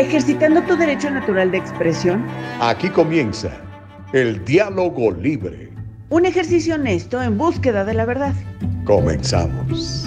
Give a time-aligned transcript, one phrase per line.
[0.00, 2.26] ejercitando tu derecho natural de expresión.
[2.60, 3.60] Aquí comienza
[4.14, 5.70] el diálogo libre.
[6.08, 8.34] Un ejercicio honesto en búsqueda de la verdad.
[8.84, 10.06] Comenzamos.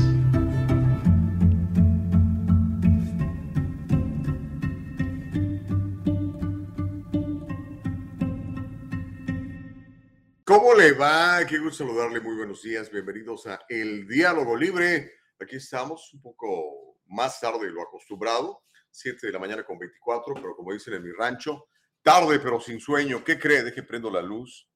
[10.43, 11.45] ¿Cómo le va?
[11.47, 12.19] Qué gusto saludarle.
[12.19, 12.91] Muy buenos días.
[12.91, 15.11] Bienvenidos a El Diálogo Libre.
[15.39, 20.35] Aquí estamos un poco más tarde de lo acostumbrado 7 de la mañana con 24,
[20.35, 21.67] pero como dicen en mi rancho,
[22.01, 23.23] tarde pero sin sueño.
[23.23, 23.63] ¿Qué cree?
[23.63, 24.69] Deje prendo la luz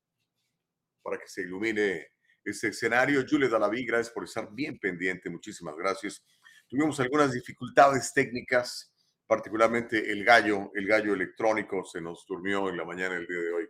[1.03, 2.08] para que se ilumine
[2.44, 3.23] este escenario.
[3.30, 5.30] Julia Dalaví, gracias por estar bien pendiente.
[5.30, 6.25] Muchísimas gracias.
[6.67, 8.94] Tuvimos algunas dificultades técnicas,
[9.27, 13.52] particularmente el gallo, el gallo electrónico se nos durmió en la mañana del día de
[13.52, 13.70] hoy.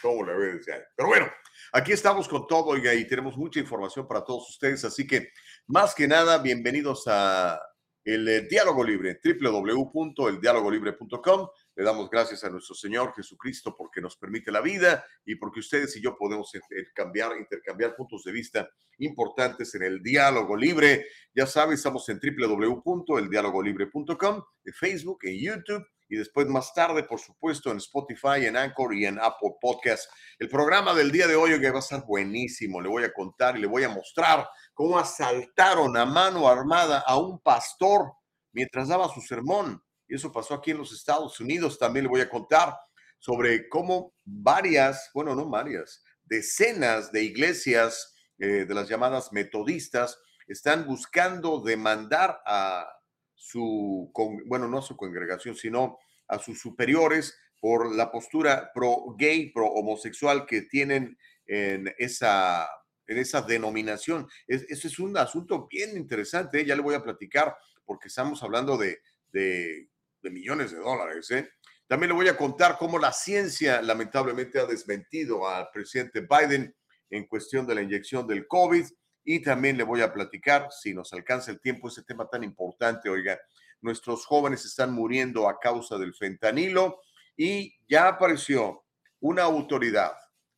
[0.00, 0.66] ¿Cómo le ves?
[0.96, 1.30] Pero bueno,
[1.72, 4.84] aquí estamos con todo y tenemos mucha información para todos ustedes.
[4.84, 5.28] Así que,
[5.68, 7.60] más que nada, bienvenidos a
[8.04, 11.48] el eh, diálogo libre, www.eldialogolibre.com.
[11.74, 15.96] Le damos gracias a nuestro Señor Jesucristo porque nos permite la vida y porque ustedes
[15.96, 21.06] y yo podemos intercambiar, intercambiar puntos de vista importantes en el diálogo libre.
[21.34, 27.70] Ya saben, estamos en www.eldialogolibre.com, en Facebook, en YouTube y después más tarde, por supuesto,
[27.70, 30.10] en Spotify, en Anchor y en Apple Podcast.
[30.38, 32.82] El programa del día de hoy que va a estar buenísimo.
[32.82, 37.18] Le voy a contar y le voy a mostrar cómo asaltaron a mano armada a
[37.18, 38.12] un pastor
[38.52, 39.82] mientras daba su sermón.
[40.08, 41.78] Y eso pasó aquí en los Estados Unidos.
[41.78, 42.76] También le voy a contar
[43.18, 50.86] sobre cómo varias, bueno, no varias, decenas de iglesias eh, de las llamadas metodistas están
[50.86, 52.86] buscando demandar a
[53.34, 54.10] su,
[54.46, 59.66] bueno, no a su congregación, sino a sus superiores por la postura pro gay, pro
[59.66, 62.68] homosexual que tienen en esa,
[63.12, 64.28] en esa denominación.
[64.46, 66.66] Es, ese es un asunto bien interesante, ¿eh?
[66.66, 69.00] ya le voy a platicar porque estamos hablando de,
[69.32, 69.88] de,
[70.22, 71.30] millones de dólares.
[71.30, 71.48] ¿eh?
[71.86, 76.74] También le voy a contar cómo la ciencia lamentablemente ha desmentido al presidente Biden
[77.10, 78.86] en cuestión de la inyección del COVID
[79.24, 83.08] y también le voy a platicar, si nos alcanza el tiempo, ese tema tan importante,
[83.08, 83.38] oiga,
[83.80, 87.00] nuestros jóvenes están muriendo a causa del fentanilo
[87.36, 88.84] y ya apareció
[89.20, 90.12] una autoridad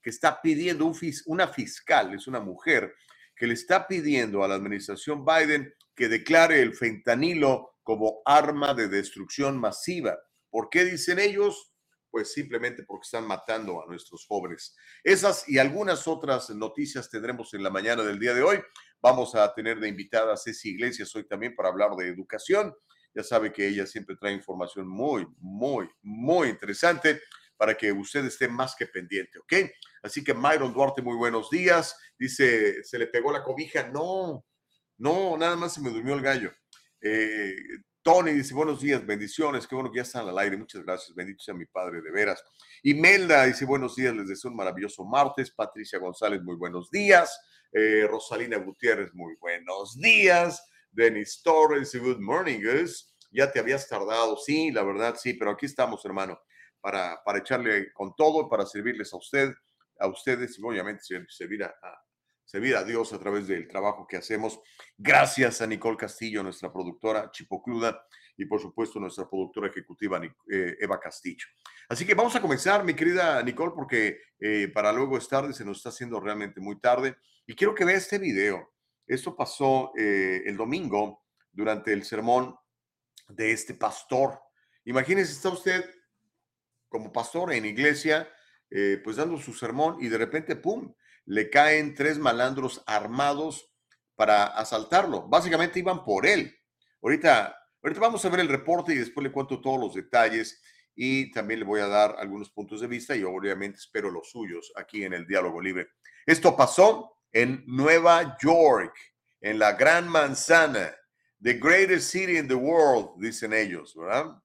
[0.04, 0.94] que está pidiendo, un,
[1.24, 2.94] una fiscal, es una mujer,
[3.34, 8.88] que le está pidiendo a la administración Biden que declare el fentanilo como arma de
[8.88, 10.18] destrucción masiva.
[10.50, 11.70] ¿Por qué dicen ellos?
[12.10, 14.76] pues simplemente porque están matando a nuestros jóvenes.
[15.02, 18.62] Esas y algunas otras noticias tendremos en la mañana del día de hoy.
[19.02, 22.72] Vamos a tener de invitada a Ceci Iglesias hoy también para hablar de educación.
[23.12, 27.20] Ya sabe que ella siempre trae información muy, muy, muy interesante
[27.56, 29.70] para que usted esté más que pendiente, ¿ok?
[30.02, 31.96] Así que Myron Duarte, muy buenos días.
[32.18, 33.88] Dice, ¿se le pegó la cobija?
[33.88, 34.44] No,
[34.98, 36.52] no, nada más se me durmió el gallo.
[37.00, 37.54] Eh,
[38.04, 41.42] Tony dice, buenos días, bendiciones, qué bueno que ya están al aire, muchas gracias, bendito
[41.42, 42.42] sea mi padre, de veras.
[42.82, 45.50] Imelda dice, buenos días, les deseo un maravilloso martes.
[45.50, 47.40] Patricia González, muy buenos días.
[47.72, 50.62] Eh, Rosalina Gutiérrez, muy buenos días.
[50.92, 53.16] Denis Torres, good morning, guys.
[53.30, 56.38] Ya te habías tardado, sí, la verdad, sí, pero aquí estamos, hermano,
[56.84, 59.54] para, para echarle con todo, para servirles a usted,
[59.98, 61.74] a ustedes y obviamente servir a,
[62.44, 64.60] servir a Dios a través del trabajo que hacemos.
[64.98, 68.06] Gracias a Nicole Castillo, nuestra productora Chipocluda,
[68.36, 71.46] y por supuesto nuestra productora ejecutiva eh, Eva Castillo.
[71.88, 75.64] Así que vamos a comenzar, mi querida Nicole, porque eh, para luego es tarde, se
[75.64, 77.16] nos está haciendo realmente muy tarde.
[77.46, 78.74] Y quiero que vea este video.
[79.06, 82.54] Esto pasó eh, el domingo durante el sermón
[83.28, 84.38] de este pastor.
[84.84, 85.82] Imagínese, está usted
[86.94, 88.32] como pastor en iglesia,
[89.02, 90.94] pues dando su sermón y de repente, ¡pum!,
[91.24, 93.68] le caen tres malandros armados
[94.14, 95.26] para asaltarlo.
[95.26, 96.56] Básicamente iban por él.
[97.02, 100.62] Ahorita, ahorita vamos a ver el reporte y después le cuento todos los detalles
[100.94, 104.72] y también le voy a dar algunos puntos de vista y obviamente espero los suyos
[104.76, 105.88] aquí en el diálogo libre.
[106.24, 108.94] Esto pasó en Nueva York,
[109.40, 110.94] en la Gran Manzana,
[111.42, 114.40] the greatest city in the world, dicen ellos, ¿verdad?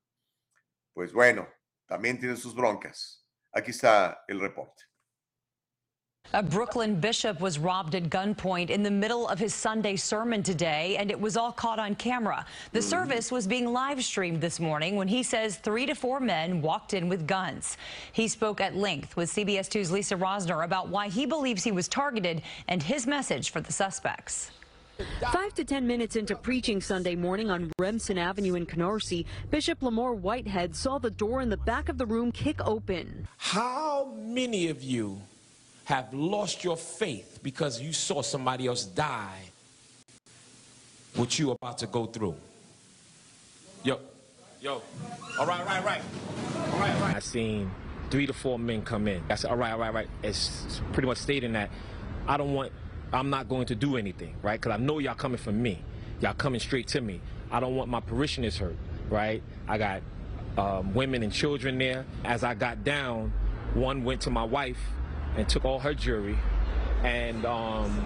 [0.94, 1.48] Pues bueno,
[1.90, 3.26] también tiene sus broncas.
[3.54, 4.84] Aquí está el reporte.
[6.32, 10.96] A Brooklyn bishop was robbed at gunpoint in the middle of his Sunday sermon today,
[10.98, 12.46] and it was all caught on camera.
[12.72, 12.84] The mm.
[12.84, 16.94] service was being live streamed this morning when he says three to four men walked
[16.94, 17.78] in with guns.
[18.12, 21.88] He spoke at length with CBS 2's Lisa Rosner about why he believes he was
[21.88, 24.52] targeted and his message for the suspects.
[25.32, 30.16] Five to ten minutes into preaching Sunday morning on Remsen Avenue in Canarsie, Bishop Lamore
[30.16, 33.28] Whitehead saw the door in the back of the room kick open.
[33.38, 35.22] How many of you
[35.86, 39.40] have lost your faith because you saw somebody else die
[41.16, 42.36] what you're about to go through.
[43.84, 44.00] Yo,
[44.62, 44.82] Yo.
[45.40, 46.02] All right, all right, all right.
[46.74, 47.16] All right, all right.
[47.16, 47.72] I seen
[48.10, 49.24] three to four men come in.
[49.30, 50.10] I said, all right, all right, all right.
[50.22, 51.70] It's pretty much stating that
[52.28, 52.72] I don't want,
[53.12, 54.60] I'm not going to do anything, right?
[54.60, 55.80] Because I know y'all coming from me.
[56.22, 57.22] Y'all coming straight to me.
[57.52, 58.76] I don't want my parishioners hurt,
[59.10, 59.42] right?
[59.68, 60.02] I got
[60.58, 62.06] um, women and children there.
[62.24, 63.34] As I got down,
[63.74, 64.80] one went to my wife
[65.36, 66.38] and took all her jewelry
[67.04, 68.06] and um,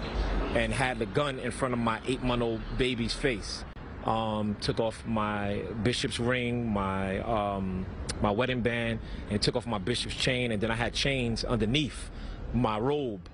[0.54, 3.64] and had the gun in front of my eight-month-old baby's face.
[4.04, 7.86] Um, took off my bishop's ring, my um,
[8.22, 9.00] my wedding band,
[9.30, 12.10] and took off my bishop's chain, and then I had chains underneath
[12.52, 13.28] my robe.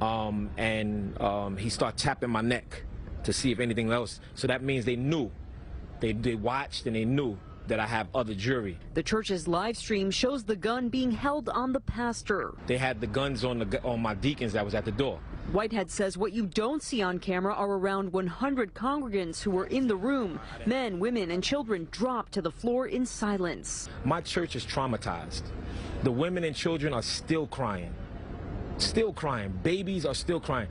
[0.00, 2.82] Um, and um, he started tapping my neck
[3.24, 4.20] to see if anything else.
[4.34, 5.30] So that means they knew,
[6.00, 8.78] they they watched and they knew that I have other jewelry.
[8.94, 12.54] The church's live stream shows the gun being held on the pastor.
[12.66, 15.18] They had the guns on the on my deacons that was at the door.
[15.52, 19.86] Whitehead says what you don't see on camera are around 100 congregants who were in
[19.86, 20.40] the room.
[20.66, 23.88] Men, women, and children dropped to the floor in silence.
[24.04, 25.42] My church is traumatized.
[26.02, 27.94] The women and children are still crying.
[28.78, 29.58] Still crying.
[29.62, 30.68] Babies are still crying.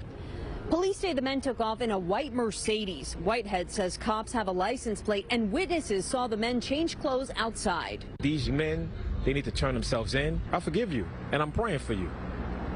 [0.70, 3.14] Police say the men took off in a white Mercedes.
[3.24, 8.04] Whitehead says cops have a license plate and witnesses saw the men change clothes outside.
[8.20, 8.90] These men,
[9.26, 10.42] they need to turn themselves in.
[10.52, 12.10] I forgive you, and I'm praying for you.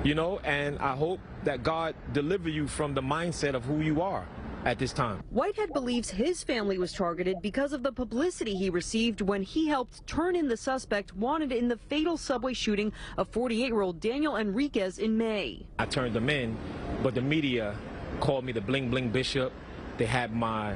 [0.03, 4.01] You know, and I hope that God deliver you from the mindset of who you
[4.01, 4.25] are
[4.65, 5.23] at this time.
[5.29, 10.05] Whitehead believes his family was targeted because of the publicity he received when he helped
[10.07, 15.17] turn in the suspect wanted in the fatal subway shooting of 48-year-old Daniel Enriquez in
[15.17, 15.65] May.
[15.77, 16.57] I turned them in,
[17.03, 17.75] but the media
[18.19, 19.53] called me the bling bling bishop.
[19.97, 20.75] They had my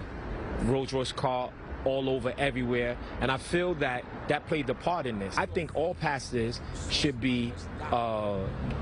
[0.63, 1.51] Rolls Royce car
[1.85, 5.38] all over everywhere, and I feel that that played the part in this.
[5.38, 7.53] I think all pastors should be
[7.91, 8.38] uh,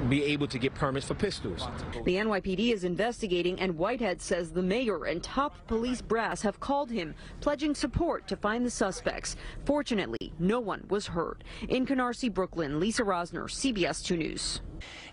[0.10, 1.68] be able to get permits for pistols.
[2.06, 6.92] The NYPD is investigating, and Whitehead says the mayor and top police brass have called
[6.92, 9.36] him, pledging support to find the suspects.
[9.66, 11.44] Fortunately, no one was hurt.
[11.70, 14.62] In Canarsie, Brooklyn, Lisa Rosner, CBS 2 News.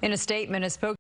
[0.03, 0.97] In a statement, a spokesman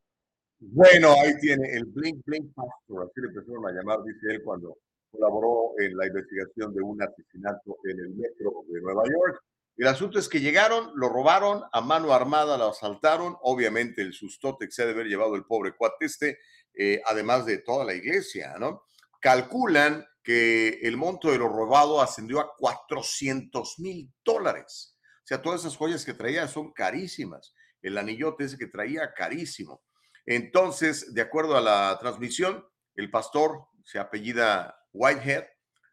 [0.60, 4.76] Bueno, ahí tiene el Blink Blink Pastor, así le empezaron a llamar, dice él, cuando
[5.10, 9.42] colaboró en la investigación de un asesinato en el metro de Nueva York.
[9.76, 14.66] El asunto es que llegaron, lo robaron a mano armada, lo asaltaron, obviamente el sustote
[14.66, 16.38] que se ha de haber llevado el pobre cuate este,
[16.74, 18.82] eh, además de toda la iglesia, ¿no?
[19.20, 24.96] Calculan que el monto de lo robado ascendió a 400 mil dólares.
[25.18, 27.54] O sea, todas esas joyas que traía son carísimas.
[27.80, 29.82] El anillote ese que traía, carísimo.
[30.26, 32.64] Entonces, de acuerdo a la transmisión,
[32.96, 35.44] el pastor se apellida Whitehead,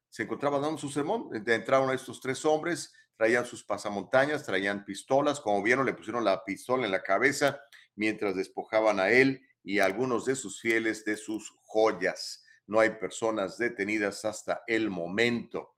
[0.10, 1.30] se encontraba dando su sermón.
[1.46, 5.42] Entraron estos tres hombres, traían sus pasamontañas, traían pistolas.
[5.42, 7.60] Como vieron, le pusieron la pistola en la cabeza
[7.96, 12.46] mientras despojaban a él y a algunos de sus fieles de sus joyas.
[12.68, 15.76] No hay personas detenidas hasta el momento.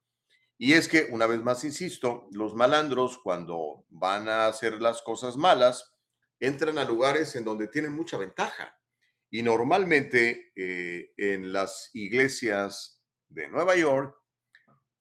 [0.58, 5.38] Y es que, una vez más, insisto, los malandros cuando van a hacer las cosas
[5.38, 5.94] malas,
[6.40, 8.76] entran a lugares en donde tienen mucha ventaja.
[9.30, 12.97] Y normalmente eh, en las iglesias
[13.30, 14.16] de Nueva York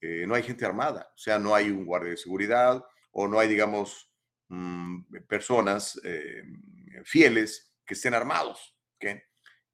[0.01, 3.39] eh, no hay gente armada, o sea, no hay un guardia de seguridad o no
[3.39, 4.13] hay, digamos,
[4.49, 6.43] mm, personas eh,
[7.05, 8.77] fieles que estén armados.
[8.97, 9.23] ¿okay?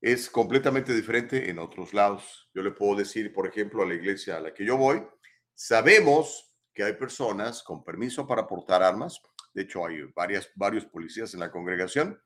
[0.00, 2.48] Es completamente diferente en otros lados.
[2.55, 5.05] Yo le puedo decir, por ejemplo, a la iglesia a la que yo voy,
[5.55, 9.20] sabemos que hay personas con permiso para portar armas.
[9.53, 12.20] De hecho, hay varias, varios policías en la congregación.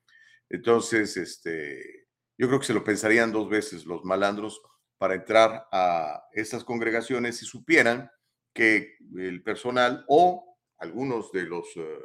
[0.49, 2.09] Entonces, este,
[2.39, 4.61] yo creo que se lo pensarían dos veces los malandros
[4.99, 8.11] para entrar a estas congregaciones si supieran
[8.53, 11.99] que el personal o algunos de los, eh,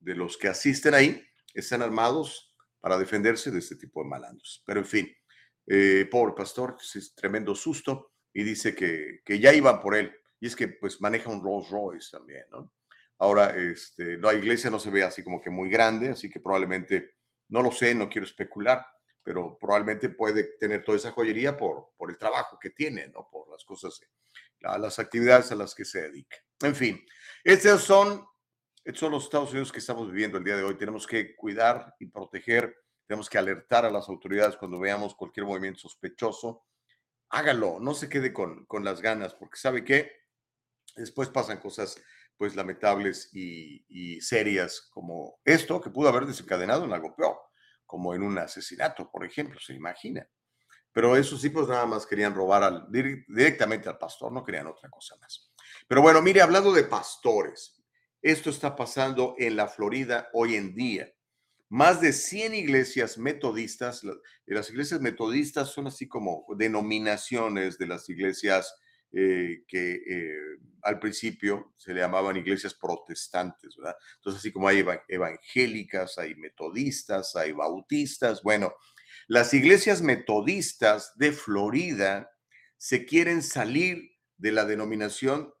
[0.00, 1.22] de los que asisten ahí
[1.54, 4.62] están armados para defenderse de este tipo de malandros.
[4.66, 5.16] Pero en fin,
[5.66, 10.14] eh, pobre pastor, es tremendo susto y dice que, que ya iban por él.
[10.40, 12.44] Y es que pues maneja un Rolls Royce también.
[13.18, 17.14] Ahora, este, la iglesia no se ve así como que muy grande, así que probablemente,
[17.48, 18.84] no lo sé, no quiero especular,
[19.24, 23.26] pero probablemente puede tener toda esa joyería por, por el trabajo que tiene, ¿no?
[23.30, 23.98] Por las cosas,
[24.60, 26.36] las actividades a las que se dedica.
[26.60, 27.04] En fin,
[27.42, 28.24] estos son,
[28.84, 30.76] estos son los Estados Unidos que estamos viviendo el día de hoy.
[30.76, 32.76] Tenemos que cuidar y proteger,
[33.06, 36.66] tenemos que alertar a las autoridades cuando veamos cualquier movimiento sospechoso.
[37.30, 40.12] Hágalo, no se quede con, con las ganas, porque sabe que
[40.96, 42.00] después pasan cosas
[42.36, 47.43] pues lamentables y, y serias como esto, que pudo haber desencadenado en algo peor
[47.86, 50.28] como en un asesinato, por ejemplo, se imagina.
[50.92, 52.86] Pero esos tipos nada más querían robar
[53.26, 55.52] directamente al pastor, no querían otra cosa más.
[55.88, 57.82] Pero bueno, mire, hablando de pastores,
[58.22, 61.12] esto está pasando en la Florida hoy en día.
[61.68, 64.02] Más de 100 iglesias metodistas,
[64.46, 68.72] las iglesias metodistas son así como denominaciones de las iglesias
[69.16, 73.96] eh, que eh, al principio se le llamaban iglesias protestantes, ¿verdad?
[74.16, 78.74] Entonces, así como hay evangélicas, hay metodistas, hay bautistas, bueno,
[79.28, 82.28] las iglesias metodistas de Florida
[82.76, 85.54] se quieren salir de la denominación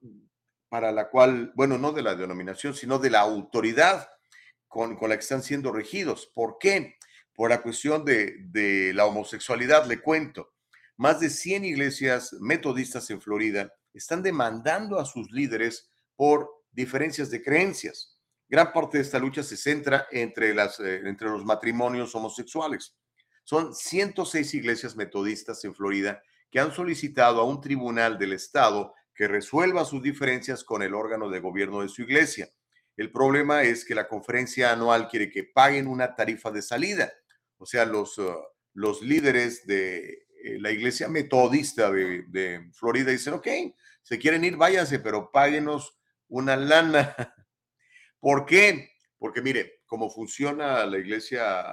[0.68, 4.08] para la cual, bueno, no de la denominación, sino de la autoridad
[4.66, 6.30] con, la que están siendo regidos.
[6.34, 6.96] ¿Por qué?
[7.32, 10.53] Por la cuestión de, de la homosexualidad, le cuento.
[10.96, 17.42] Más de 100 iglesias metodistas en Florida están demandando a sus líderes por diferencias de
[17.42, 18.16] creencias.
[18.48, 22.96] Gran parte de esta lucha se centra entre, las, eh, entre los matrimonios homosexuales.
[23.42, 29.26] Son 106 iglesias metodistas en Florida que han solicitado a un tribunal del estado que
[29.28, 32.48] resuelva sus diferencias con el órgano de gobierno de su iglesia.
[32.96, 37.12] El problema es que la conferencia anual quiere que paguen una tarifa de salida.
[37.58, 38.36] O sea, los, uh,
[38.72, 43.48] los líderes de eh, la iglesia metodista de, Florida dicen, ok,
[44.02, 45.98] se quieren ir, váyanse, pero páguenos
[46.28, 47.16] una lana.
[48.20, 48.90] ¿Por qué?
[49.18, 51.64] Porque mire, cómo funciona la iglesia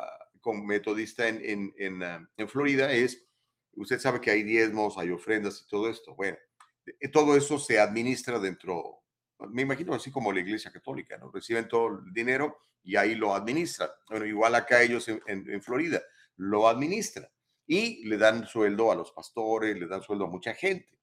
[0.64, 3.28] metodista en, en, ah, en, Florida es,
[3.74, 6.16] usted sabe que hay diezmos, hay ofrendas y todo esto.
[6.16, 6.38] Bueno,
[6.86, 9.04] eh, todo eso se administra dentro,
[9.50, 11.30] me imagino así como la iglesia católica, ¿no?
[11.30, 13.90] Reciben todo el dinero y ahí lo administran.
[14.10, 16.02] Bueno, igual acá ellos en, en Florida
[16.38, 17.28] lo administran
[17.68, 21.00] y le dan sueldo a los pastores, le dan sueldo a mucha gente.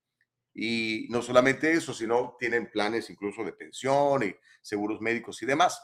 [0.55, 5.81] Y no solamente eso, sino tienen planes incluso de pensión y seguros médicos y demás.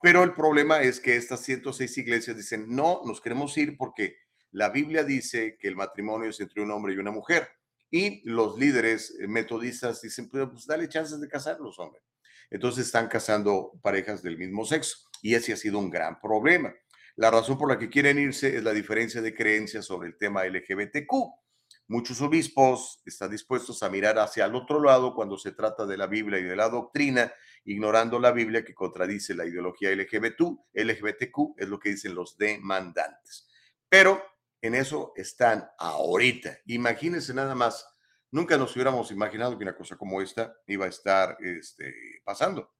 [0.00, 4.18] Pero el problema es que estas 106 iglesias dicen, no, nos queremos ir porque
[4.50, 7.48] la Biblia dice que el matrimonio es entre un hombre y una mujer.
[7.90, 12.02] Y los líderes metodistas dicen, pues, pues dale chances de casarlos, hombre.
[12.50, 14.98] Entonces están casando parejas del mismo sexo.
[15.22, 16.72] Y ese ha sido un gran problema.
[17.16, 20.44] La razón por la que quieren irse es la diferencia de creencias sobre el tema
[20.44, 21.12] LGBTQ.
[21.86, 26.06] Muchos obispos están dispuestos a mirar hacia el otro lado cuando se trata de la
[26.06, 27.32] Biblia y de la doctrina,
[27.64, 30.40] ignorando la Biblia que contradice la ideología LGBT,
[30.72, 33.48] LGBTQ, es lo que dicen los demandantes.
[33.88, 34.22] Pero
[34.60, 36.58] en eso están ahorita.
[36.66, 37.86] Imagínense nada más,
[38.30, 41.94] nunca nos hubiéramos imaginado que una cosa como esta iba a estar este,
[42.24, 42.72] pasando,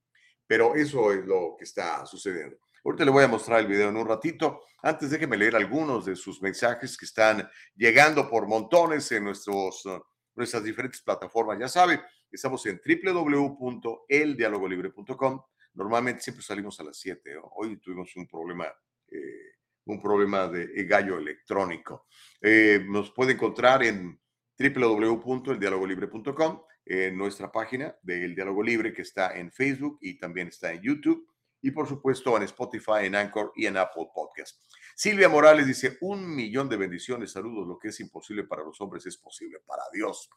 [0.47, 2.57] pero eso es lo que está sucediendo.
[2.85, 4.61] Ahorita le voy a mostrar el video en un ratito.
[4.83, 10.03] Antes déjeme leer algunos de sus mensajes que están llegando por montones en nuestros, uh,
[10.35, 11.59] nuestras diferentes plataformas.
[11.59, 15.41] Ya sabe, estamos en www.eldialogolibre.com.
[15.73, 17.39] Normalmente siempre salimos a las 7.
[17.57, 18.67] Hoy tuvimos un problema,
[19.09, 19.55] eh,
[19.87, 22.05] un problema de gallo electrónico.
[22.39, 24.21] Eh, nos puede encontrar en
[24.59, 30.71] www.eldialogolibre.com, en nuestra página de El Diálogo Libre que está en Facebook y también está
[30.71, 31.27] en YouTube
[31.65, 34.63] y por supuesto en Spotify, en Anchor y en Apple Podcast.
[34.95, 39.07] Silvia Morales dice, un millón de bendiciones, saludos, lo que es imposible para los hombres
[39.07, 40.29] es posible para Dios.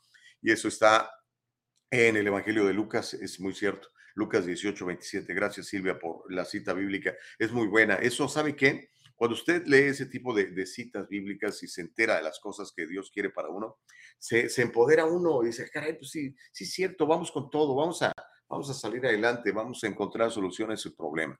[0.41, 1.11] Y eso está
[1.91, 3.89] en el Evangelio de Lucas, es muy cierto.
[4.15, 5.33] Lucas 18, 27.
[5.33, 7.13] Gracias Silvia por la cita bíblica.
[7.37, 7.95] Es muy buena.
[7.95, 8.91] Eso, ¿sabe qué?
[9.17, 12.87] Cuando usted lee ese tipo de, citas bíblicas y se entera de las cosas que
[12.87, 13.79] Dios quiere para uno,
[14.17, 17.75] se, se empodera uno y dice, caray, pues sí, sí es cierto, vamos con todo,
[17.75, 18.13] vamos a,
[18.47, 21.39] vamos a salir adelante, vamos a encontrar soluciones a su problema.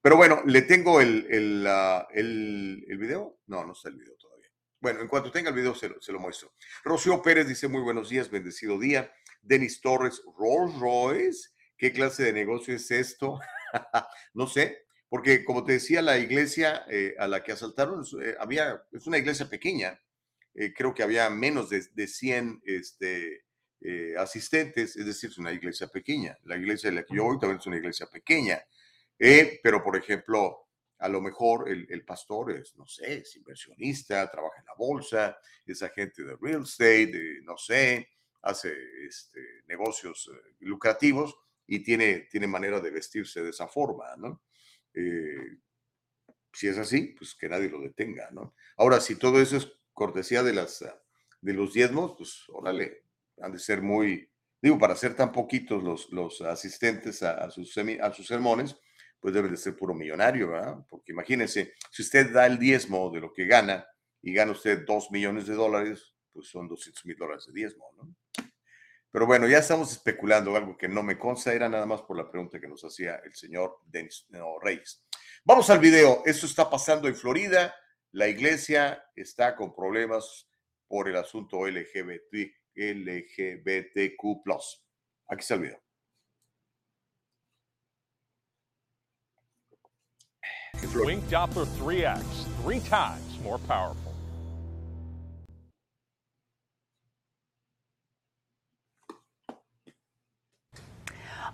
[0.00, 3.40] Pero bueno, le tengo el, el, el, video.
[3.46, 4.48] No, no está el video todavía.
[4.80, 6.52] Bueno, en cuanto tenga el video se, se, lo muestro.
[6.84, 9.10] Rocío Pérez dice muy buenos días, bendecido día.
[9.42, 13.38] Denis Torres, Rolls Royce, ¿qué clase de negocio es esto?
[14.34, 18.82] no sé, porque como te decía, la iglesia eh, a la que asaltaron eh, había,
[18.92, 20.00] es una iglesia pequeña,
[20.54, 23.45] eh, creo que había menos de, de 100 este,
[23.88, 26.36] eh, asistentes, es decir, es una iglesia pequeña.
[26.42, 28.60] La iglesia de la que yo voy también es una iglesia pequeña.
[29.16, 30.66] Eh, pero, por ejemplo,
[30.98, 35.84] a lo mejor el, pastor es, no sé, es inversionista, trabaja en la bolsa, es
[35.84, 38.08] agente de real estate, no sé,
[38.42, 38.74] hace
[39.06, 41.36] este, negocios eh, lucrativos
[41.68, 44.42] y tiene, tiene manera de vestirse de esa forma, ¿no?
[46.52, 48.54] si es así, pues que nadie lo detenga, ¿no?
[48.78, 50.82] Ahora, si todo eso es cortesía de, las,
[51.42, 53.05] de los diezmos, pues órale,
[53.40, 58.12] han de ser muy, digo, para ser tan poquitos los, los asistentes a, sus, a
[58.12, 58.76] sus sermones,
[59.20, 60.78] pues debe de ser puro millonario, ¿verdad?
[60.88, 63.86] Porque imagínense, si usted da el diezmo de lo que gana
[64.22, 68.14] y gana usted dos millones de dólares, pues son 200 mil dólares de diezmo, ¿no?
[69.10, 72.30] Pero bueno, ya estamos especulando algo que no me consta, era nada más por la
[72.30, 74.26] pregunta que nos hacía el señor Denis
[74.60, 75.02] Reyes.
[75.42, 76.22] Vamos al video.
[76.26, 77.74] Esto está pasando en Florida.
[78.12, 80.50] La iglesia está con problemas
[80.86, 84.42] por el asunto LGBT, LGBTQ.
[85.28, 85.78] Aquí está el video.
[90.94, 92.22] Wink Doppler 3X,
[92.62, 94.12] three times more powerful.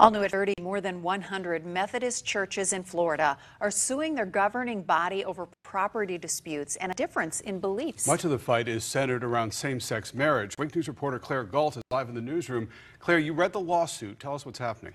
[0.01, 4.83] All new at 30, more than 100 Methodist churches in Florida are suing their governing
[4.83, 8.07] body over property disputes and a difference in beliefs.
[8.07, 10.55] Much of the fight is centered around same sex marriage.
[10.59, 12.69] Wink News reporter Claire Galt is live in the newsroom.
[12.99, 14.21] Claire, you read the lawsuit.
[14.21, 14.93] Tell us what's happening.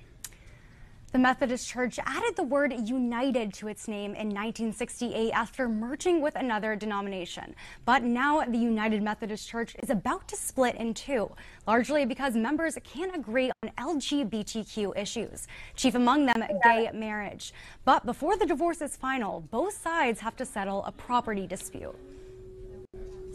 [1.14, 6.36] The Methodist Church added the word united to its name in 1968 after merging with
[6.36, 7.56] another denomination.
[7.86, 11.32] But now the United Methodist Church is about to split in two,
[11.66, 15.48] largely because members can't agree on LGBTQ issues,
[15.78, 17.54] chief among them gay marriage.
[17.86, 21.96] But before the divorce is final, both sides have to settle a property dispute.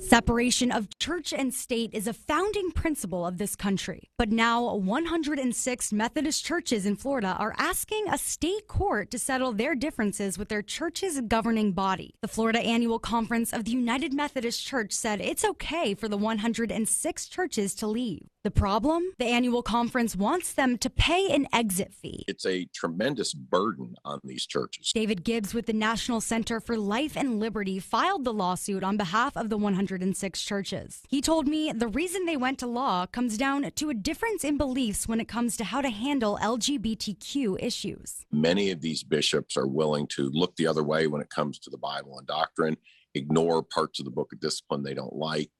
[0.08, 4.10] Separation of church and state is a founding principle of this country.
[4.18, 9.76] But now 106 Methodist churches in Florida are asking a state court to settle their
[9.76, 12.14] differences with their church's governing body.
[12.20, 17.28] The Florida Annual Conference of the United Methodist Church said it's okay for the 106
[17.28, 18.26] churches to leave.
[18.44, 19.04] The problem?
[19.20, 22.24] The annual conference wants them to pay an exit fee.
[22.26, 24.90] It's a tremendous burden on these churches.
[24.92, 29.36] David Gibbs with the National Center for Life and Liberty filed the lawsuit on behalf
[29.36, 31.02] of the 106 churches.
[31.08, 34.58] He told me the reason they went to law comes down to a difference in
[34.58, 38.26] beliefs when it comes to how to handle LGBTQ issues.
[38.32, 41.70] Many of these bishops are willing to look the other way when it comes to
[41.70, 42.76] the Bible and doctrine,
[43.14, 45.50] ignore parts of the book of discipline they don't like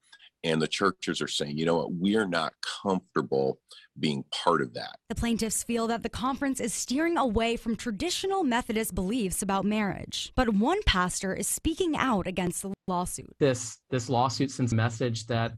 [0.43, 3.59] and the churches are saying, you know what, we're not comfortable
[3.99, 4.97] being part of that.
[5.09, 10.31] The plaintiffs feel that the conference is steering away from traditional Methodist beliefs about marriage.
[10.35, 13.35] But one pastor is speaking out against the lawsuit.
[13.39, 15.53] This this lawsuit sends a message that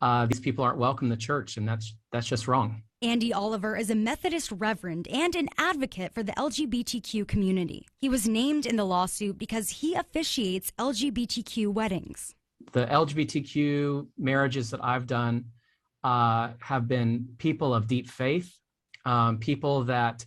[0.00, 2.82] uh, these people aren't welcome in the church, and that's that's just wrong.
[3.00, 7.86] Andy Oliver is a Methodist reverend and an advocate for the LGBTQ community.
[7.96, 12.34] He was named in the lawsuit because he officiates LGBTQ weddings
[12.72, 15.44] the LGBTQ marriages that I've done
[16.04, 18.52] uh, have been people of deep faith,
[19.04, 20.24] um, people that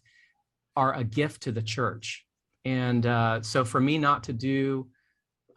[0.76, 2.26] are a gift to the church.
[2.66, 4.88] And uh, so for me not to do,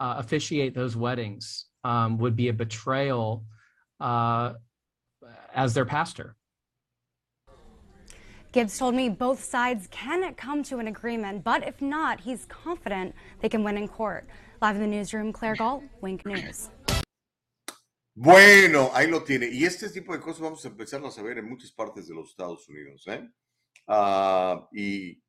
[0.00, 3.44] uh, officiate those weddings um, would be a betrayal
[4.00, 4.54] uh,
[5.54, 6.36] as their pastor.
[8.52, 13.14] Gibbs told me both sides can come to an agreement, but if not, he's confident
[13.40, 14.26] they can win in court.
[14.64, 16.70] Live in the newsroom, Claire Galt, Wink News.
[18.14, 19.46] Bueno, ahí lo tiene.
[19.46, 22.30] Y este tipo de cosas vamos a empezar a saber en muchas partes de los
[22.30, 23.04] Estados Unidos.
[23.08, 23.28] ¿eh?
[23.86, 25.22] Ah, y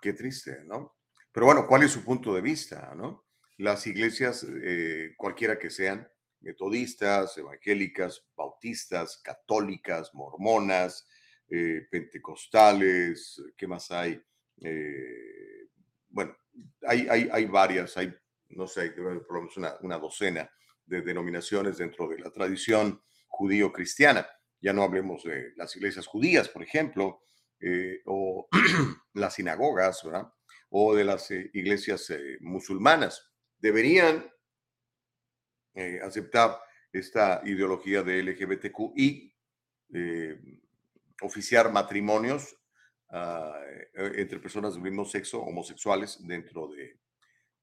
[0.00, 0.96] qué triste, ¿no?
[1.30, 2.92] Pero bueno, ¿cuál es su punto de vista?
[2.96, 3.26] ¿no?
[3.58, 6.08] Las iglesias, eh, cualquiera que sean,
[6.40, 11.06] metodistas, evangélicas, bautistas, católicas, mormonas,
[11.48, 14.20] eh, pentecostales, ¿qué más hay?
[14.62, 15.68] Eh,
[16.08, 16.36] bueno,
[16.82, 18.12] hay, hay, hay, varias, hay,
[18.50, 20.50] no sé, por lo menos una, una docena
[20.86, 24.26] de denominaciones dentro de la tradición judío-cristiana.
[24.60, 27.22] Ya no hablemos de las iglesias judías, por ejemplo,
[27.60, 28.48] eh, o
[29.14, 30.32] las sinagogas, ¿verdad?
[30.70, 33.32] O de las eh, iglesias eh, musulmanas.
[33.58, 34.30] Deberían
[36.02, 36.58] aceptar
[36.92, 39.32] esta ideología de LGBTQ y
[41.22, 42.56] oficiar matrimonios
[43.10, 43.60] ah,
[43.94, 46.98] entre personas del mismo sexo, homosexuales, dentro de,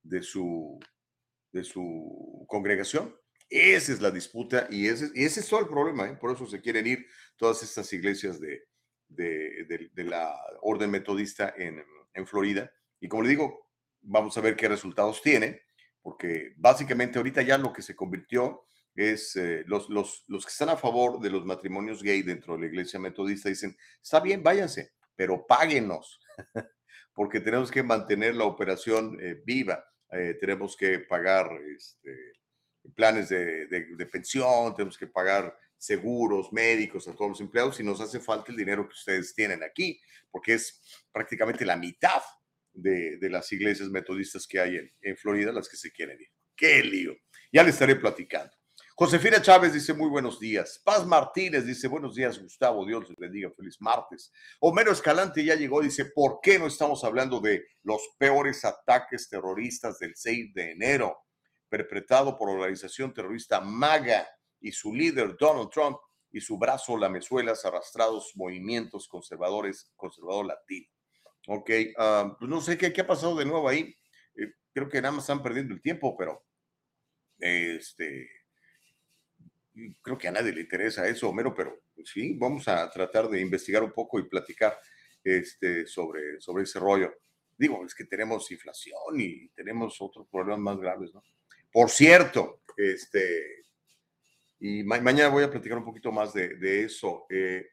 [0.06, 0.80] de su
[1.52, 3.16] de su congregación.
[3.50, 6.08] Esa es la disputa y ese, ese es todo el problema.
[6.08, 6.18] ¿eh?
[6.20, 7.06] Por eso se quieren ir
[7.38, 8.68] todas estas iglesias de,
[9.08, 11.82] de, de, la orden metodista en,
[12.14, 12.70] en, Florida.
[13.00, 13.70] Y como le digo,
[14.02, 15.62] vamos a ver qué resultados tiene,
[16.02, 20.70] porque básicamente ahorita ya lo que se convirtió es eh, los, los, los que están
[20.70, 24.94] a favor de los matrimonios gay dentro de la iglesia metodista dicen, está bien, váyanse,
[25.16, 26.20] pero páguenos,
[27.14, 29.86] porque tenemos que mantener la operación eh, viva.
[30.12, 32.34] Eh, tenemos que pagar este,
[32.94, 38.00] planes de, de, pensión, tenemos que pagar seguros médicos a todos los empleados y nos
[38.02, 40.00] hace falta el dinero que ustedes tienen aquí,
[40.32, 42.22] porque es prácticamente la mitad
[42.72, 46.30] de, de las iglesias metodistas que hay en, en, Florida las que se quieren ir.
[46.56, 47.16] ¡Qué lío!
[47.52, 48.56] Ya le estaré platicando.
[48.98, 50.82] Josefina Chávez dice muy buenos días.
[50.82, 52.86] Paz Martínez dice buenos días, Gustavo.
[52.86, 53.52] Dios les bendiga.
[53.52, 54.32] Feliz martes.
[54.62, 55.82] Homero Escalante ya llegó.
[55.82, 61.26] Dice, ¿por qué no estamos hablando de los peores ataques terroristas del 6 de enero,
[61.68, 64.30] perpetrado por la organización terrorista MAGA
[64.62, 65.98] y su líder Donald Trump
[66.32, 70.88] y su brazo lamezuelas arrastrados movimientos conservadores, conservador latino?
[71.50, 71.70] Ok,
[72.40, 73.94] pues no sé qué, qué, ha pasado de nuevo ahí.
[74.36, 76.46] Eh, creo que nada más están perdiendo el tiempo, pero
[77.40, 78.45] este
[80.02, 83.84] creo que a nadie le interesa eso, Homero, pero sí, vamos a tratar de investigar
[83.84, 84.78] un poco y platicar
[85.24, 87.14] este, sobre, sobre ese rollo.
[87.58, 91.24] Digo, es que tenemos inflación y tenemos otros problemas más graves, ¿no?
[91.72, 93.66] Por cierto, este,
[94.60, 97.26] y mañana voy a platicar un poquito más de, de eso.
[97.30, 97.68] Eh,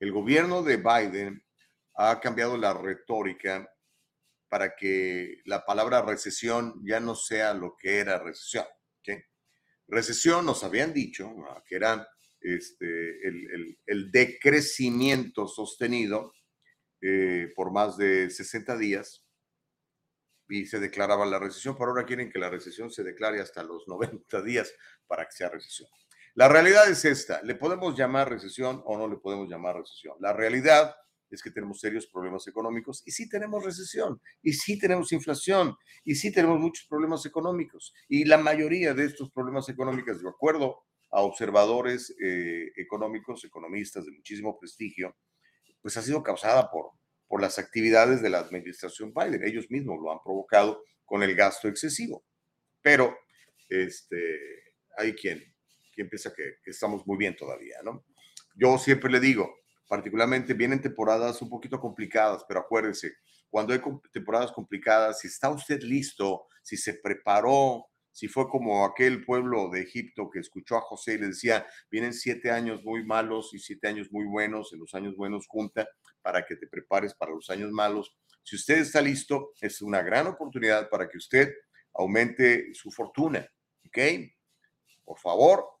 [0.00, 1.44] el gobierno de Biden
[1.94, 3.68] ha cambiado la retórica
[4.48, 8.64] para que la palabra recesión ya no sea lo que era recesión.
[9.88, 11.34] Recesión nos habían dicho
[11.66, 12.06] que era
[12.40, 13.26] este,
[13.86, 16.32] el, decrecimiento sostenido
[17.00, 19.24] eh, por más de 60 días
[20.48, 23.88] y se declaraba la recesión, pero ahora quieren que la recesión se declare hasta los
[23.88, 24.72] 90 días
[25.06, 25.88] para que sea recesión.
[26.34, 30.16] La realidad es esta, ¿le podemos llamar recesión o no le podemos llamar recesión?
[30.20, 30.94] La realidad
[31.34, 36.14] es que tenemos serios problemas económicos y sí tenemos recesión, y sí tenemos inflación, y
[36.14, 37.92] sí tenemos muchos problemas económicos.
[38.08, 44.12] Y la mayoría de estos problemas económicos, de acuerdo a observadores eh, económicos, economistas de
[44.12, 45.16] muchísimo prestigio,
[45.80, 46.90] pues ha sido causada por,
[47.26, 49.44] por las actividades de la administración Biden.
[49.44, 52.24] Ellos mismos lo han provocado con el gasto excesivo.
[52.82, 53.16] Pero
[53.68, 54.38] este,
[54.96, 55.42] hay quien,
[55.94, 58.04] quien piensa que, que estamos muy bien todavía, ¿no?
[58.54, 59.54] Yo siempre le digo,
[59.88, 63.14] particularmente vienen temporadas un poquito complicadas, pero acuérdense,
[63.50, 63.80] cuando hay
[64.12, 69.82] temporadas complicadas, si está usted listo, si se preparó, si fue como aquel pueblo de
[69.82, 73.88] Egipto que escuchó a José y le decía, vienen siete años muy malos y siete
[73.88, 75.88] años muy buenos, en los años buenos junta
[76.20, 78.14] para que te prepares para los años malos.
[78.42, 81.54] Si usted está listo, es una gran oportunidad para que usted
[81.94, 83.46] aumente su fortuna,
[83.86, 83.98] ¿ok?
[85.04, 85.77] Por favor,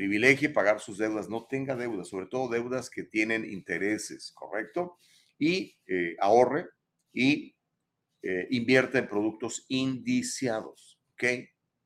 [0.00, 4.96] privilegie pagar sus deudas, no tenga deudas, sobre todo deudas que tienen intereses, ¿correcto?
[5.38, 6.70] Y eh, ahorre
[7.12, 7.54] y
[8.22, 11.24] eh, invierta en productos indiciados, ¿ok?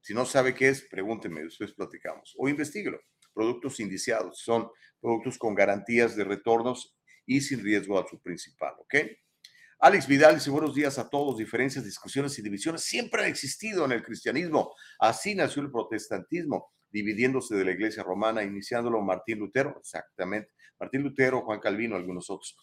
[0.01, 2.37] Si no sabe qué es, pregúnteme, después platicamos.
[2.39, 3.01] O investiguelo.
[3.33, 6.97] Productos indiciados son productos con garantías de retornos
[7.27, 8.95] y sin riesgo a su principal, ¿ok?
[9.81, 11.37] Alex Vidal dice buenos días a todos.
[11.37, 14.73] Diferencias, discusiones y divisiones siempre han existido en el cristianismo.
[15.01, 21.43] Así nació el protestantismo dividiéndose de la iglesia romana, iniciándolo Martín Lutero, exactamente, Martín Lutero,
[21.43, 22.57] Juan Calvino, algunos otros,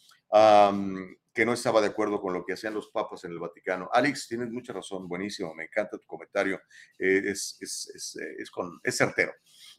[1.33, 3.89] que no estaba de acuerdo con lo que hacían los papas en el Vaticano.
[3.91, 6.61] Alex, tienes mucha razón, buenísimo, me encanta tu comentario,
[6.97, 9.33] eh, es, es, eh, es, con, es certero.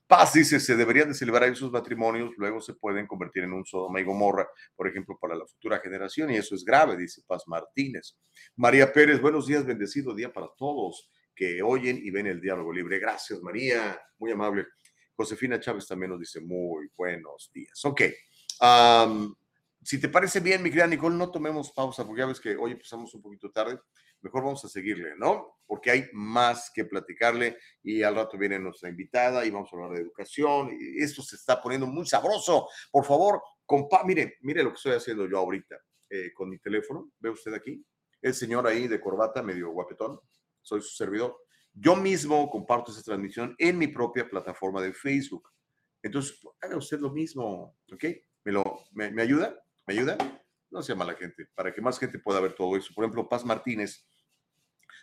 [0.07, 4.01] Paz dice, se deberían de celebrar esos matrimonios, luego se pueden convertir en un Sodoma
[4.01, 8.19] y Gomorra, por ejemplo, para la futura generación, y eso es grave, dice Paz Martínez.
[8.55, 11.11] María Pérez, buenos días, bendecido día para todos
[11.43, 13.01] que oyen y ven el diálogo libre.
[13.01, 14.69] Gracias, María, muy amable.
[15.17, 17.85] Josefina Chávez también nos dice muy buenos días.
[17.85, 18.03] Ok.
[19.83, 22.71] si te parece bien, mi querida Nicole, no tomemos pausa porque ya ves que hoy
[22.71, 23.77] empezamos un poquito tarde.
[24.21, 25.59] Mejor vamos a seguirle, ¿no?
[25.67, 29.95] Porque hay más que platicarle y al rato viene nuestra invitada y vamos a hablar
[29.95, 30.71] de educación.
[30.97, 32.69] Esto se está poniendo muy sabroso.
[32.93, 35.77] Por favor, compa mire, mire lo que estoy haciendo yo ahorita
[36.09, 37.11] eh, con mi teléfono.
[37.19, 37.85] ¿Ve usted aquí?
[38.21, 40.21] El señor ahí de corbata, medio guapetón
[40.63, 41.37] soy su servidor.
[41.75, 45.49] Yo mismo comparto esa transmisión en mi propia plataforma de Facebook.
[46.03, 48.05] Entonces, haga usted lo mismo, ¿ok?
[48.45, 49.57] ¿Me, lo, me, ayuda?
[49.87, 50.19] ¿Me ayuda?
[50.71, 52.93] No sea mala gente, para que más gente pueda ver todo eso.
[52.95, 54.05] Por ejemplo, Paz Martínez,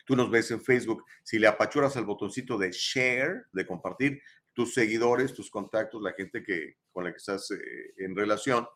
[0.05, 1.03] tú nos ves en Facebook.
[1.23, 4.21] Si le apachuras al botoncito de share, de compartir,
[4.53, 8.67] tus seguidores, tus contactos, la gente que, con la que estás eh, en relación,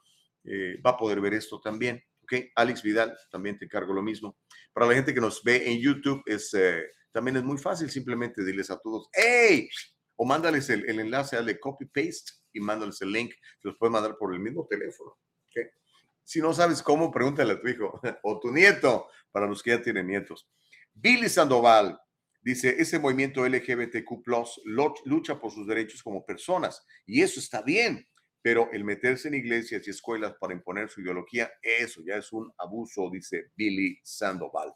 [0.46, 2.02] eh, va a poder ver esto también.
[2.24, 2.34] ¿Ok?
[2.56, 4.38] Alex Vidal, también te encargo lo mismo.
[4.74, 8.44] Para la gente que nos ve en YouTube, es, eh, también es muy fácil, simplemente
[8.44, 9.70] diles a todos, ¡hey!
[10.16, 13.32] O mándales el, enlace, dale copy-paste y mándales el link,
[13.62, 15.12] se los puedes mandar por el mismo teléfono.
[15.12, 15.68] ¿ok?
[16.24, 19.82] Si no sabes cómo, pregúntale a tu hijo o tu nieto, para los que ya
[19.82, 20.48] tienen nietos.
[20.94, 22.00] Billy Sandoval
[22.42, 24.24] dice, ese movimiento LGBTQ
[25.06, 28.06] lucha por sus derechos como personas y eso está bien
[28.44, 32.54] pero el meterse en iglesias y escuelas para imponer su ideología, eso ya es un
[32.58, 34.74] abuso, dice Billy Sandoval.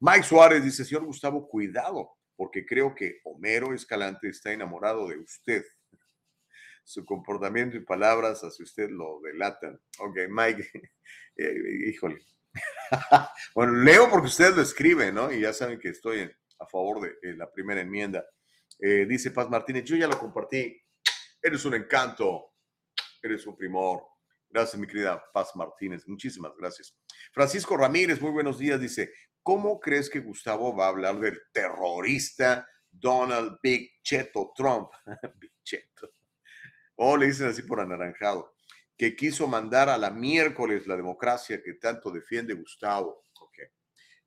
[0.00, 5.62] Mike Suárez dice, señor Gustavo, cuidado, porque creo que Homero Escalante está enamorado de usted.
[6.84, 9.78] Su comportamiento y palabras hacia usted lo delatan.
[9.98, 10.70] Ok, Mike,
[11.36, 11.54] eh,
[11.88, 12.18] híjole.
[13.54, 15.30] bueno, leo porque usted lo escribe, ¿no?
[15.30, 18.24] Y ya saben que estoy a favor de la primera enmienda.
[18.78, 20.82] Eh, dice Paz Martínez, yo ya lo compartí.
[21.42, 22.51] Eres un encanto.
[23.22, 24.02] Eres un primor.
[24.48, 26.06] Gracias, mi querida Paz Martínez.
[26.06, 26.94] Muchísimas gracias.
[27.32, 28.80] Francisco Ramírez, muy buenos días.
[28.80, 34.90] Dice, ¿cómo crees que Gustavo va a hablar del terrorista Donald Big Cheto Trump?
[35.38, 36.12] Big Cheto.
[36.96, 38.54] O le dicen así por anaranjado.
[38.96, 43.22] Que quiso mandar a la miércoles la democracia que tanto defiende Gustavo.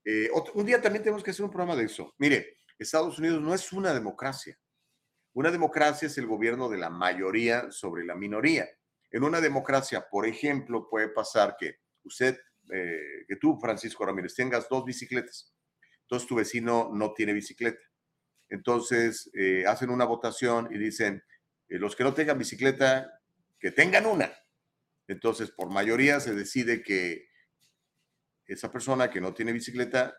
[0.07, 2.13] Eh, un día también tenemos que hacer un programa de eso.
[2.19, 4.57] Mire, Estados Unidos no es una democracia.
[5.33, 8.69] Una democracia es el gobierno de la mayoría sobre la minoría.
[9.15, 12.37] En una democracia, por ejemplo, puede pasar que usted,
[12.69, 15.55] eh, que tú, Francisco Ramírez, tengas dos bicicletas.
[16.01, 17.79] Entonces tu vecino no tiene bicicleta.
[18.49, 21.23] Entonces eh, hacen una votación y dicen,
[21.69, 23.09] eh, los que no tengan bicicleta,
[23.57, 24.33] que tengan una.
[25.07, 27.29] Entonces, por mayoría se decide que
[28.47, 30.13] esa persona que no tiene bicicleta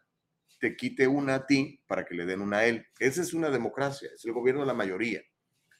[0.58, 2.86] te quite una a ti para que le den una a él.
[2.98, 5.20] Esa es una democracia, es el gobierno de la mayoría.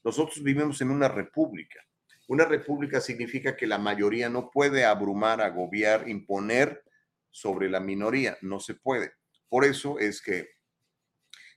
[0.05, 1.81] Nosotros vivimos en una república.
[2.29, 6.83] Una república significa que la mayoría no puede abrumar, agobiar, imponer
[7.31, 8.37] sobre la minoría.
[8.43, 9.13] No se puede.
[9.49, 10.57] Por eso es que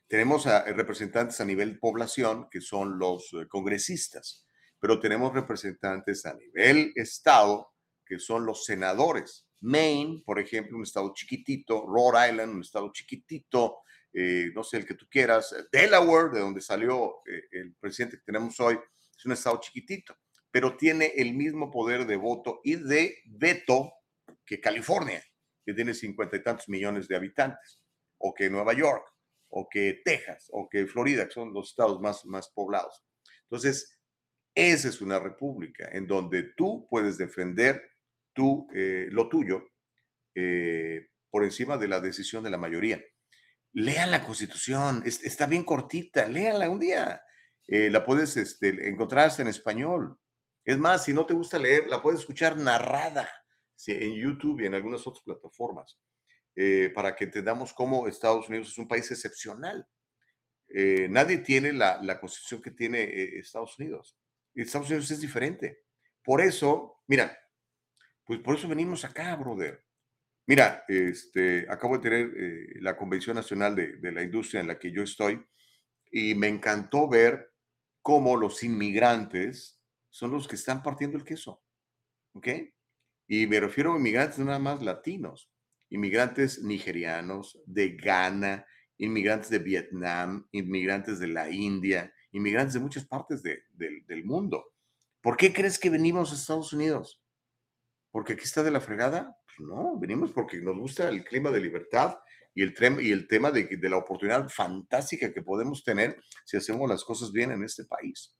[0.06, 4.44] tenemos a representantes a nivel población, que son los eh, congresistas,
[4.78, 7.72] pero tenemos representantes a nivel estado,
[8.04, 9.46] que son los senadores.
[9.60, 13.78] Maine, por ejemplo, un estado chiquitito, Rhode Island, un estado chiquitito,
[14.12, 18.24] eh, no sé, el que tú quieras, Delaware, de donde salió eh, el presidente que
[18.24, 18.78] tenemos hoy,
[19.16, 20.16] es un estado chiquitito,
[20.50, 23.92] pero tiene el mismo poder de voto y de veto
[24.44, 25.22] que California,
[25.64, 27.80] que tiene cincuenta y tantos millones de habitantes,
[28.18, 29.04] o que Nueva York,
[29.50, 33.04] o que Texas, o que Florida, que son los estados más, más poblados.
[33.44, 33.98] Entonces,
[34.54, 37.82] esa es una república en donde tú puedes defender
[38.32, 39.70] tú, eh, lo tuyo
[40.34, 43.02] eh, por encima de la decisión de la mayoría.
[43.72, 47.22] Lean la constitución, está bien cortita, léala un día.
[47.66, 50.18] Eh, la puedes este, encontrar en español.
[50.70, 53.28] Es más, si no te gusta leer, la puedes escuchar narrada
[53.88, 55.98] en YouTube y en algunas otras plataformas,
[56.94, 59.84] para que entendamos cómo Estados Unidos es un país excepcional.
[61.08, 63.02] nadie tiene la, la constitución que tiene
[63.40, 64.16] Estados Unidos.
[64.54, 65.86] Estados Unidos es diferente.
[66.22, 67.36] Por eso, mira,
[68.24, 69.84] pues por eso venimos acá, brother.
[70.46, 74.78] Mira, este, acabo de tener eh, la Convención Nacional de, de, la Industria en la
[74.78, 75.44] que yo estoy
[76.12, 77.52] y me encantó ver
[78.02, 79.79] cómo los inmigrantes
[80.10, 81.62] son los que están partiendo el queso.
[82.32, 82.48] ¿Ok?
[83.26, 85.50] Y me refiero a inmigrantes nada más latinos,
[85.88, 88.66] inmigrantes nigerianos, de Ghana,
[88.98, 94.72] inmigrantes de Vietnam, inmigrantes de la India, inmigrantes de muchas partes de, del mundo.
[95.20, 97.22] ¿Por qué crees que venimos a Estados Unidos?
[98.10, 99.36] porque aquí está de la fregada.
[99.44, 102.18] Pues no, venimos porque nos gusta el clima de libertad
[102.54, 107.04] y el, y el tema de la oportunidad fantástica que podemos tener si hacemos las
[107.04, 108.34] cosas bien en este país.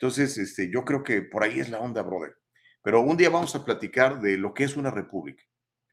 [0.00, 2.36] Entonces, este, yo creo que por ahí es la onda, brother.
[2.82, 5.42] Pero un día vamos a platicar de lo que es una república.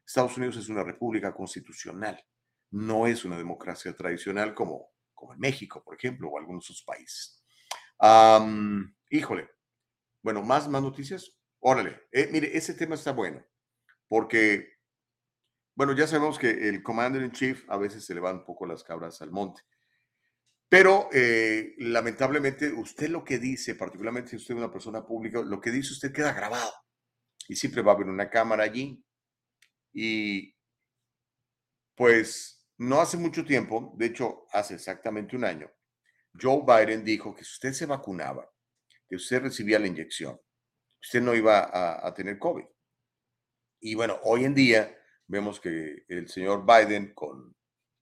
[0.06, 2.24] Estados Unidos es una república constitucional,
[2.70, 7.44] no es una democracia tradicional como, como en México, por ejemplo, o algunos otros países.
[9.10, 9.50] híjole.
[10.22, 11.36] Bueno, ¿más, más noticias?
[11.60, 13.44] Órale, eh, mire, ese tema está bueno,
[14.08, 14.74] porque,
[15.76, 18.68] bueno, ya sabemos que el Commander in Chief a veces se le van un poco
[18.68, 19.62] las cabras al monte,
[20.78, 25.62] pero eh, lamentablemente usted lo que dice, particularmente si usted es una persona pública, lo
[25.62, 26.70] que dice usted queda grabado
[27.48, 29.02] y siempre va a haber una cámara allí.
[29.94, 30.54] Y
[31.96, 35.72] pues no hace mucho tiempo, de hecho hace exactamente un año,
[36.38, 38.46] Joe Biden dijo que si usted se vacunaba,
[39.08, 40.38] que usted recibía la inyección,
[41.02, 41.70] usted no iba
[42.06, 42.66] a, tener COVID.
[43.80, 44.94] Y bueno, hoy en día
[45.26, 47.56] vemos que el señor Biden con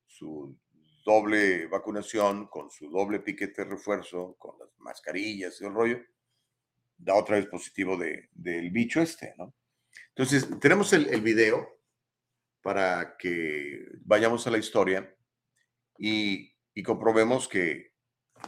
[0.07, 0.59] su
[1.03, 5.99] doble vacunación, con su doble piquete de refuerzo, con las mascarillas y el rollo,
[6.97, 9.53] da otra vez positivo de, del bicho este, ¿no?
[10.09, 11.81] Entonces, tenemos el, video
[12.61, 15.15] para que vayamos a la historia
[15.97, 17.93] y, y comprobemos que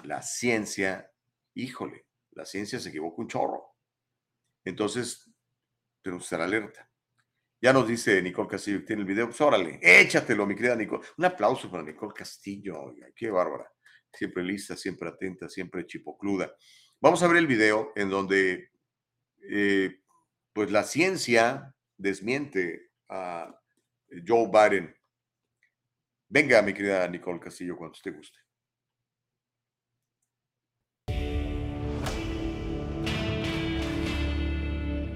[0.04, 1.12] la ciencia,
[1.54, 3.76] híjole, la ciencia se equivocó un chorro.
[4.64, 5.32] Entonces,
[6.02, 6.90] pero estar alerta.
[7.66, 9.26] Ya nos dice Nicole Castillo que tiene el video.
[9.26, 11.04] Pues órale, échatelo, mi querida Nicole.
[11.18, 12.94] Un aplauso para Nicole Castillo.
[13.16, 13.68] qué bárbara.
[14.14, 16.56] Siempre lista, siempre atenta, siempre chipocluda.
[17.02, 18.70] Vamos a ver el video en donde,
[19.50, 20.00] eh,
[20.54, 23.52] pues, la ciencia desmiente a
[24.28, 24.96] Joe Biden.
[26.30, 28.45] Venga, mi querida Nicole Castillo, cuando usted guste.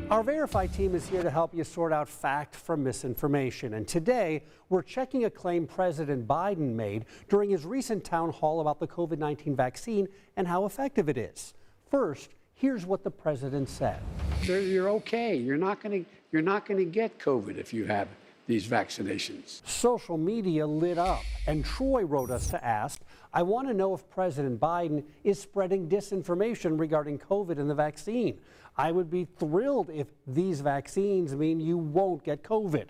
[0.10, 3.76] Our Verify team is here to help you sort out fact from misinformation.
[3.76, 8.80] And today, we're checking a claim President Biden made during his recent town hall about
[8.80, 11.54] the COVID 19 vaccine and how effective it is.
[11.92, 14.02] First, here's what the president said
[14.42, 15.36] You're okay.
[15.36, 18.08] You're not going to you're not going to get COVID if you have
[18.48, 19.62] these vaccinations.
[19.68, 23.00] Social media lit up, and Troy wrote us to ask
[23.32, 28.40] I want to know if President Biden is spreading disinformation regarding COVID and the vaccine.
[28.80, 32.86] I would be thrilled if these vaccines mean you won't get COVID.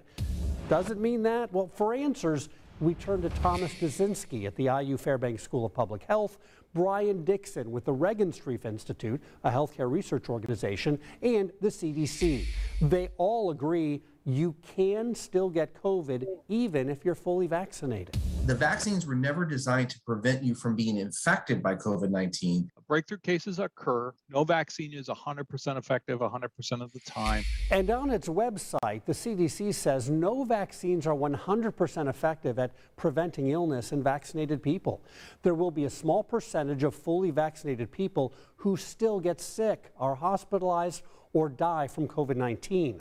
[0.70, 1.52] Does it mean that?
[1.52, 2.50] Well, for answers,
[2.80, 6.38] we turn to Thomas Basinski at the IU Fairbanks School of Public Health,
[6.76, 12.46] Brian Dixon with the Regenstrief Institute, a healthcare research organization, and the CDC.
[12.84, 18.16] They all agree you can still get COVID even if you're fully vaccinated.
[18.46, 22.70] The vaccines were never designed to prevent you from being infected by COVID 19.
[22.90, 24.12] Breakthrough cases occur.
[24.30, 27.46] No vaccine is 100% effective 100% of the time.
[27.70, 33.92] And on its website, the CDC says no vaccines are 100% effective at preventing illness
[33.92, 35.02] in vaccinated people.
[35.44, 40.16] There will be a small percentage of fully vaccinated people who still get sick, are
[40.16, 42.98] hospitalized, or die from COVID 19.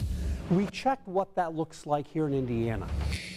[0.50, 2.86] We checked what that looks like here in Indiana.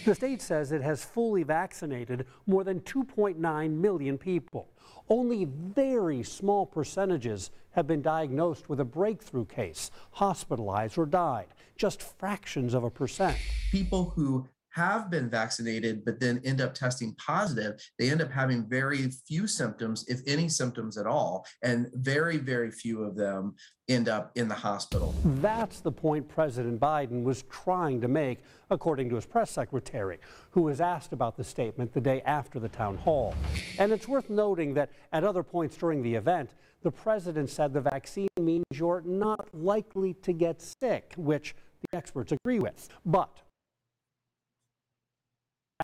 [0.04, 4.68] The state says it has fully vaccinated more than 2.9 million people.
[5.08, 12.02] Only very small percentages have been diagnosed with a breakthrough case, hospitalized, or died, just
[12.02, 13.36] fractions of a percent.
[13.70, 18.68] People who have been vaccinated but then end up testing positive, they end up having
[18.68, 23.54] very few symptoms, if any symptoms at all, and very, very few of them
[23.88, 25.14] end up in the hospital.
[25.24, 28.38] That's the point President Biden was trying to make,
[28.70, 30.18] according to his press secretary,
[30.50, 33.34] who was asked about the statement the day after the town hall.
[33.78, 36.50] And it's worth noting that at other points during the event,
[36.82, 42.32] the president said the vaccine means you're not likely to get sick, which the experts
[42.32, 42.88] agree with.
[43.04, 43.30] But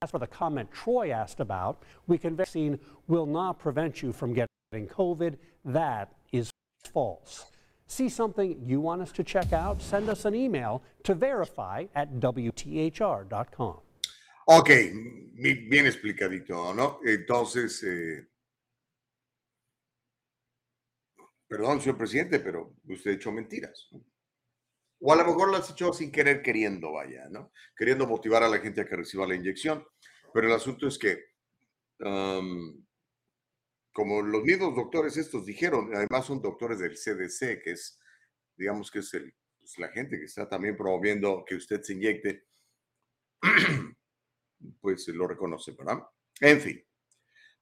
[0.02, 4.34] as for the comment Troy asked about, we can vaccine will not prevent you from
[4.34, 5.37] getting COVID.
[5.64, 6.50] That is
[6.92, 7.46] false.
[7.87, 9.80] See something you want us to check out?
[9.80, 13.80] Send us an email to verify at WTHR.com.
[14.50, 17.00] Ok, bien explicadito, ¿no?
[17.04, 18.26] Entonces, eh,
[21.46, 23.90] perdón, señor presidente, pero usted ha hecho mentiras.
[25.00, 27.52] O a lo mejor las hecho sin querer, queriendo, vaya, ¿no?
[27.76, 29.87] Queriendo motivar a la gente a que reciba la inyección.
[30.32, 31.24] Pero el asunto es que,
[33.92, 38.00] como los mismos doctores estos dijeron, además son doctores del CDC, que es,
[38.56, 42.46] digamos que es el, pues, la gente que está también promoviendo que usted se inyecte,
[44.80, 46.02] pues lo reconoce, ¿verdad?
[46.40, 46.84] En fin.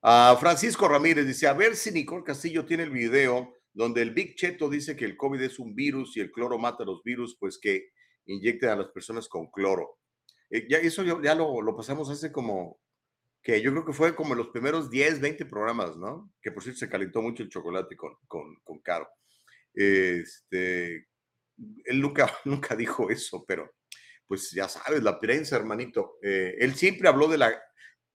[0.02, 4.36] Ah, Francisco Ramírez dice, a ver si Nicole Castillo tiene el video donde el Big
[4.36, 7.58] Cheto dice que el COVID es un virus y el cloro mata los virus, pues
[7.58, 7.90] que
[8.24, 9.98] inyecten a las personas con cloro.
[10.48, 12.80] Eh, ya eso ya, lo, pasamos hace como,
[13.42, 16.32] que yo creo que fue como los primeros 10, 20 programas, ¿no?
[16.40, 19.10] Que por cierto se calentó mucho el chocolate con, con, Caro.
[19.74, 21.08] Este,
[21.84, 23.74] él nunca, nunca dijo eso, pero
[24.26, 26.16] pues ya sabes, la prensa, hermanito.
[26.22, 27.62] Eh, él siempre habló de la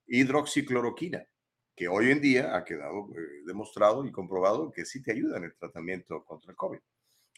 [0.08, 1.24] hidroxicloroquina
[1.74, 5.44] que hoy en día ha quedado eh, demostrado y comprobado que sí te ayuda en
[5.44, 6.78] el tratamiento contra el COVID.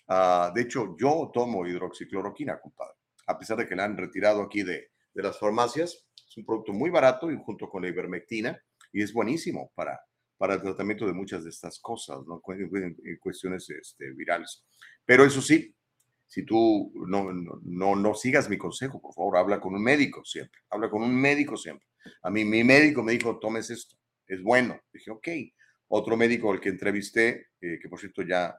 [0.09, 2.95] Ah, de hecho, yo tomo hidroxicloroquina, compadre,
[3.27, 6.07] a pesar de que la han retirado aquí de, de las farmacias.
[6.29, 8.61] Es un producto muy barato y junto con la ivermectina
[8.93, 10.01] y es buenísimo para,
[10.37, 12.41] para el tratamiento de muchas de estas cosas, ¿no?
[12.41, 14.65] cuestiones este, virales.
[15.05, 15.75] Pero eso sí,
[16.27, 20.61] si tú no, no, no, sigas mi consejo, por favor, habla con un médico siempre.
[20.71, 21.87] Habla con un médico siempre.
[22.23, 24.81] A mí mi médico me dijo, tomes esto es bueno.
[24.93, 25.29] Dije, ok.
[25.89, 28.59] Otro médico al que entrevisté, eh, que por cierto ya,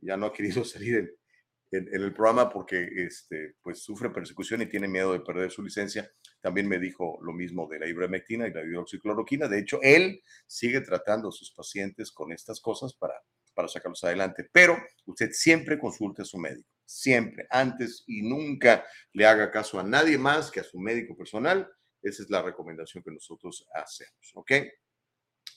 [0.00, 4.88] ya no ha querido salir en, el programa porque este, pues sufre persecución y tiene
[4.88, 8.62] miedo de perder su licencia, también me dijo lo mismo de la ivermectina y la
[8.62, 9.48] hidroxicloroquina.
[9.48, 13.14] De hecho, él sigue tratando a sus pacientes con estas cosas para,
[13.54, 14.48] para sacarlos adelante.
[14.52, 19.82] Pero usted siempre consulte a su médico, siempre, antes y nunca le haga caso a
[19.82, 21.66] nadie más que a su médico personal.
[22.02, 24.52] Esa es la recomendación que nosotros hacemos, ¿ok?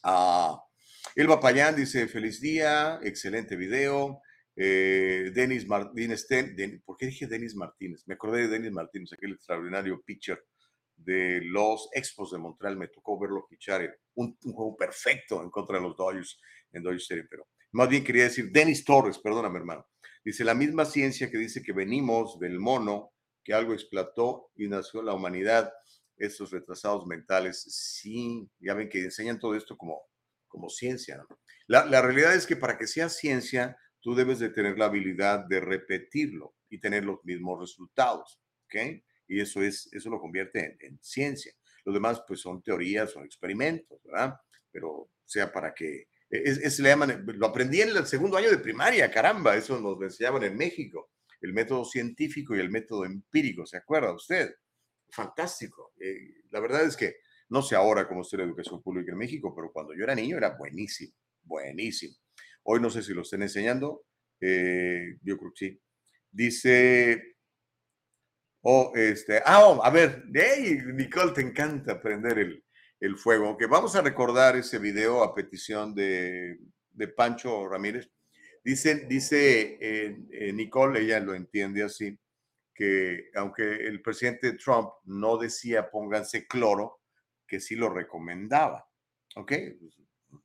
[0.07, 0.63] Ah,
[1.15, 4.21] Elba Payán dice, feliz día, excelente video.
[4.55, 6.27] Eh, Denis Martínez,
[6.85, 8.03] ¿por qué dije Denis Martínez?
[8.05, 10.45] Me acordé de Denis Martínez, aquel extraordinario pitcher
[10.95, 12.77] de los Expos de Montreal.
[12.77, 16.39] Me tocó verlo pitchar un, un, juego perfecto en contra de los Dodgers
[16.71, 19.87] en Dodgers Stadium, pero más bien quería decir Denis Torres, perdóname hermano.
[20.23, 23.11] Dice, la misma ciencia que dice que venimos del mono,
[23.43, 25.73] que algo explotó y nació la humanidad
[26.17, 30.01] estos retrasados mentales, sí, ya ven que enseñan todo esto como,
[30.47, 31.25] como ciencia.
[31.67, 35.45] La, la, realidad es que para que sea ciencia, tú debes de tener la habilidad
[35.45, 39.01] de repetirlo y tener los mismos resultados, ¿ok?
[39.27, 41.53] Y eso, es, eso lo convierte en, ciencia.
[41.83, 44.35] Los demás, pues, son teorías, son experimentos, ¿verdad?
[44.71, 46.07] Pero sea para que...
[46.29, 50.01] Es, es, le llaman, lo aprendí en el segundo año de primaria, caramba, eso nos
[50.01, 51.11] enseñaban en México,
[51.41, 54.55] el método científico y el método empírico, ¿se acuerda usted?
[55.15, 55.93] Fantástico.
[55.99, 57.15] Eh, la verdad es que
[57.49, 60.37] no sé ahora cómo está la educación pública en México, pero cuando yo era niño
[60.37, 61.13] era buenísimo,
[61.43, 62.15] buenísimo.
[62.63, 64.05] Hoy no sé si lo estén enseñando,
[64.41, 65.81] eh, yo creo que sí.
[66.31, 67.37] Dice,
[68.61, 72.63] oh, este, ah, oh, a ver, hey, Nicole, te encanta prender el,
[72.99, 73.47] el fuego.
[73.47, 76.59] Aunque vamos a recordar ese video a petición de,
[76.91, 78.09] de Pancho Ramírez.
[78.63, 82.17] Dice, dice eh, Nicole, ella lo entiende así,
[82.75, 86.99] que aunque el presidente Trump no decía pónganse cloro,
[87.47, 88.85] que sí lo recomendaba.
[89.35, 89.53] ¿Ok?
[89.79, 89.95] Pues,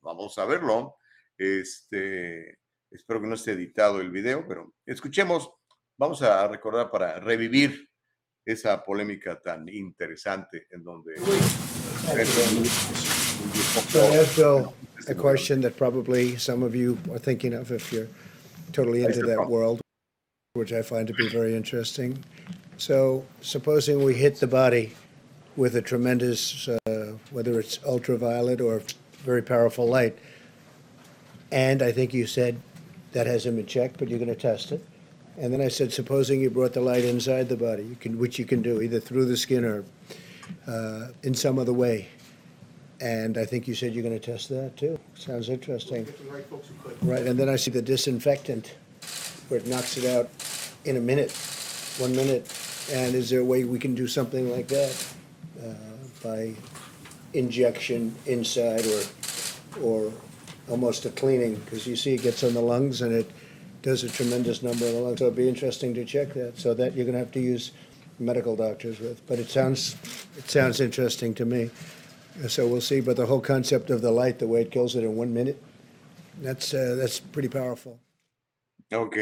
[0.01, 0.95] vamos a verlo.
[1.37, 2.59] Este,
[2.89, 5.51] espero que no esté editado el video, pero escuchemos,
[5.97, 7.89] vamos a recordar para revivir
[8.45, 11.15] esa polémica tan interesante en donde...
[13.89, 14.73] So ask Bill
[15.07, 18.07] a question that probably some of you are thinking of if you're
[18.71, 19.81] totally into that world,
[20.53, 22.21] which I find to be very interesting.
[22.75, 24.93] So supposing we hit the body
[25.55, 28.83] with a tremendous, uh, whether it's ultraviolet or
[29.23, 30.17] very powerful light,
[31.53, 32.59] and I think you said
[33.13, 34.85] that hasn't been checked, but you're going to test it.
[35.37, 38.37] And then I said, supposing you brought the light inside the body, you can, which
[38.37, 39.85] you can do either through the skin or
[40.67, 42.09] uh, in some other way.
[42.99, 44.99] And I think you said you're going to test that too.
[45.15, 46.05] Sounds interesting.
[47.01, 48.75] Right, and then I see the disinfectant,
[49.51, 50.29] where it knocks it out
[50.85, 51.29] in a minute,
[51.97, 52.49] one minute.
[52.89, 55.13] And is there a way we can do something like that
[55.61, 55.73] uh,
[56.23, 56.53] by
[57.33, 59.03] injection inside or
[59.83, 60.13] or
[60.69, 61.55] almost a cleaning?
[61.55, 63.29] Because you see, it gets on the lungs and it
[63.81, 65.19] does a tremendous number of the lungs.
[65.19, 66.57] So it'd be interesting to check that.
[66.57, 67.71] So that you're going to have to use
[68.19, 69.25] medical doctors with.
[69.27, 69.95] But it sounds
[70.37, 71.69] it sounds interesting to me.
[72.47, 73.01] So we'll see.
[73.01, 75.61] But the whole concept of the light, the way it kills it in one minute,
[76.41, 77.99] that's uh, that's pretty powerful.
[78.93, 79.17] Ok,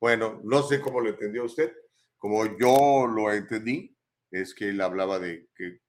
[0.00, 1.72] bueno, no sé cómo lo entendió usted.
[2.16, 3.94] Como yo lo entendí,
[4.30, 5.80] es que él hablaba de que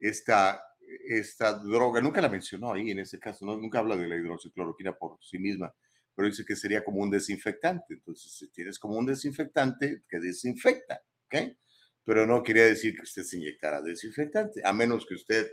[0.00, 0.62] esta,
[1.08, 5.18] esta droga, nunca la mencionó ahí en ese caso, nunca habla de la hidroxicloroquina por
[5.22, 5.74] sí misma,
[6.14, 7.94] pero dice que sería como un desinfectante.
[7.94, 11.56] Entonces, si tienes como un desinfectante que desinfecta, ¿ok?
[12.04, 15.50] Pero no quería decir que usted se inyectara desinfectante, a menos que usted,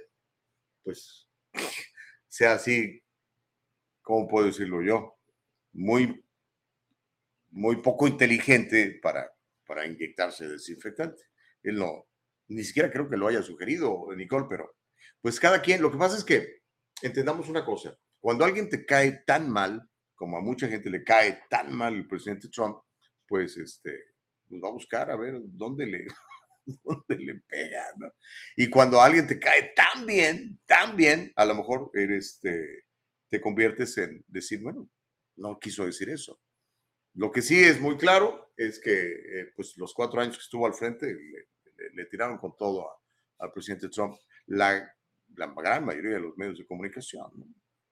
[0.84, 1.30] pues,
[2.28, 3.02] sea así,
[4.02, 5.18] ¿cómo puedo decirlo yo?
[5.74, 6.22] Muy,
[7.52, 9.32] muy poco inteligente para,
[9.66, 11.24] para inyectarse desinfectante.
[11.64, 12.08] Él no,
[12.48, 14.76] ni siquiera creo que lo haya sugerido, Nicole, pero
[15.22, 16.62] pues cada quien, lo que pasa es que
[17.02, 21.44] entendamos una cosa, cuando alguien te cae tan mal, como a mucha gente le cae
[21.50, 22.78] tan mal el presidente Trump,
[23.28, 24.00] pues este,
[24.48, 26.08] pues va a buscar a ver dónde le,
[26.84, 28.12] dónde le pega, ¿no?
[28.56, 32.86] Y cuando alguien te cae tan bien, tan bien, a lo mejor eres, te,
[33.30, 34.90] te conviertes en decir, bueno,
[35.38, 36.40] no quiso decir eso.
[37.16, 40.66] Lo que sí es muy claro es que eh, pues los cuatro años que estuvo
[40.66, 41.14] al frente
[41.94, 42.90] le, tiraron con todo
[43.40, 44.16] al presidente Trump
[44.48, 44.94] la,
[45.28, 47.32] gran mayoría de los medios de comunicación.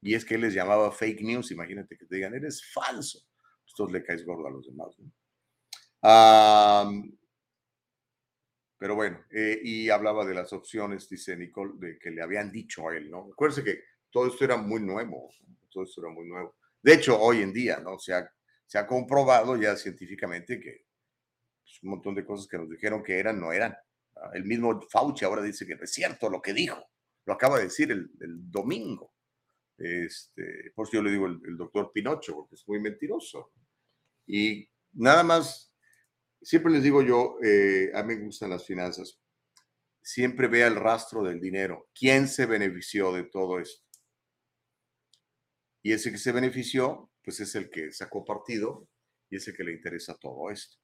[0.01, 3.19] Y es que él les llamaba fake news, imagínate que te digan, eres falso.
[3.67, 4.95] Entonces le caes gordo a los demás.
[4.99, 5.11] ¿no?
[8.79, 12.87] Pero bueno, eh, y hablaba de las opciones, dice Nicole, de que le habían dicho
[12.87, 13.29] a él, ¿no?
[13.33, 15.29] Acuérdense que todo esto era muy nuevo,
[15.69, 16.55] todo esto era muy nuevo.
[16.81, 17.99] De hecho, hoy en día, ¿no?
[17.99, 18.33] Se ha,
[18.69, 20.85] se ha comprobado ya científicamente que
[21.63, 23.75] pues, un montón de cosas que nos dijeron que eran, no eran.
[24.15, 26.77] Ah, El mismo Fauci ahora dice que es cierto lo que dijo.
[27.25, 28.11] Lo acaba de decir el,
[28.51, 29.15] domingo.
[29.75, 33.51] Este, por eso yo le digo el, el doctor Pinocho, porque es muy mentiroso.
[34.27, 35.73] Y nada más,
[36.39, 39.19] siempre les digo yo, eh, a mí me gustan las finanzas.
[39.99, 41.89] Siempre vea el rastro del dinero.
[41.95, 43.83] ¿Quién se benefició de todo esto?
[45.81, 48.87] Y ese que se benefició, pues es el que sacó partido
[49.29, 50.77] y es el que le interesa todo esto.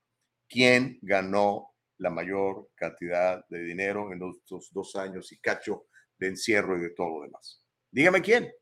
[0.48, 5.88] ¿Quién ganó la mayor cantidad de dinero en estos dos años y cacho
[6.20, 7.64] de encierro y de todo lo demás?
[7.90, 8.54] Dígame quién.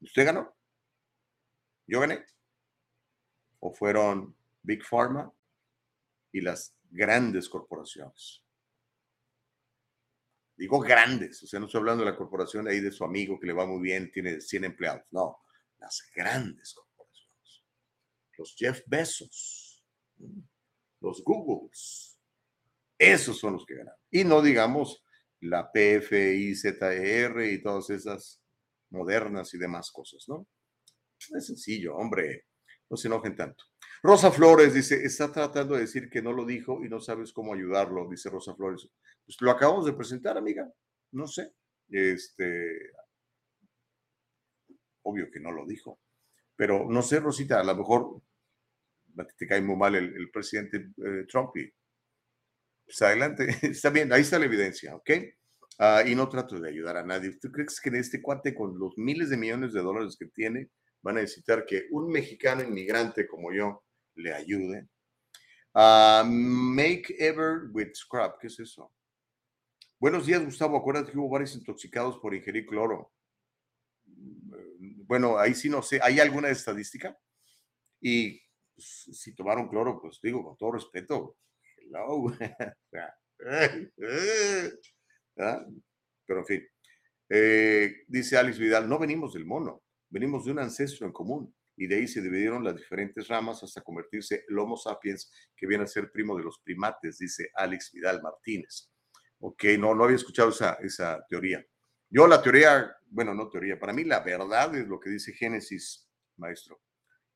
[0.00, 0.56] ¿Usted ganó?
[1.88, 2.24] ¿Yo gané?
[3.58, 5.34] ¿O fueron Big Pharma
[6.30, 8.40] y las grandes corporaciones?
[10.56, 13.48] Digo grandes, o sea, no estoy hablando de la corporación ahí de su amigo que
[13.48, 15.02] le va muy bien, tiene 100 empleados.
[15.10, 15.40] No,
[15.80, 17.64] las grandes corporaciones.
[18.38, 19.84] Los Jeff Bezos,
[21.00, 22.18] los Googles.
[22.98, 23.94] Esos son los que ganan.
[24.10, 25.02] Y no digamos
[25.40, 28.42] la PFIZR y todas esas
[28.90, 30.46] modernas y demás cosas, ¿no?
[31.18, 32.46] Es sencillo, hombre,
[32.88, 33.64] no se enojen tanto.
[34.02, 37.54] Rosa Flores dice, está tratando de decir que no lo dijo y no sabes cómo
[37.54, 38.88] ayudarlo, dice Rosa Flores.
[39.24, 40.70] Pues lo acabamos de presentar, amiga.
[41.12, 41.52] No sé.
[41.88, 42.92] Este,
[45.02, 46.00] obvio que no lo dijo.
[46.56, 48.22] Pero no sé, Rosita, a lo mejor
[49.36, 51.72] te cae muy mal el, presidente eh, Trump y
[52.84, 55.10] pues adelante, está bien, ahí está la evidencia, ¿ok?
[55.78, 57.38] Ah, y no trato de ayudar a nadie.
[57.40, 60.68] ¿Tú crees que este cuate con los miles de millones de dólares que tiene
[61.02, 63.82] van a necesitar que un mexicano inmigrante como yo
[64.16, 64.88] le ayude?
[65.72, 68.92] Ah, make ever with scrap, ¿qué es eso?
[69.98, 70.76] Buenos días, Gustavo.
[70.76, 73.12] Acuérdate que hubo varios intoxicados por ingerir cloro.
[75.10, 75.98] Bueno, ahí sí no sé.
[76.04, 77.18] ¿Hay alguna estadística?
[78.00, 78.40] Y
[78.76, 81.36] pues, si tomaron cloro, pues digo, con todo respeto,
[81.78, 82.32] hello.
[85.34, 86.64] Pero en fin.
[87.28, 89.82] Eh, dice Alex Vidal, no venimos del mono.
[90.08, 93.82] venimos de un ancestro en común y de ahí se dividieron las diferentes ramas hasta
[93.82, 98.22] convertirse el Homo sapiens, que viene a ser primo de los primates, dice Alex Vidal
[98.22, 98.92] Martínez.
[99.40, 101.66] Ok, no, no había escuchado esa, esa teoría.
[102.10, 106.08] Yo la teoría, bueno, no teoría, para mí la verdad es lo que dice Génesis,
[106.36, 106.80] maestro.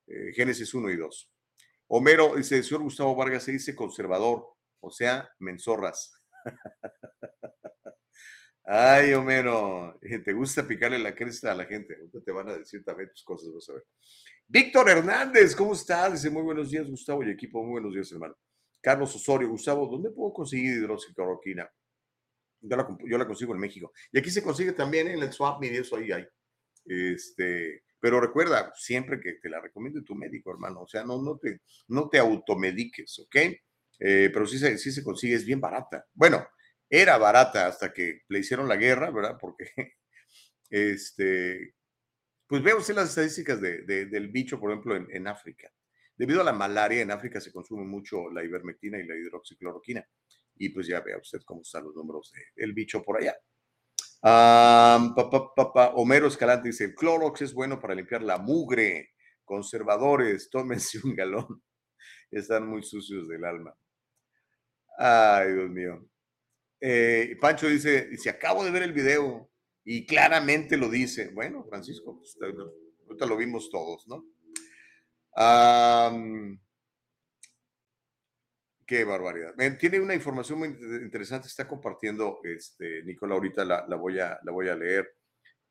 [0.07, 1.31] Eh, Génesis 1 y 2.
[1.89, 4.45] Homero dice, el señor Gustavo Vargas se dice conservador,
[4.81, 6.13] o sea, menzorras.
[8.65, 11.97] Ay, Homero, eh, te gusta picarle la cresta a la gente.
[12.25, 13.85] te van a decir también tus cosas, vas a ver.
[14.49, 16.15] Víctor Hernández, ¿cómo estás?
[16.15, 18.35] Dice, muy buenos días, Gustavo y equipo, muy buenos días, hermano.
[18.81, 21.71] Carlos Osorio, Gustavo, ¿dónde puedo conseguir hidroxicloroquina?
[22.67, 23.93] Yo la, yo la consigo en México.
[24.11, 26.27] Y aquí se consigue también en el swap y eso ahí hay.
[26.87, 30.83] Este, pero recuerda siempre que te la recomiende tu médico, hermano.
[30.83, 33.37] O sea, no, no, te, no te automediques, ¿ok?
[33.99, 36.07] Eh, pero sí se, sí se consigue, es bien barata.
[36.13, 36.47] Bueno,
[36.91, 39.39] era barata hasta que le hicieron la guerra, ¿verdad?
[39.41, 39.71] Porque,
[40.71, 41.75] este,
[42.47, 45.71] pues veo usted las estadísticas de, del bicho, por ejemplo, en, en, África.
[46.17, 50.07] Debido a la malaria, en África se consume mucho la ivermectina y la hidroxicloroquina.
[50.57, 53.37] Y pues ya vea usted cómo están los números del bicho por allá.
[55.95, 59.11] Homero Escalante dice, el Clorox es bueno para limpiar la mugre.
[59.45, 61.63] Conservadores, tómense un galón.
[62.31, 63.77] Están muy sucios del alma.
[64.97, 66.09] Ay, Dios mío.
[66.81, 69.51] Eh, Pancho dice, si acabo de ver el video
[69.85, 71.31] y claramente lo dice.
[71.33, 72.37] Bueno, Francisco, pues,
[73.07, 74.25] ahorita lo vimos todos, ¿no?
[78.87, 79.55] Qué barbaridad.
[79.79, 84.69] Tiene una información muy interesante, está compartiendo este, Nicola, ahorita la, voy, a, la voy
[84.69, 85.15] a leer.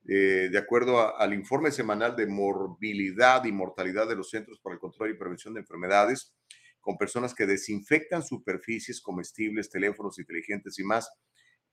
[0.06, 4.80] Eh, de acuerdo al informe semanal de morbilidad y mortalidad de los Centros para el
[4.80, 6.36] Control y Prevención de Enfermedades,
[6.82, 11.10] con personas que desinfectan superficies comestibles, teléfonos inteligentes y más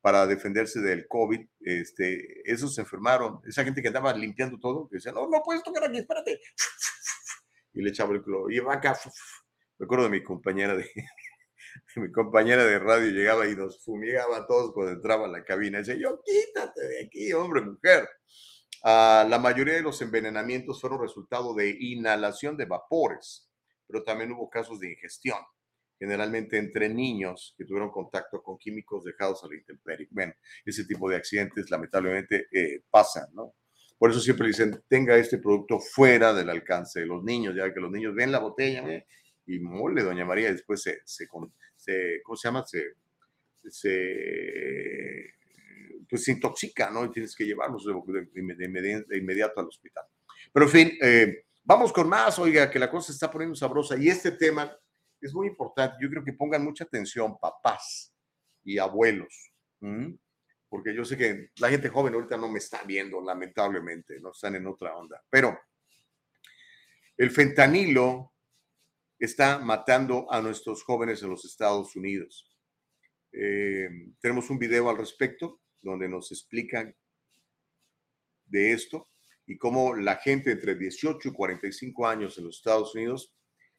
[0.01, 1.41] para defenderse del COVID.
[1.61, 3.41] Este, esos se enfermaron.
[3.45, 6.41] Esa gente que andaba limpiando todo, que decía, no, no puedes tocar aquí, espérate.
[7.73, 8.51] Y le echaba el cloro.
[8.51, 8.99] Y acá.
[9.79, 10.91] Recuerdo de mi compañera de,
[11.97, 15.79] mi compañera de radio llegaba y nos fumigaba a todos cuando entraba a la cabina.
[15.79, 18.09] Decía, yo quítate de aquí, hombre, mujer.
[18.83, 23.51] Ah, la mayoría de los envenenamientos fueron resultado de inhalación de vapores
[23.91, 25.39] pero también hubo casos de ingestión,
[25.99, 30.09] generalmente entre niños que tuvieron contacto con químicos dejados a la intemperie.
[30.11, 30.33] Bueno,
[30.65, 33.55] ese tipo de accidentes lamentablemente eh, pasan, ¿no?
[33.99, 37.81] Por eso siempre dicen, tenga este producto fuera del alcance de los niños, ya que
[37.81, 39.07] los niños ven la botella ¿eh?
[39.55, 42.65] Y mole, doña María, después se, se, ¿cómo se llama?
[42.67, 42.95] Se,
[43.69, 45.35] se,
[46.09, 47.05] pues se intoxica, ¿no?
[47.05, 50.05] Y tienes que llevarlos de, inmediato al hospital.
[50.53, 53.97] Pero en fin, eh, Vamos con más, oiga, que la cosa se está poniendo sabrosa
[53.97, 54.77] y este tema
[55.21, 55.99] es muy importante.
[56.01, 58.13] Yo creo que pongan mucha atención, papás
[58.65, 59.53] y abuelos,
[60.69, 64.57] porque yo sé que la gente joven ahorita no me está viendo, lamentablemente, no están
[64.57, 65.23] en otra onda.
[65.31, 65.61] Pero
[67.17, 68.33] el fentanilo
[69.21, 72.51] está matando a nuestros jóvenes en los Estados Unidos.
[73.33, 76.97] Eh, tenemos un video al respecto donde nos explican
[78.47, 79.11] de esto
[79.47, 83.33] y cómo la gente entre 18 y 45 años en los Estados Unidos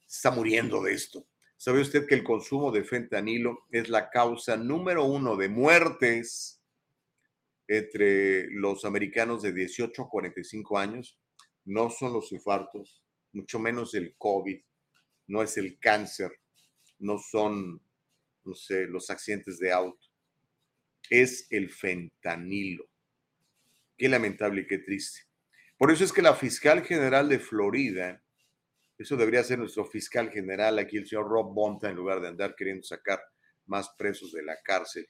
[0.08, 1.28] está muriendo de esto.
[1.58, 6.62] ¿Sabe usted que el consumo de fentanilo es la causa número uno de muertes
[7.68, 11.20] entre los americanos de 18 a 45 años?
[11.66, 14.60] No son los infartos, mucho menos el COVID,
[15.32, 16.30] no es el cáncer,
[17.00, 17.82] no son,
[18.44, 20.06] no sé, los accidentes de auto.
[21.10, 22.86] Es el fentanilo.
[23.98, 25.22] Qué lamentable y qué triste.
[25.78, 28.22] Por eso es que la fiscal general de Florida,
[28.98, 32.54] eso debería ser nuestro fiscal general aquí, el señor Rob Bonta, en lugar de andar
[32.54, 33.22] queriendo sacar
[33.68, 35.08] más presos de la cárcel.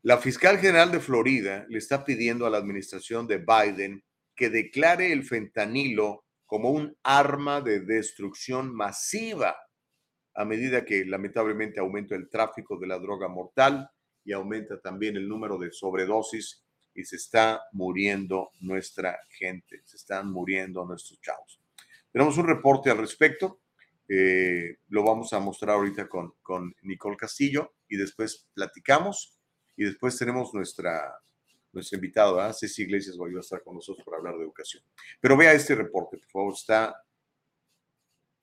[0.00, 4.02] La fiscal general de Florida le está pidiendo a la administración de Biden
[4.34, 9.56] que declare el fentanilo como un arma de destrucción masiva
[10.34, 13.88] a medida que lamentablemente aumenta el tráfico de la droga mortal
[14.24, 20.32] y aumenta también el número de sobredosis y se está muriendo nuestra gente, se están
[20.32, 21.60] muriendo nuestros chavos.
[22.10, 23.60] Tenemos un reporte al respecto,
[24.08, 29.38] eh, lo vamos a mostrar ahorita con, con Nicole Castillo y después platicamos
[29.76, 31.16] y después tenemos nuestra,
[31.72, 34.82] nuestra invitada, Ceci Iglesias, va a estar con nosotros para hablar de educación.
[35.20, 36.94] Pero vea este reporte, por favor, está,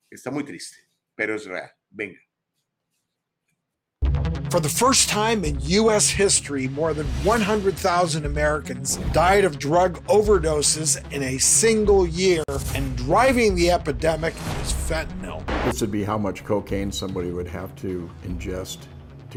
[0.09, 0.77] está muy triste,
[1.15, 1.69] pero es real.
[1.89, 2.19] Venga.
[4.49, 6.09] For the first time in U.S.
[6.09, 13.55] history, more than 100,000 Americans died of drug overdoses in a single year, and driving
[13.55, 15.45] the epidemic is fentanyl.
[15.65, 18.87] This would be how much cocaine somebody would have to ingest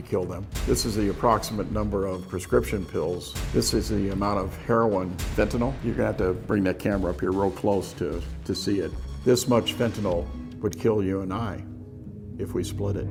[0.01, 0.47] to kill them.
[0.67, 3.35] This is the approximate number of prescription pills.
[3.53, 5.75] This is the amount of heroin, fentanyl.
[5.85, 8.93] You're gonna have to bring that camera up here real close to, to see it.
[9.25, 10.27] This much fentanyl
[10.61, 11.63] would kill you and I
[12.39, 13.11] if we split it.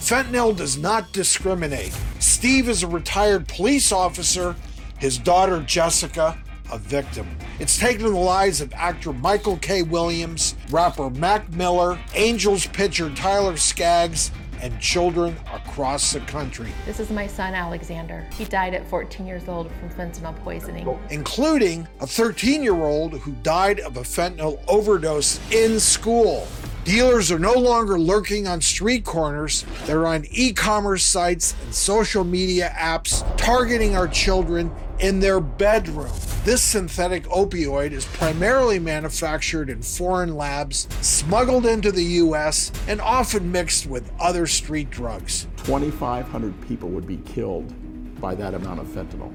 [0.00, 1.96] Fentanyl does not discriminate.
[2.18, 4.56] Steve is a retired police officer,
[4.98, 6.38] his daughter Jessica,
[6.72, 7.28] a victim.
[7.58, 9.82] It's taken the lives of actor Michael K.
[9.82, 14.30] Williams, rapper Mac Miller, Angels pitcher Tyler Skaggs,
[14.62, 18.26] and children across the country, This is my son, Alexander.
[18.36, 20.86] He died at 14 years old from fentanyl poisoning.
[21.10, 26.46] including a 13 year old who died of a fentanyl overdose in school.
[26.84, 29.64] Dealers are no longer lurking on street corners.
[29.84, 34.70] They're on e commerce sites and social media apps targeting our children
[35.00, 36.12] in their bedroom.
[36.44, 43.50] This synthetic opioid is primarily manufactured in foreign labs, smuggled into the US, and often
[43.52, 45.46] mixed with other street drugs.
[45.64, 47.74] 2,500 people would be killed
[48.20, 49.32] by that amount of fentanyl.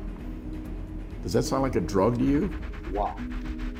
[1.23, 2.53] Does that sound like a drug to you?
[2.91, 3.15] Wow.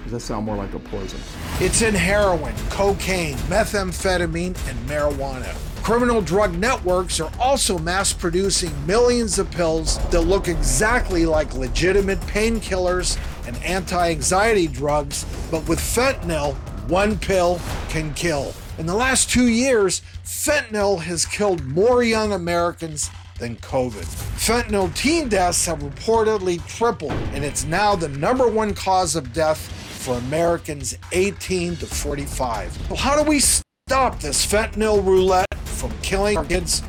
[0.04, 1.20] Does that sound more like a poison?
[1.60, 5.56] It's in heroin, cocaine, methamphetamine, and marijuana.
[5.86, 12.20] Criminal drug networks are also mass producing millions of pills that look exactly like legitimate
[12.22, 16.56] painkillers and anti anxiety drugs, but with fentanyl,
[16.90, 18.52] one pill can kill.
[18.80, 24.06] In the last two years, fentanyl has killed more young Americans than COVID.
[24.40, 29.60] Fentanyl teen deaths have reportedly tripled, and it's now the number one cause of death
[30.02, 32.90] for Americans 18 to 45.
[32.90, 35.46] Well, how do we stop this fentanyl roulette
[35.88, 36.82] from killing our kids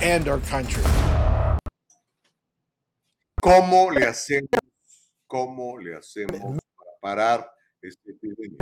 [0.00, 0.82] and our country?
[3.42, 4.48] ¿Cómo le hacemos?
[5.30, 6.58] ¿Cómo le hacemos
[7.00, 7.46] para parar
[7.82, 8.58] este epidemia?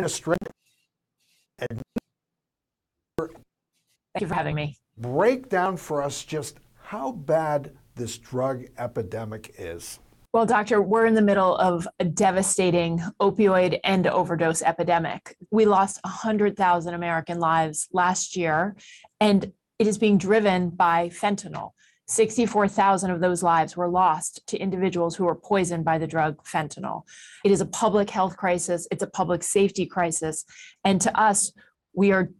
[3.18, 4.78] Thank you for having me.
[4.96, 9.98] Break down for us just how bad this drug epidemic is.
[10.32, 15.34] Well, doctor, we're in the middle of a devastating opioid and overdose epidemic.
[15.50, 18.76] We lost 100,000 American lives last year,
[19.18, 21.72] and it is being driven by fentanyl.
[22.08, 27.02] 64,000 of those lives were lost to individuals who were poisoned by the drug fentanyl.
[27.44, 30.44] It is a public health crisis, it's a public safety crisis.
[30.84, 31.52] And to us,
[31.94, 32.30] we are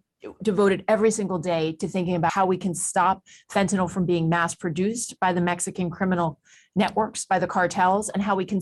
[0.42, 4.54] devoted every single day to thinking about how we can stop fentanyl from being mass
[4.54, 6.40] produced by the Mexican criminal
[6.74, 8.60] networks, by the cartels, and how we can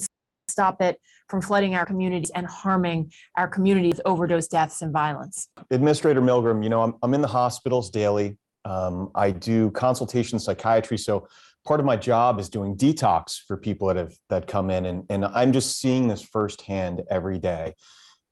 [0.49, 5.49] stop it from flooding our communities and harming our communities with overdose deaths and violence.
[5.71, 8.37] Administrator Milgram, you know, I'm, I'm in the hospitals daily.
[8.65, 10.99] Um, I do consultation psychiatry.
[10.99, 11.29] So
[11.65, 15.05] part of my job is doing detox for people that have that come in and,
[15.11, 17.75] and I'm just seeing this firsthand every day.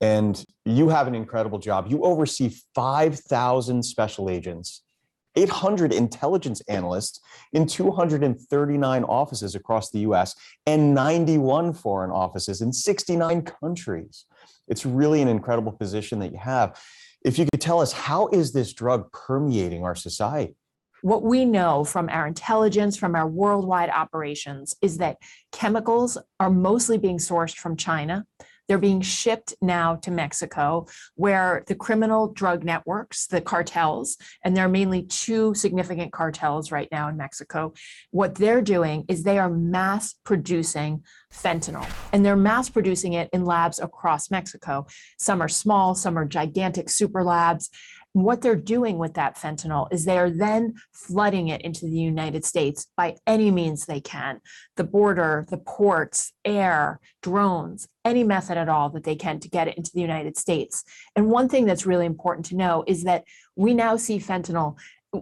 [0.01, 1.87] And you have an incredible job.
[1.89, 4.83] You oversee 5,000 special agents,
[5.37, 7.21] 800 intelligence analysts
[7.53, 10.35] in 239 offices across the US
[10.67, 14.27] and 91 foreign offices in 69 countries.
[14.69, 16.81] It's really an incredible position that you have.
[17.25, 20.57] If you could tell us, how is this drug permeating our society?
[21.03, 25.19] What we know from our intelligence, from our worldwide operations, is that
[25.51, 28.25] chemicals are mostly being sourced from China.
[28.69, 34.67] They're being shipped now to Mexico, where the criminal drug networks, the cartels, and there
[34.67, 37.75] are mainly two significant cartels right now in Mexico.
[38.11, 43.45] What they're doing is they are mass producing fentanyl, and they're mass producing it in
[43.45, 44.87] labs across Mexico.
[45.19, 47.71] Some are small, some are gigantic super labs.
[48.15, 52.45] What they're doing with that fentanyl is they are then flooding it into the United
[52.45, 54.41] States by any means they can
[54.77, 59.69] the border, the ports, air, drones, any method at all that they can to get
[59.69, 60.85] it into the United States.
[61.17, 63.25] And one thing that's really important to know is that
[63.57, 64.77] we now see fentanyl.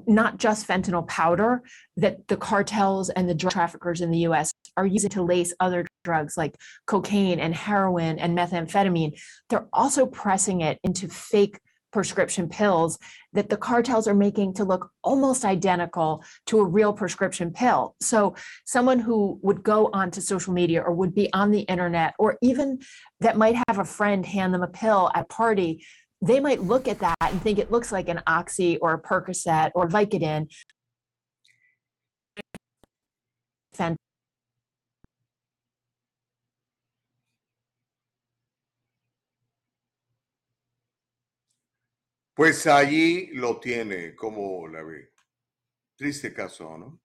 [0.07, 1.63] Not just fentanyl powder
[1.97, 5.85] that the cartels and the drug traffickers in the US are using to lace other
[6.05, 6.55] drugs like
[6.87, 9.21] cocaine and heroin and methamphetamine.
[9.49, 11.59] They're also pressing it into fake
[11.93, 12.99] prescription pills
[13.33, 17.95] that the cartels are making to look almost identical to a real prescription pill.
[18.01, 18.35] So,
[18.65, 22.81] someone who would go onto social media or would be on the internet, or even
[23.21, 25.85] that might have a friend hand them a pill at party,
[26.23, 29.71] they might look at that and think it looks like an Oxy or a Percocet
[29.75, 30.49] or Vicodin.
[42.41, 45.13] Pues allí lo tiene, como la ve.
[45.95, 47.03] Triste caso, ¿no?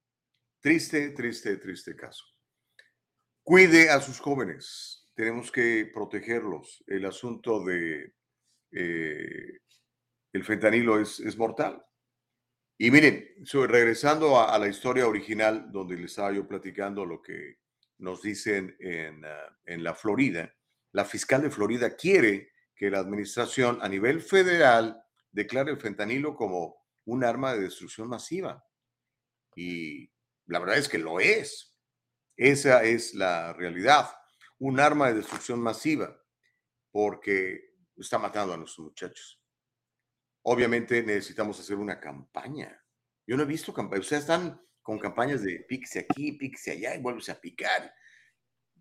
[0.62, 2.24] Triste, triste, triste caso.
[3.44, 5.10] Cuide a sus jóvenes.
[5.14, 6.82] Tenemos que protegerlos.
[6.88, 8.14] El asunto de
[8.72, 9.60] eh,
[10.32, 11.86] el fentanilo es, es mortal.
[12.78, 13.28] Y miren,
[13.68, 17.58] regresando a, la historia original donde les estaba yo platicando lo que
[17.98, 20.56] nos dicen en, ah, en la Florida,
[20.94, 25.02] la fiscal de Florida quiere que la administración a nivel federal
[25.36, 28.66] declare el fentanilo como un arma de destrucción masiva.
[29.54, 30.10] Y
[30.46, 31.76] la verdad es que lo es.
[32.38, 34.10] Esa es la realidad.
[34.60, 36.18] Un arma de destrucción masiva
[36.92, 39.42] porque está matando a nuestros muchachos.
[40.44, 42.82] Obviamente necesitamos hacer una campaña.
[43.28, 44.06] Yo no he visto campañas.
[44.06, 47.94] Ustedes están con campañas de píquese aquí, píquese allá y vuelves a picar.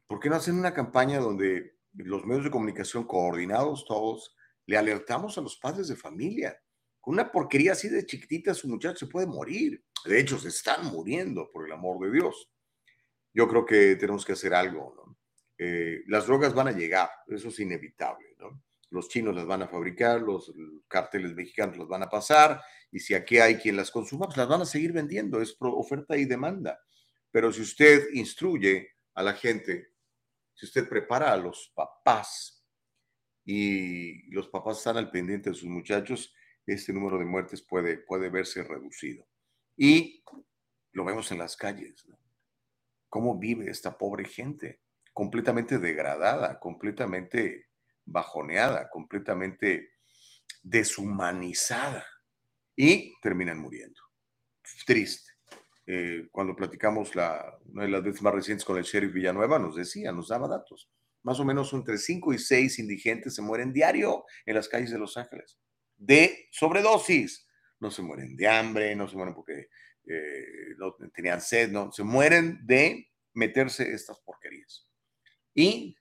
[0.06, 4.36] ¿Por qué no hacen una campaña donde los medios de comunicación coordinados todos
[4.66, 6.58] le alertamos a los padres de familia?
[7.00, 9.84] Con una porquería así de chiquitita, su muchacho se puede morir.
[10.04, 12.50] De hecho, se están muriendo, por el amor de Dios.
[13.32, 14.94] Yo creo que tenemos que hacer algo.
[14.96, 15.18] ¿no?
[15.58, 18.34] Eh, las drogas van a llegar, eso es inevitable.
[18.38, 18.62] ¿no?
[18.94, 20.52] los chinos las van a fabricar, los
[20.86, 22.62] cárteles mexicanos las van a pasar,
[22.92, 26.16] y si aquí hay quien las consuma, pues las van a seguir vendiendo, es oferta
[26.16, 26.78] y demanda.
[27.30, 29.94] Pero si usted instruye a la gente,
[30.54, 32.63] si usted prepara a los papás
[33.44, 36.34] y los papás están al pendiente de sus muchachos,
[36.66, 39.26] este número de muertes puede, puede verse reducido.
[39.76, 40.22] Y
[40.92, 42.06] lo vemos en las calles,
[43.08, 44.80] ¿Cómo vive esta pobre gente?
[45.12, 47.68] Completamente degradada, completamente
[48.04, 49.90] bajoneada, completamente
[50.64, 52.04] deshumanizada
[52.74, 54.00] y terminan muriendo.
[54.84, 55.30] Triste.
[55.86, 59.76] Eh, cuando platicamos la, una de las veces más recientes con el sheriff Villanueva, nos
[59.76, 60.90] decía, nos daba datos.
[61.24, 64.98] Más o menos entre 5 y 6 indigentes se mueren diario en las calles de
[64.98, 65.58] Los Ángeles.
[65.96, 67.48] De sobredosis.
[67.80, 69.68] No se mueren de hambre, no se mueren porque
[70.06, 71.90] eh, no tenían sed, no.
[71.92, 74.88] Se mueren de meterse estas porquerías.
[75.54, 75.96] Y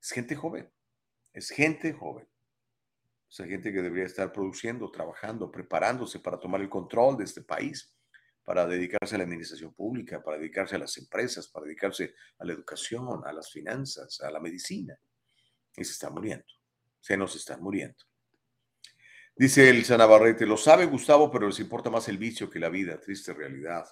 [0.00, 0.70] es gente joven.
[1.32, 2.26] Es gente joven.
[3.28, 7.96] Es gente que debería estar produciendo, trabajando, preparándose para tomar el control de este país,
[8.50, 12.52] para dedicarse a la administración pública, para dedicarse a las empresas, para dedicarse a la
[12.52, 14.98] educación, a las finanzas, a la medicina.
[15.76, 16.46] Y se está muriendo.
[16.98, 18.02] Se nos están muriendo.
[19.36, 23.00] Dice el Sanabarrete, lo sabe Gustavo, pero les importa más el vicio que la vida.
[23.00, 23.86] Triste realidad.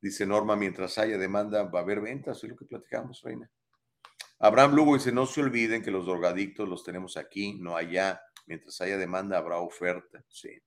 [0.00, 2.42] Dice Norma, mientras haya demanda va a haber ventas.
[2.42, 3.50] Es lo que platicamos, Reina.
[4.38, 8.18] Abraham Lugo dice, no se olviden que los drogadictos los tenemos aquí, no allá.
[8.46, 10.24] Mientras haya demanda, habrá oferta.
[10.26, 10.58] Sí.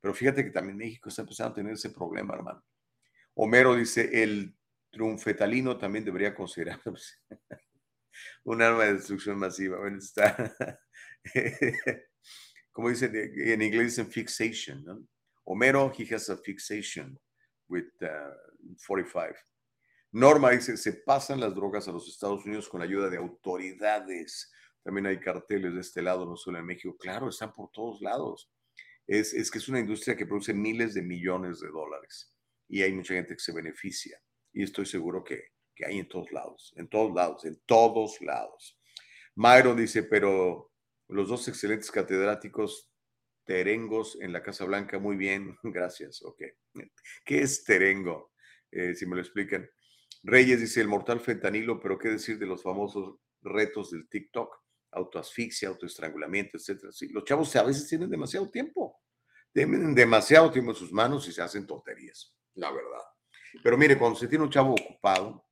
[0.00, 2.64] Pero fíjate que también México está empezando a tener ese problema, hermano.
[3.34, 4.56] Homero dice, el
[4.90, 7.16] triunfetalino también debería considerarse
[8.44, 9.78] un arma de destrucción masiva.
[9.78, 10.56] Bueno, está,
[12.72, 15.06] como dicen en inglés, dicen fixation, ¿no?
[15.44, 17.18] Homero, he has a fixation
[17.68, 17.86] with
[18.86, 19.18] 45.
[19.18, 19.32] Uh,
[20.12, 24.52] Norma dice, se pasan las drogas a los Estados Unidos con la ayuda de autoridades.
[24.82, 26.96] También hay carteles de este lado, no solo en México.
[26.98, 28.50] Claro, están por todos lados.
[29.08, 32.32] Es, es que es una industria que produce miles de millones de dólares
[32.68, 34.20] y hay mucha gente que se beneficia.
[34.52, 38.78] Y estoy seguro que, que hay en todos lados, en todos lados, en todos lados.
[39.34, 40.72] Myron dice, pero
[41.08, 42.92] los dos excelentes catedráticos
[43.44, 46.22] terengos en la Casa Blanca, muy bien, gracias.
[46.22, 46.42] Ok.
[47.24, 48.32] ¿Qué es terengo?
[48.70, 49.68] Eh, si me lo explican.
[50.22, 54.54] Reyes dice el mortal fentanilo, pero qué decir de los famosos retos del TikTok,
[54.90, 56.92] autoasfixia, autoestrangulamiento, etcétera.
[56.92, 58.97] Sí, los chavos a veces tienen demasiado tiempo,
[59.66, 63.02] demasiado tiempo en sus manos y se hacen tonterías, la verdad.
[63.62, 65.46] Pero mire, cuando se tiene un chavo ocupado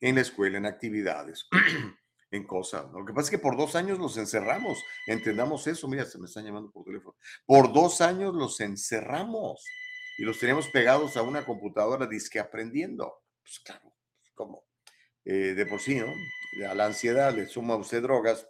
[0.00, 1.48] en la escuela, en actividades,
[2.30, 6.04] en cosas, lo que pasa es que por dos años los encerramos, entendamos eso, mira,
[6.04, 9.64] se me están llamando por teléfono, por dos años los encerramos
[10.18, 13.94] y los teníamos pegados a una computadora disque aprendiendo pues claro,
[14.34, 14.64] como
[15.24, 16.06] eh, de por sí, ¿no?
[16.68, 18.48] A la ansiedad le suma usted drogas,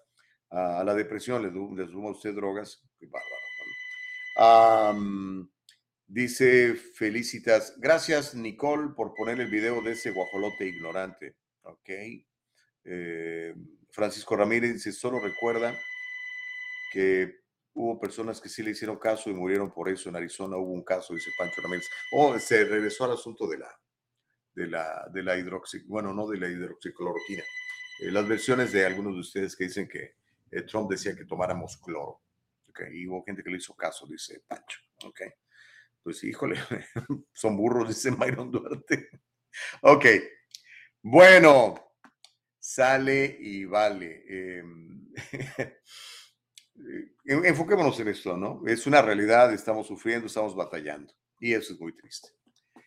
[0.51, 3.09] a, la depresión le, le, suma usted drogas, qué.
[6.07, 11.37] Dice Felicitas, gracias Nicole por poner el video de ese guajolote ignorante.
[11.63, 11.91] Ok.
[12.85, 13.55] Eh,
[13.91, 15.75] Francisco Ramírez dice, solo recuerda
[16.93, 20.09] que hubo personas que sí le hicieron caso y murieron por eso.
[20.09, 21.87] En Arizona hubo un caso, dice Pancho Ramírez.
[22.13, 23.81] Oh, se regresó al asunto de la,
[24.55, 25.35] de la, de la
[25.87, 27.43] bueno, no de la hidroxicloroquina.
[28.01, 30.15] Eh, las versiones de algunos de ustedes que dicen que
[30.51, 32.24] eh, Trump decía que tomáramos cloro.
[32.77, 34.81] Okay, hubo gente que le hizo caso, dice Pancho.
[35.05, 35.29] Okay.
[36.03, 36.59] Pues híjole,
[37.33, 39.11] son burros, dice Myron Duarte.
[39.83, 40.05] ok,
[41.01, 41.77] bueno,
[42.59, 44.25] sale y vale.
[44.59, 45.09] Em,
[47.25, 48.61] enfoquémonos en esto, ¿no?
[48.67, 52.31] Es una realidad, estamos sufriendo, estamos batallando y eso es muy triste.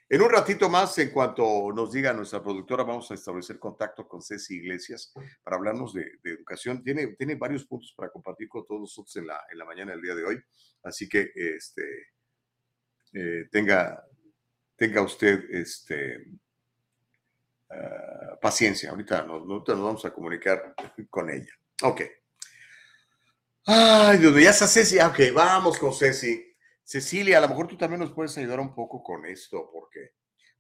[0.10, 4.22] En un ratito más, en cuanto nos diga nuestra productora, vamos a establecer contacto con
[4.22, 6.82] Ceci Iglesias para hablarnos de, educación.
[6.82, 10.02] Tiene, tiene varios puntos para compartir con todos nosotros en la, en la mañana del
[10.02, 10.42] día de hoy.
[10.84, 11.84] Así que este,
[13.12, 14.02] eh, tenga,
[14.78, 16.26] tenga usted este,
[17.70, 18.92] ah, paciencia.
[18.92, 20.74] Ahorita nos, ahorita nos vamos a comunicar
[21.10, 21.52] con ella.
[21.84, 22.02] Ok.
[23.66, 25.00] Ay, Dios mío, ya está Ceci.
[25.00, 26.47] Ah, Ok, vamos con Ceci.
[26.88, 30.12] Cecilia, a lo mejor tú también nos puedes ayudar un poco con esto, porque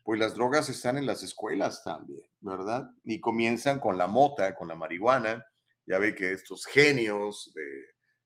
[0.04, 2.92] pues las drogas están en las escuelas también, ¿verdad?
[3.06, 5.46] Y comienzan con la mota, con la marihuana.
[5.86, 7.86] Ya ve que estos genios de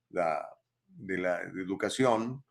[0.10, 0.50] la,
[0.88, 2.44] de la educación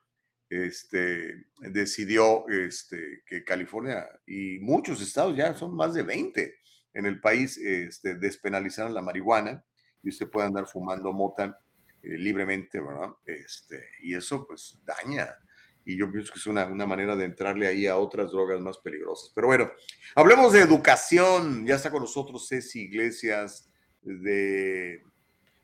[0.48, 6.54] este, decidió este, que California y muchos estados, ya son más de 20
[6.94, 9.64] en el país, este, despenalizaron la marihuana
[10.00, 11.58] y usted puede andar fumando mota
[12.02, 13.10] eh, libremente, ¿verdad?
[13.24, 15.36] Este, y eso pues daña.
[15.84, 18.78] Y yo pienso que es una, una manera de entrarle ahí a otras drogas más
[18.78, 19.32] peligrosas.
[19.34, 19.70] Pero bueno,
[20.14, 21.66] hablemos de educación.
[21.66, 23.70] Ya está con nosotros Ceci Iglesias
[24.02, 25.02] de...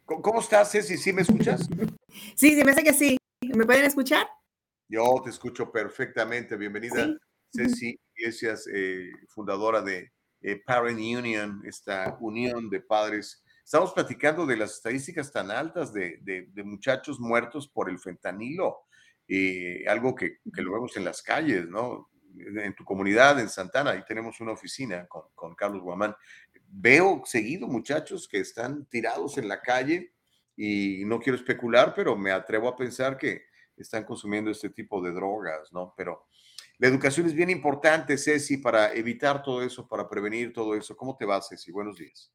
[0.05, 0.97] ¿Cómo estás, Ceci?
[0.97, 1.69] ¿Sí me escuchas?
[2.35, 3.19] Sí, se me hace que sí.
[3.43, 4.27] ¿Me pueden escuchar?
[4.89, 6.57] Yo te escucho perfectamente.
[6.57, 7.07] Bienvenida,
[7.53, 7.63] Sí.
[7.63, 10.13] Ceci Iglesias, eh, fundadora de
[10.43, 13.43] eh, Parent Union, esta unión de padres.
[13.67, 18.83] Estamos platicando de las estadísticas tan altas de, de- de muchachos muertos por el fentanilo,
[19.27, 22.09] eh, algo que, que lo vemos en las calles, ¿no?
[22.39, 26.15] En tu comunidad, en Santana, ahí tenemos una oficina con, con Carlos Guamán.
[26.69, 30.13] Veo seguido muchachos que están tirados en la calle
[30.55, 33.47] y no quiero especular, pero me atrevo a pensar que
[33.77, 35.93] están consumiendo este tipo de drogas, ¿no?
[35.97, 36.29] Pero
[36.79, 40.97] la educación es bien importante, Ceci, para evitar todo eso, para prevenir todo eso.
[40.97, 41.73] ¿Cómo te va, Ceci?
[41.73, 42.31] Buenos días.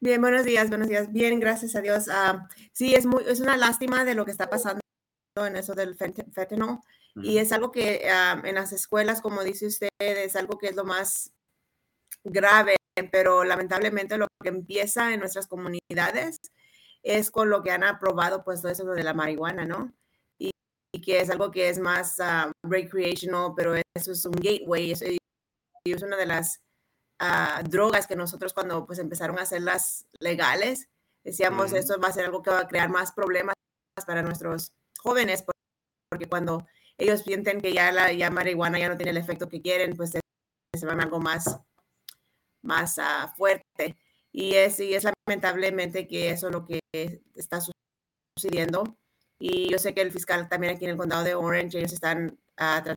[0.00, 1.10] Bien, buenos días, buenos días.
[1.12, 2.08] Bien, gracias a Dios.
[2.10, 4.80] Ah, sí, es muy, es una lástima de lo que está pasando
[5.36, 6.78] en eso del fent- fentanyl.
[7.16, 10.76] Y es algo que ah, en las escuelas, como dice usted, es algo que es
[10.76, 11.32] lo más
[12.24, 12.76] grave,
[13.12, 16.38] pero lamentablemente lo que empieza en nuestras comunidades
[17.02, 19.92] es con lo que han aprobado, pues todo eso de la marihuana, ¿no?
[20.38, 20.50] Y,
[20.94, 25.02] y que es algo que es más ah, recreational, pero eso es un gateway, es,
[25.84, 26.60] es una de las
[27.18, 30.88] ah, drogas que nosotros cuando pues empezaron a hacerlas legales,
[31.24, 31.76] decíamos, Ujú.
[31.76, 33.54] esto va a ser algo que va a crear más problemas
[34.06, 35.54] para nuestros jóvenes, por-
[36.10, 36.66] porque cuando
[36.98, 40.10] ellos sienten que ya la ya marihuana ya no tiene el efecto que quieren, pues
[40.12, 40.20] se,
[40.78, 41.58] se van a algo más,
[42.62, 43.96] más ah, fuerte.
[44.32, 46.80] Y es, y es lamentablemente que eso es lo que
[47.34, 47.72] está su-
[48.38, 48.96] sucediendo.
[49.38, 52.38] Y yo sé que el fiscal también aquí en el condado de Orange, ellos están
[52.56, 52.94] tra-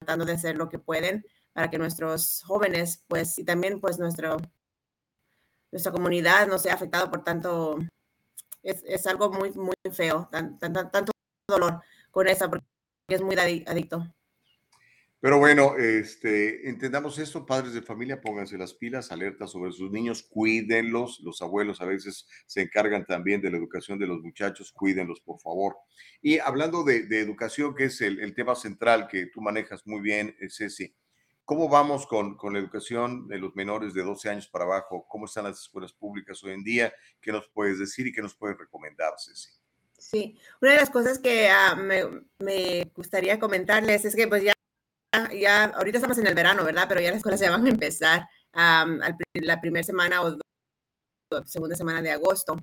[0.00, 4.38] tratando de hacer lo que pueden para que nuestros jóvenes, pues, y también pues nuestro,
[5.70, 7.78] nuestra comunidad no sea afectado por tanto,
[8.62, 11.12] es, es algo muy, muy feo, tan, tan- tan- tanto
[11.48, 11.80] dolor
[12.10, 12.64] con eso, porque
[13.08, 14.06] es muy adi- adicto.
[15.20, 20.24] Pero bueno, este, entendamos esto, padres de familia, pónganse las pilas, alerta sobre sus niños,
[20.24, 21.20] cuídenlos.
[21.22, 25.38] Los abuelos a veces se encargan también de la educación de los muchachos, cuídenlos, por
[25.40, 25.76] favor.
[26.20, 30.00] Y hablando de, de educación, que es el, el tema central que tú manejas muy
[30.00, 30.92] bien, eh, Ceci,
[31.44, 35.06] ¿cómo vamos con, con la educación de los menores de 12 años para abajo?
[35.08, 36.92] ¿Cómo están las escuelas públicas hoy en día?
[37.20, 39.50] ¿Qué nos puedes decir y qué nos puedes recomendar, Ceci?
[39.98, 42.04] Sí, una de las cosas que ah, me,
[42.40, 44.52] me gustaría comentarles es que pues ya,
[45.32, 46.86] ya, ahorita estamos en el verano, ¿verdad?
[46.88, 50.36] Pero ya las escuelas ya van a empezar pri- la primera semana o
[51.46, 52.56] segunda semana de agosto.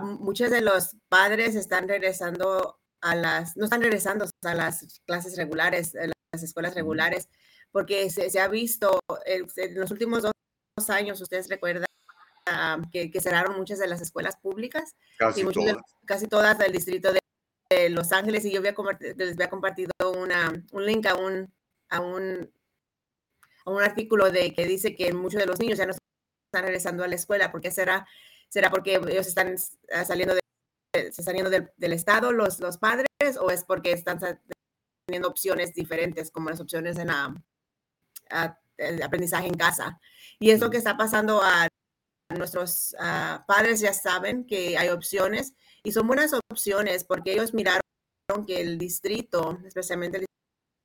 [0.00, 5.36] Mu- muchos de los padres están regresando a las, no están regresando a las clases
[5.36, 7.28] regulares, a las escuelas regulares,
[7.72, 11.84] porque se, se ha visto eh, en los últimos dos años, ustedes recuerdan
[12.92, 15.76] que, que cerraron muchas de las escuelas públicas Casi y de- todas.
[16.06, 17.20] casi todas del distrito de,
[17.70, 18.74] de Los Ángeles y yo había
[19.16, 21.52] les había compartido una, un link a un,
[21.90, 22.50] a un
[23.66, 27.04] a un artículo de que dice que muchos de los niños ya no están regresando
[27.04, 27.52] a la escuela.
[27.52, 28.06] ¿Por qué será?
[28.48, 29.56] ¿Será porque ellos están
[29.92, 33.06] ah, saliendo, de, saliendo del, del estado, los, los padres,
[33.38, 34.18] o es porque están
[35.06, 37.34] teniendo opciones diferentes, como las opciones en la,
[38.76, 40.00] el aprendizaje en casa?
[40.38, 41.68] Y es lo que está pasando a
[42.36, 42.94] nuestros
[43.46, 47.80] padres ya saben que hay opciones y son buenas opciones porque ellos miraron
[48.46, 50.26] que el distrito, especialmente el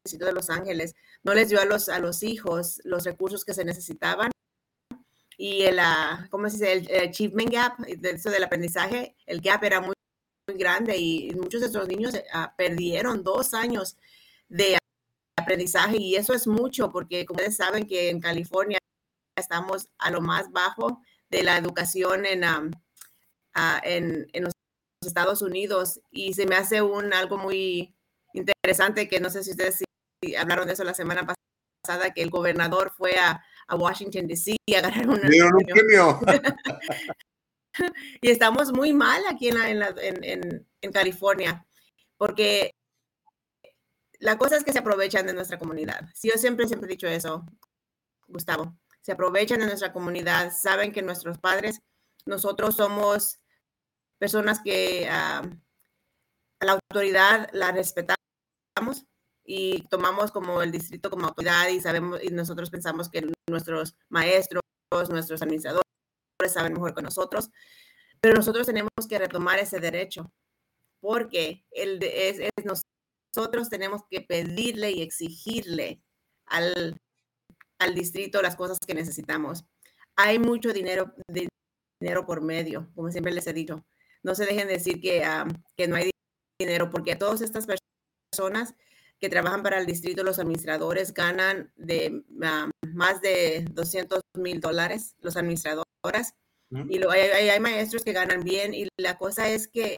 [0.05, 3.53] distrito de Los Ángeles, no les dio a los, a los hijos los recursos que
[3.53, 4.31] se necesitaban
[5.37, 6.71] y el, ah, ¿cómo se dice?
[6.73, 9.93] El, achievement gap, de eso del aprendizaje, el gap era muy,
[10.47, 13.97] muy grande y muchos de nuestros niños ah, perdieron dos años
[14.47, 14.77] de
[15.35, 18.77] aprendizaje y eso es mucho porque como ustedes saben que en California
[19.37, 22.71] estamos a lo más bajo de la educación en, am,
[23.55, 24.53] ah, en, en los
[25.05, 27.93] Estados Unidos y se me hace un algo muy
[28.33, 29.83] interesante que no sé si ustedes
[30.23, 31.25] sí hablaron de eso la semana
[31.83, 35.27] pasada que el gobernador fue a, a Washington DC a ganar una-
[35.57, 36.19] un premio.
[38.21, 41.65] y estamos muy mal aquí en, la- en, la- en- en- en California
[42.17, 42.71] porque
[44.23, 46.09] la cosa es que se aprovechan de nuestra comunidad.
[46.13, 47.45] Si yo siempre, siempre he dicho eso,
[48.27, 51.81] Gustavo, se aprovechan de nuestra comunidad, saben que nuestros padres,
[52.25, 53.41] nosotros somos
[54.19, 55.43] personas que a
[56.61, 58.17] la autoridad la respetamos
[59.43, 64.63] y tomamos como el distrito como autoridad y sabemos y nosotros pensamos que nuestros maestros,
[65.09, 65.83] nuestros administradores
[66.47, 67.49] saben mejor que nosotros,
[68.21, 70.31] pero nosotros tenemos que retomar ese derecho
[71.01, 72.39] porque el es,
[73.35, 76.01] nosotros tenemos que pedirle y exigirle
[76.45, 76.97] al,
[77.79, 79.65] al distrito las cosas que necesitamos.
[80.15, 81.13] Hay mucho dinero,
[81.99, 83.85] dinero por medio, como siempre les he dicho.
[84.21, 85.23] No se dejen decir que,
[85.75, 86.11] que no hay
[86.59, 87.65] dinero, porque todas estas
[88.31, 88.75] personas
[89.19, 92.23] que trabajan para el distrito, los administradores ganan de
[92.93, 96.35] más de 200 mil dólares, los administradoras,
[96.89, 99.97] y lo, hay, hay, maestros que ganan bien, y la cosa es que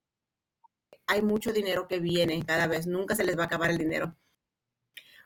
[1.07, 4.15] hay mucho dinero que viene cada vez, nunca se les va a acabar el dinero.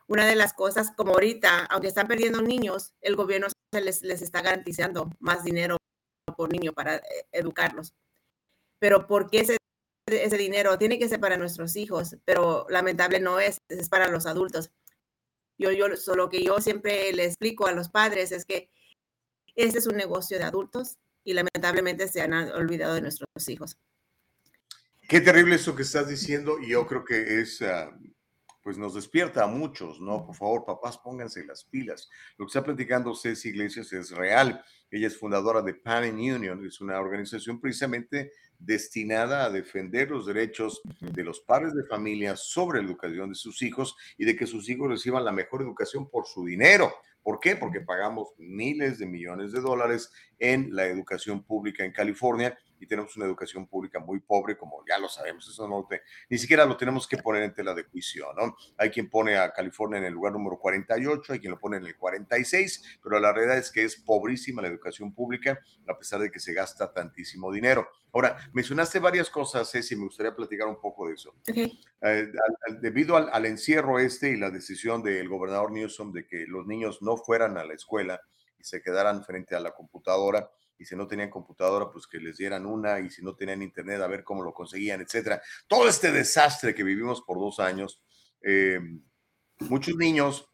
[0.07, 4.41] Una de las cosas, como ahorita, aunque están perdiendo niños, el gobierno les, les está
[4.41, 5.77] garantizando más dinero
[6.35, 7.01] por niño para eh,
[7.31, 7.93] educarlos.
[8.79, 9.45] Pero ¿por qué
[10.07, 14.25] ese dinero tiene que ser para nuestros hijos, pero lamentable no es, es para los
[14.25, 14.71] adultos.
[15.57, 18.69] Yo, yo, solo que yo siempre le explico a los padres es que
[19.55, 23.77] este es un negocio de adultos y lamentablemente se han olvidado de nuestros hijos.
[25.09, 27.89] Qué terrible eso que estás diciendo y yo creo que es, ah,
[28.61, 30.23] pues nos despierta a muchos, ¿no?
[30.23, 32.07] Por favor, papás, pónganse las pilas.
[32.37, 34.63] Lo que está platicando Ceci Iglesias es real.
[34.91, 40.79] Ella es fundadora de Pan Union, es una organización precisamente destinada a defender los derechos
[40.99, 44.69] de los padres de familia sobre la educación de sus hijos y de que sus
[44.69, 46.93] hijos reciban la mejor educación por su dinero.
[47.23, 47.55] ¿Por qué?
[47.55, 53.15] Porque pagamos miles de millones de dólares en la educación pública en California y tenemos
[53.17, 55.87] una educación pública muy pobre, como ya lo sabemos, eso no
[56.29, 58.55] ni siquiera lo tenemos que poner en tela de juicio, ¿no?
[58.77, 61.85] Hay quien pone a California en el lugar número 48, hay quien lo pone en
[61.85, 66.31] el 46, pero la realidad es que es pobrísima la educación pública, a pesar de
[66.31, 67.87] que se gasta tantísimo dinero.
[68.13, 71.33] Ahora, mencionaste varias cosas, Ceci, me gustaría platicar un poco de eso.
[72.01, 72.31] Eh,
[72.81, 77.01] debido al, al, encierro este y la decisión del gobernador Newsom de que los niños
[77.01, 78.21] no fueran a la escuela
[78.57, 80.49] y se quedaran frente a la computadora,
[80.79, 84.01] y si no tenían computadora, pues que les dieran una, y si no tenían internet,
[84.01, 85.41] a ver cómo lo conseguían, etcétera.
[85.67, 88.01] Todo este desastre que vivimos por dos años,
[88.41, 88.79] eh,
[89.59, 90.49] muchos niños,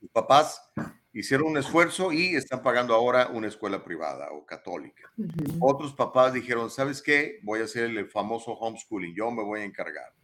[0.00, 0.72] sus papás
[1.12, 5.12] hicieron un esfuerzo y están pagando ahora una escuela privada o católica.
[5.60, 7.38] Otros papás dijeron, ¿sabes qué?
[7.42, 10.14] Voy a hacer el famoso homeschooling, yo me voy a encargar.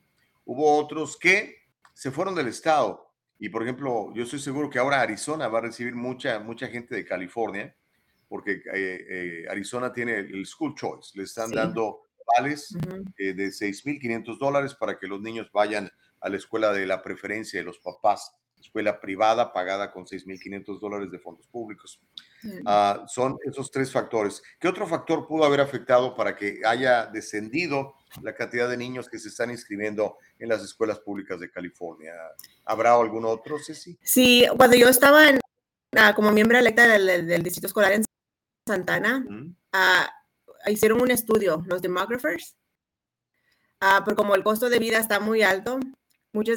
[0.46, 1.56] Hubo otros que
[1.92, 5.62] se fueron del estado y, por ejemplo, yo estoy seguro que ahora Arizona va a
[5.62, 7.76] recibir mucha, mucha gente de California
[8.28, 12.02] porque eh, eh, Arizona tiene el school choice, le están dando
[12.36, 12.76] vales
[13.16, 17.58] eh, de 6.500 dólares para que los niños vayan a la escuela de la preferencia
[17.58, 22.00] de los papás, escuela privada pagada con 6.500 dólares de fondos públicos.
[22.66, 24.42] Ah, son esos tres factores.
[24.60, 29.18] ¿Qué otro factor pudo haber afectado para que haya descendido la cantidad de niños que
[29.18, 32.12] se están inscribiendo en las escuelas públicas de California?
[32.64, 33.96] ¿Habrá algún otro, Ceci?
[34.02, 35.40] Sí, cuando yo estaba en,
[35.96, 38.04] ah, como miembro electa del, del, distrito escolar en
[38.68, 39.26] Santana,
[39.72, 40.10] ah,
[40.66, 42.56] hicieron un estudio, los demographers,
[43.82, 45.78] uh, pero como el costo de vida está muy alto,
[46.32, 46.56] muchas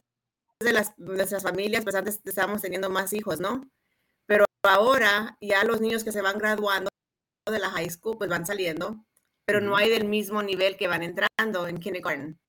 [0.59, 3.69] de las nuestras familias, pues antes estábamos teniendo más hijos, ¿no?
[4.27, 6.89] Pero ahora ya los niños que se van graduando
[7.49, 9.03] de la high school, pues van saliendo,
[9.45, 12.39] pero no hay del mismo nivel que van entrando en kindergarten.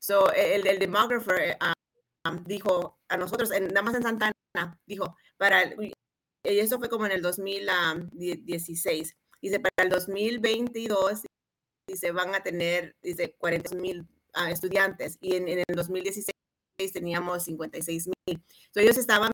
[0.00, 4.32] So, el, el demographer uh, dijo a nosotros, en, nada más en Santana,
[4.86, 5.64] dijo, para
[6.44, 9.16] y eso fue como en el 2016.
[9.40, 11.22] Dice, para el 2022,
[11.88, 16.32] dice, van a tener, dice, 40 mil uh, estudiantes y en, en, el 2016
[16.92, 18.14] teníamos 56 mil.
[18.26, 19.30] Entonces ellos estaban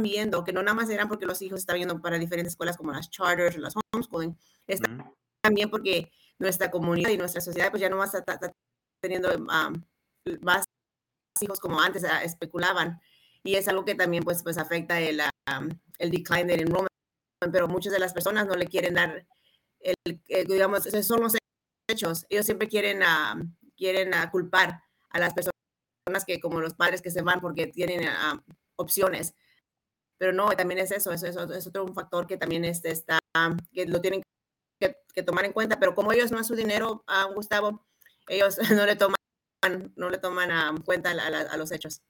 [0.00, 2.92] viendo que no nada más eran porque los hijos estaban yendo para diferentes escuelas como
[2.92, 4.36] las charters las homeschooling,
[4.66, 8.24] están también porque nuestra comunidad y nuestra sociedad pues ya no a estar
[9.02, 9.82] teniendo um,
[10.40, 10.64] más
[11.40, 13.00] hijos como antes uh, especulaban
[13.44, 15.20] y es algo que también pues, pues afecta el,
[16.02, 16.90] el decline del enrollment,
[17.52, 19.24] pero muchas de las personas no le quieren dar,
[19.80, 21.34] el, digamos, esos son los
[21.88, 22.26] hechos.
[22.28, 23.02] Ellos siempre quieren,
[23.76, 28.08] quieren culpar a las personas que como los padres que se van porque tienen
[28.76, 29.34] opciones.
[30.18, 33.18] Pero no, también es eso, eso, eso es otro un factor que también este está,
[33.72, 34.22] que lo tienen
[34.80, 37.86] que, que, tomar en cuenta, pero como ellos no es su dinero, a Gustavo,
[38.28, 39.16] ellos no le toman,
[39.96, 42.02] no le toman cuenta a, a los hechos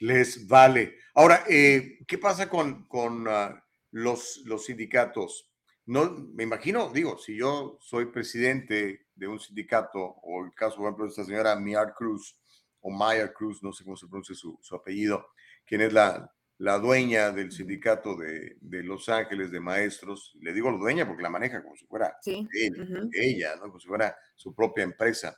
[0.00, 0.96] les vale.
[1.14, 3.54] Ahora, eh, ¿qué pasa con, con uh,
[3.90, 5.50] los, los sindicatos?
[5.86, 10.86] No, me imagino, digo, si yo soy presidente de un sindicato, o el caso, por
[10.86, 12.36] ejemplo, de esta señora Miar Cruz,
[12.80, 15.28] o Maya Cruz, no sé cómo se pronuncia su, su apellido,
[15.64, 20.36] quien es la, la dueña del sindicato de, de, Los Ángeles de maestros.
[20.40, 23.62] Le digo la dueña porque la maneja como si fuera ella, ¿no?
[23.62, 25.36] como si fuera su propia empresa.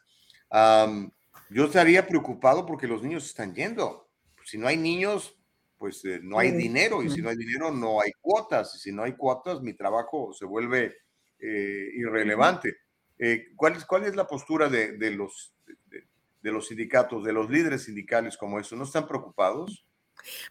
[1.50, 4.09] yo estaría preocupado porque los niños están yendo.
[4.50, 5.36] Si no hay niños,
[5.78, 8.90] pues eh, no hay dinero y si no hay dinero no hay cuotas y si
[8.90, 10.96] no hay cuotas mi trabajo se vuelve
[11.38, 12.78] eh, irrelevante.
[13.16, 16.04] Eh, ¿cuál, es, ¿Cuál es la postura de, de los, de,
[16.42, 18.74] de, los sindicatos, de los líderes sindicales como eso?
[18.74, 19.86] ¿No están preocupados?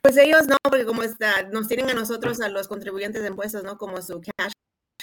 [0.02, 3.66] Pues ellos no, porque como está, nos tienen a nosotros, a los contribuyentes de impuestos,
[3.66, 3.78] ¿no?
[3.78, 4.54] Como su cash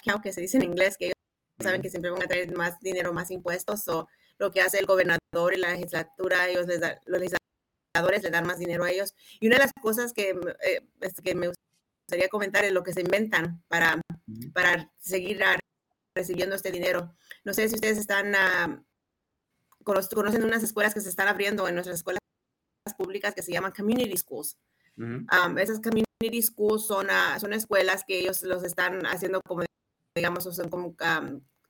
[0.07, 1.17] cow, que se dice en inglés, que ellos
[1.61, 4.87] saben que siempre van a traer más dinero, más impuestos, o lo que hace el
[4.87, 7.21] gobernador y la legislatura, ellos les dan, los
[8.23, 9.15] les dan más dinero a ellos.
[9.41, 10.87] Y una de las cosas que, eh,
[11.23, 11.49] que me
[12.07, 14.01] gustaría comentar es lo que se inventan para,
[14.53, 15.41] para seguir
[16.15, 17.15] recibiendo este dinero.
[17.45, 18.85] No sé si ustedes están, uh,
[19.85, 22.21] conocen unas escuelas que se están abriendo en nuestras escuelas
[22.97, 24.57] públicas que se llaman community schools.
[25.59, 29.65] esas community schools son, uh, son escuelas que ellos los están haciendo como,
[30.15, 30.97] digamos, son como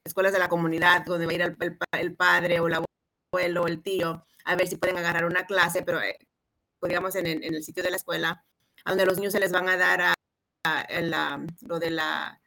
[0.04, 2.74] escuelas de la comunidad, donde va a ir el, el, padre o el
[3.30, 6.18] abuelo el tío a ver si pueden agarrar una clase, pero eh,
[6.82, 8.44] digamos en, en, el sitio de la escuela,
[8.84, 10.14] donde los niños se les van a dar a,
[10.64, 12.40] a, lo de la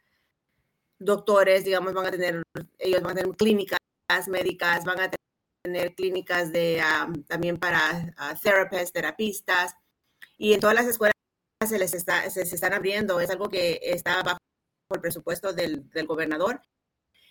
[0.98, 2.42] doctores, digamos, van a tener,
[2.78, 3.78] ellos van a tener clínicas
[4.28, 5.10] médicas, van a
[5.62, 6.82] tener clínicas de
[7.26, 8.12] también para
[8.42, 9.74] therapists, terapistas,
[10.36, 11.14] y en todas las escuelas
[11.66, 14.38] se les está, se, están abriendo, es algo que está bajo
[14.92, 16.62] el presupuesto del, del gobernador,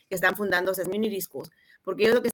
[0.07, 1.51] que están fundando esas community schools,
[1.83, 2.29] porque ellos lo que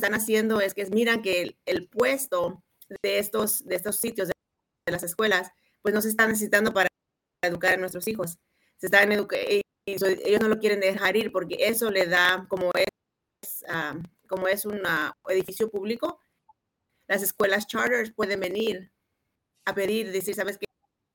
[0.00, 2.62] están haciendo es que miran que el, el puesto
[3.02, 4.34] de estos, de estos sitios, de,
[4.90, 6.88] las escuelas, pues no se está necesitando para
[7.42, 8.38] educar a nuestros hijos.
[8.78, 9.46] Se están educando,
[9.86, 13.64] ellos no lo quieren dejar ir porque eso le da, como es,
[14.26, 14.80] como es un
[15.28, 16.18] edificio público,
[17.06, 18.92] las escuelas charters pueden venir
[19.66, 20.66] a pedir, decir, ¿sabes qué?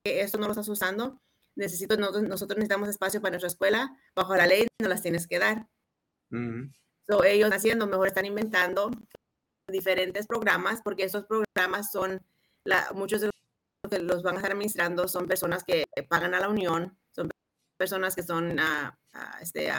[0.06, 1.22] Esto no lo estás usando,
[1.56, 5.68] necesito, nosotros, necesitamos espacio para nuestra escuela, bajo la ley no las tienes que dar.
[7.24, 8.92] Ellos haciendo, mejor están inventando
[9.68, 12.22] diferentes programas, porque esos programas son,
[12.64, 16.40] la, muchos de los que los van a estar administrando son personas que pagan a
[16.40, 17.30] la unión, son
[17.78, 18.58] personas que son
[19.42, 19.72] este,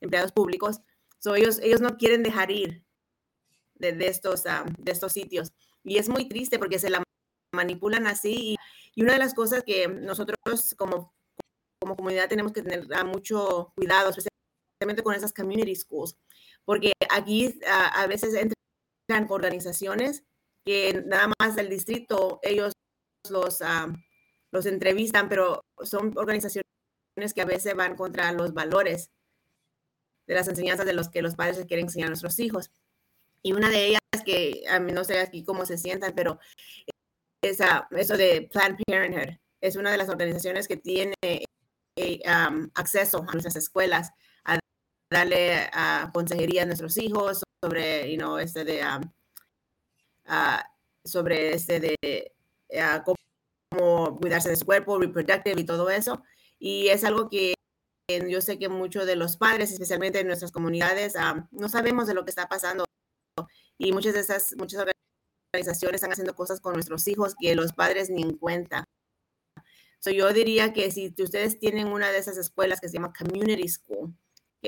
[0.00, 0.80] empleados públicos.
[1.36, 2.84] ellos, ellos no quieren dejar ir
[3.74, 5.52] de, estos, de estos sitios.
[5.82, 7.02] Y es muy triste porque se la
[7.52, 8.56] manipulan así.
[8.94, 10.38] Y, una de las cosas que nosotros
[10.76, 11.12] como,
[11.80, 14.34] como comunidad tenemos que tener mucho cuidado, especialmente
[15.02, 16.16] con esas community schools,
[16.64, 20.24] porque aquí a veces entran organizaciones
[20.64, 22.72] que nada más del distrito ellos
[23.30, 23.58] los,
[24.50, 26.64] los entrevistan, pero son organizaciones
[27.34, 29.10] que a veces van contra los valores
[30.26, 32.70] de las enseñanzas de los que los padres quieren enseñar a nuestros hijos.
[33.42, 36.38] Y una de ellas que a mí no sé aquí cómo se sientan, pero
[37.42, 37.58] es
[37.90, 39.36] eso de Planned Parenthood.
[39.60, 42.20] Es una de las organizaciones que tiene eh,
[42.74, 44.14] acceso a nuestras escuelas a
[45.14, 48.82] darle a consejería a nuestros hijos sobre, you know, este de,
[51.04, 52.32] sobre este de
[53.04, 56.22] cómo cuidarse de su cuerpo, reproductive y todo eso.
[56.58, 57.54] Y es algo que
[58.28, 61.14] yo sé que muchos de los padres, especialmente en nuestras comunidades,
[61.52, 62.84] no sabemos de lo que está pasando.
[63.78, 64.84] Y muchas de esas, muchas
[65.54, 68.84] organizaciones están haciendo cosas con nuestros hijos que los padres ni en cuenta.
[70.00, 73.68] So yo diría que si ustedes tienen una de esas escuelas que se llama Community
[73.68, 74.14] School,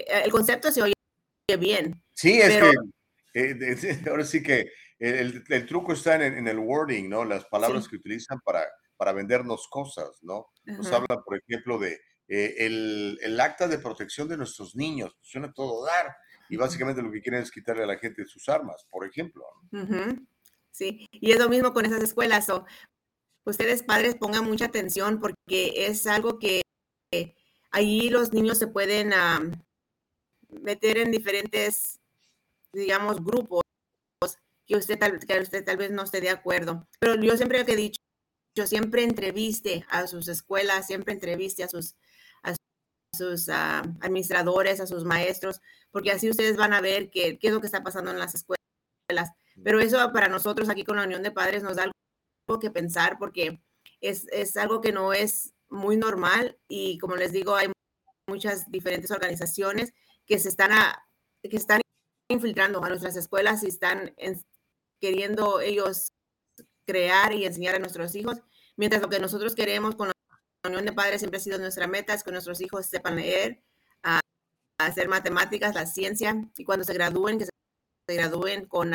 [0.07, 0.95] el concepto se oye
[1.59, 2.03] bien.
[2.15, 2.73] Sí, es que
[3.35, 7.25] eh, ahora sí que el, el truco está en, en, el wording, ¿no?
[7.25, 8.67] Las palabras que utilizan para
[8.97, 10.49] para vendernos cosas, ¿no?
[10.65, 15.53] Nos habla, por ejemplo, de eh, el, el, acta de protección de nuestros niños, suena
[15.53, 16.17] todo dar,
[16.49, 19.45] y básicamente lo que quieren es quitarle a la gente sus armas, por ejemplo.
[20.71, 22.49] Sí, y es lo mismo con esas escuelas.
[22.51, 22.65] O,
[23.45, 26.63] ustedes padres pongan mucha atención porque es algo que
[27.71, 29.13] ahí los niños se pueden
[30.63, 32.01] meter en diferentes,
[32.73, 33.63] digamos, grupos
[34.67, 36.89] que usted, tal, que usted tal vez no esté de acuerdo.
[36.99, 38.01] Pero yo siempre he dicho,
[38.55, 41.95] yo siempre entreviste a sus escuelas, siempre entreviste a sus,
[42.43, 42.55] a
[43.15, 45.61] sus ah, administradores, a sus maestros,
[45.91, 48.35] porque así ustedes van a ver qué, qué es lo que está pasando en las
[48.35, 49.31] escuelas.
[49.63, 53.19] Pero eso para nosotros aquí con la Unión de Padres nos da algo que pensar
[53.19, 53.63] porque
[54.01, 57.71] es, es algo que no es muy normal y como les digo, hay
[58.29, 59.93] muchas diferentes organizaciones
[60.27, 60.73] que se están,
[61.43, 61.81] que están
[62.29, 64.15] infiltrando a nuestras escuelas y están
[65.01, 66.13] queriendo ellos
[66.87, 68.39] crear y enseñar a nuestros hijos,
[68.77, 70.15] mientras lo que nosotros queremos con la
[70.69, 73.63] Unión de Padres siempre ha sido nuestra meta, es que nuestros hijos sepan leer,
[74.03, 74.21] a,
[74.79, 78.93] hacer matemáticas, la ciencia, y cuando se gradúen, que se gradúen con,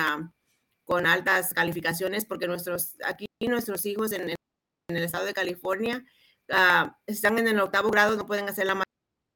[0.84, 6.04] con altas calificaciones, porque nuestros, aquí nuestros hijos en, el estado de California
[6.50, 8.76] uh, están en el octavo grado, no pueden hacer las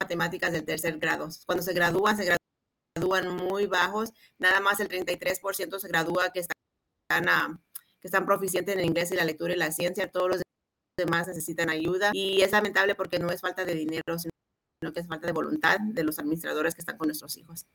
[0.06, 1.27] matemáticas del tercer grado.
[1.45, 2.38] Cuando se gradúan, se
[2.95, 7.57] gradúan muy bajos, nada más el 33% se gradúa que están, uh,
[7.99, 10.41] que están proficientes en el inglés y la lectura y la ciencia, todos los
[10.98, 15.07] demás necesitan ayuda y es lamentable porque no es falta de dinero, sino que es
[15.07, 17.65] falta de voluntad de los administradores que están con nuestros hijos.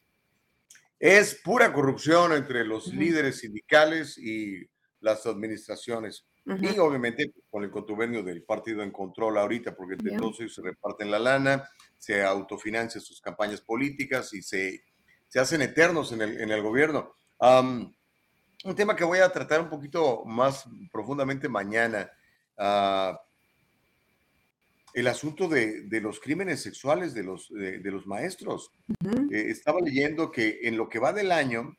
[1.00, 2.98] Es pura corrupción entre los uh -huh.
[2.98, 4.70] líderes sindicales y
[5.00, 6.24] las administraciones.
[6.46, 6.74] Uh -huh.
[6.74, 10.62] Y obviamente con el contubernio del partido en control ahorita, porque entre todos ellos se
[10.62, 11.68] reparten la lana,
[11.98, 14.84] se autofinancian sus campañas políticas y se,
[15.28, 17.14] se hacen eternos en el, en el gobierno.
[17.38, 17.92] Um,
[18.64, 22.10] un tema que voy a tratar un poquito más profundamente mañana.
[22.56, 23.16] Uh,
[24.92, 28.72] el asunto de, de, los crímenes sexuales de los, de, de los maestros.
[28.88, 29.32] Uh -huh.
[29.32, 31.76] eh, estaba leyendo que en lo que va del año,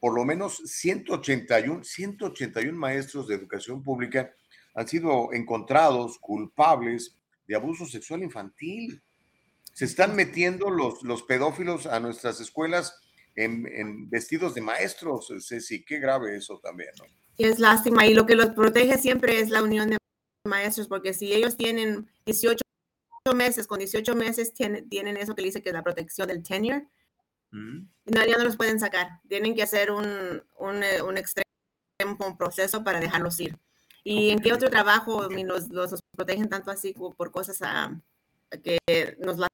[0.00, 4.32] por lo menos 181, 181 maestros de educación pública
[4.74, 9.02] han sido encontrados culpables de abuso sexual infantil.
[9.72, 12.98] Se están metiendo los, los pedófilos a nuestras escuelas
[13.34, 15.84] en, en, vestidos de maestros, Ceci.
[15.84, 17.04] Qué grave eso también, ¿no?
[17.38, 18.06] Es lástima.
[18.06, 19.98] Y lo que los protege siempre es la unión de
[20.44, 22.62] maestros, porque si ellos tienen 18
[23.34, 26.86] meses, con 18 meses tienen, tienen eso que dice que es la protección del tenure.
[27.50, 29.20] No, ya no los pueden sacar.
[29.28, 31.46] Tienen que hacer un, un, eh, un extremo
[32.04, 33.58] un proceso para dejarlos ir.
[34.04, 38.00] ¿Y en qué otro trabajo los, los, los, protegen tanto así por cosas a,
[38.62, 38.78] que
[39.18, 39.48] nos la,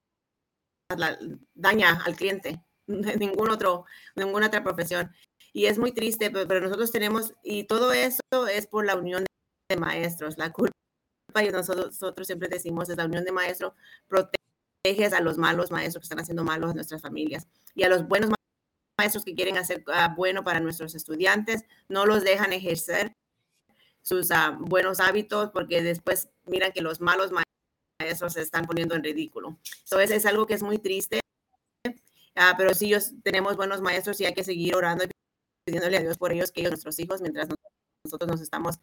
[0.97, 1.19] la,
[1.55, 2.63] daña al cliente?
[2.87, 5.11] Ningún otro, ninguna otra profesión.
[5.53, 8.21] Y es muy triste, pero, pero nosotros tenemos, y todo eso
[8.51, 9.25] es por la unión
[9.71, 10.37] de maestros.
[10.37, 10.73] La culpa
[11.43, 13.73] y nosotros, nosotros siempre decimos es la unión de maestros,
[14.83, 18.07] proteges a los malos maestros que están haciendo malos a nuestras familias y a los
[18.07, 18.31] buenos
[18.99, 23.13] maestros que quieren hacer uh, bueno para nuestros estudiantes, no los dejan ejercer
[24.03, 27.31] sus uh, buenos hábitos porque después miran que los malos
[28.01, 29.59] maestros se están poniendo en ridículo.
[29.85, 31.21] Entonces es algo que es muy triste,
[31.87, 35.11] uh, pero sí ellos tenemos buenos maestros y hay que seguir orando y
[35.65, 37.49] pidiéndole a Dios por ellos, que ellos, nuestros hijos, mientras
[38.05, 38.81] nosotros nos estamos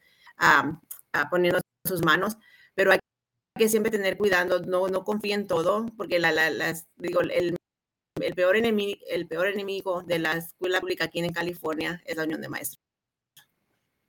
[1.29, 2.37] poniendo sus manos,
[2.73, 2.99] pero hay
[3.59, 7.55] que siempre tener cuidado, no, no confíen en todo, porque la, la, digo, el,
[8.19, 12.23] el, peor enemigo, el peor enemigo de la escuela pública aquí en California es la
[12.23, 12.81] unión de maestros.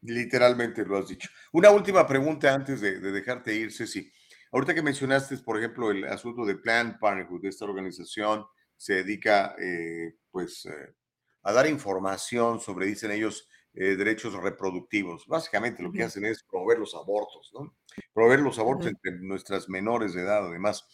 [0.02, 1.28] Literalmente lo has dicho.
[1.52, 4.10] Una última pregunta antes de, de dejarte ir, Ceci.
[4.52, 8.46] Ahorita que mencionaste, por ejemplo, el asunto de Planned Parenthood, esta organización
[8.76, 10.94] se dedica, eh, pues, eh,
[11.42, 15.26] a dar información sobre, dicen ellos, eh, derechos reproductivos.
[15.26, 17.74] Básicamente lo que hacen es promover los abortos, ¿no?
[18.12, 20.86] Promover los abortos entre nuestras menores de edad, además.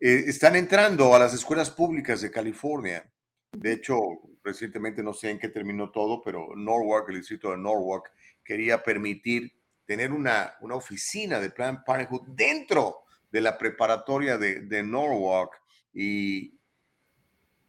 [0.00, 3.10] Eh, están entrando a las escuelas públicas de California.
[3.52, 3.98] De hecho,
[4.42, 8.10] recientemente no sé en qué terminó todo, pero Norwalk, el distrito de Norwalk,
[8.44, 9.52] quería permitir
[9.86, 15.60] tener una, una oficina de Planned Parenthood dentro de la preparatoria de, de Norwalk.
[15.92, 16.54] Y,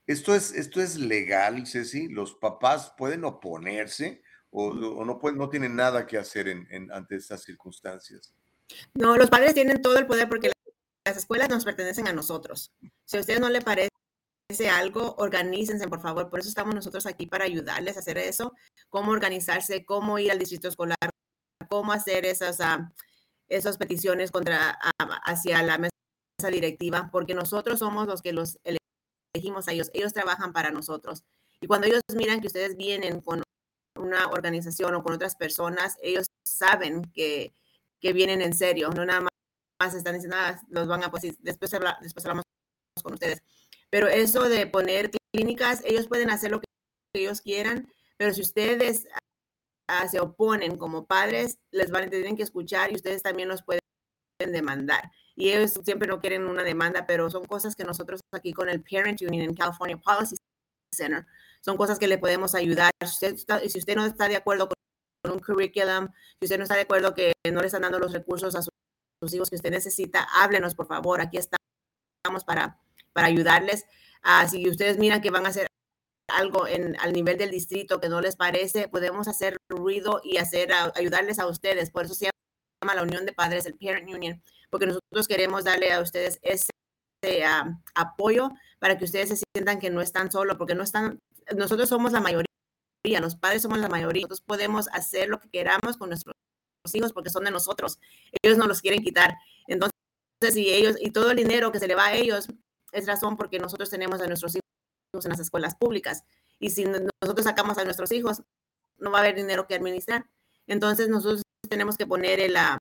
[0.08, 2.08] esto es, esto es legal, Ceci.
[2.10, 4.22] Los papás pueden oponerse
[4.58, 8.34] o, no, no tienen nada que hacer en, ante estas circunstancias.
[8.94, 10.52] No, los padres tienen todo el poder porque
[11.06, 12.72] las escuelas nos pertenecen a nosotros.
[13.04, 13.90] Si a ustedes no le parece
[14.72, 16.30] algo, organícense, por favor.
[16.30, 18.54] Por eso estamos nosotros aquí para ayudarles a hacer eso,
[18.90, 21.10] cómo organizarse, cómo ir al distrito escolar,
[21.70, 22.88] cómo hacer esas, uh,
[23.50, 25.92] esas peticiones contra, uh, hacia la mesa
[26.50, 28.58] directiva, porque nosotros somos los que los
[29.36, 29.92] elegimos a ellos.
[29.94, 31.26] Ellos trabajan para nosotros.
[31.60, 33.45] Y cuando ellos miran que ustedes vienen con
[34.06, 37.54] una organización o con otras personas, ellos saben que,
[38.00, 41.74] que vienen en serio, no nada más están diciendo, ah, los van a, pues después,
[41.74, 42.44] habla, después hablamos
[43.04, 43.42] con ustedes.
[43.90, 46.66] Pero eso de poner clínicas, ellos pueden hacer lo que
[47.14, 49.08] ellos quieran, pero si ustedes
[50.10, 53.82] se oponen como padres, les van a tener que escuchar y ustedes también los pueden
[54.40, 55.12] demandar.
[55.36, 58.82] Y ellos siempre no quieren una demanda, pero son cosas que nosotros aquí con el
[58.82, 60.36] Parent Union en California Policy
[60.94, 61.26] Center
[61.66, 62.92] son cosas que le podemos ayudar.
[63.02, 66.10] Si usted, está, si usted no está de acuerdo con un curriculum,
[66.40, 68.72] si usted no está de acuerdo que no le están dando los recursos a sus,
[69.34, 71.20] hijos que usted necesita, háblenos, por favor.
[71.20, 72.80] Aquí estamos para,
[73.14, 73.86] para ayudarles.
[74.24, 75.68] Uh, si ustedes miran que van a hacer
[76.28, 80.70] algo en, al nivel del distrito que no les parece, podemos hacer ruido y hacer
[80.94, 81.90] ayudarles a ustedes.
[81.90, 82.26] Por eso se
[82.84, 86.70] llama la Unión de Padres, el Parent Union, porque nosotros queremos darle a ustedes ese
[87.24, 91.20] uh, apoyo para que ustedes se sientan que no están solos, porque no están
[91.56, 92.46] nosotros somos la mayoría,
[93.22, 96.36] los padres somos la mayoría, nosotros podemos hacer lo que queramos con nuestros
[96.94, 98.00] hijos porque son de nosotros,
[98.42, 99.38] ellos no los quieren quitar.
[99.68, 99.94] Entonces,
[100.56, 102.48] y ellos, y todo el dinero que se le va a ellos
[102.92, 106.24] es razón porque nosotros tenemos a nuestros hijos en las escuelas públicas.
[106.60, 108.42] Y si nosotros sacamos a nuestros hijos,
[108.98, 110.26] no va a haber dinero que administrar.
[110.68, 112.78] Entonces nosotros tenemos que poner el, ah,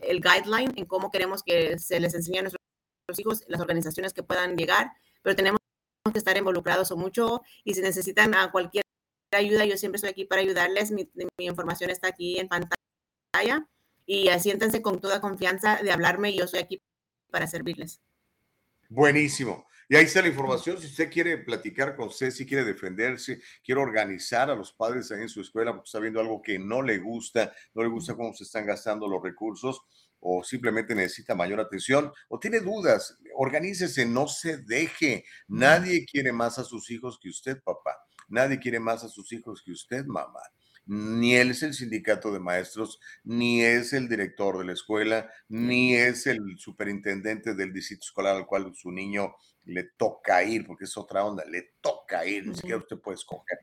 [0.00, 2.60] el guideline en cómo queremos que se les enseñe a nuestros
[3.18, 5.60] hijos, las organizaciones que puedan llegar, pero tenemos
[6.12, 8.84] que estar involucrados o mucho y si necesitan a cualquier
[9.32, 10.90] ayuda, yo siempre estoy aquí para ayudarles.
[10.90, 13.66] Mi, mi información está aquí en pantalla
[14.04, 16.82] y siéntanse con toda confianza de hablarme y yo estoy aquí
[17.30, 18.02] para servirles.
[18.90, 19.66] Buenísimo.
[19.88, 20.78] Y ahí está la información.
[20.78, 25.28] Si usted quiere platicar con usted, si quiere defenderse, quiere organizar a los padres en
[25.28, 28.44] su escuela porque está viendo algo que no le gusta, no le gusta cómo se
[28.44, 29.82] están gastando los recursos
[30.26, 35.24] o simplemente necesita mayor atención o tiene dudas, organícese, no se deje.
[35.46, 37.94] Nadie quiere más a sus hijos que usted, papá.
[38.28, 40.40] Nadie quiere más a sus hijos que usted, mamá
[40.86, 45.94] ni él es el sindicato de maestros, ni es el director de la escuela, ni
[45.94, 50.94] es el superintendente del distrito escolar al cual su niño le toca ir, porque es
[50.96, 53.58] otra onda, le toca ir, ni siquiera usted puede escoger.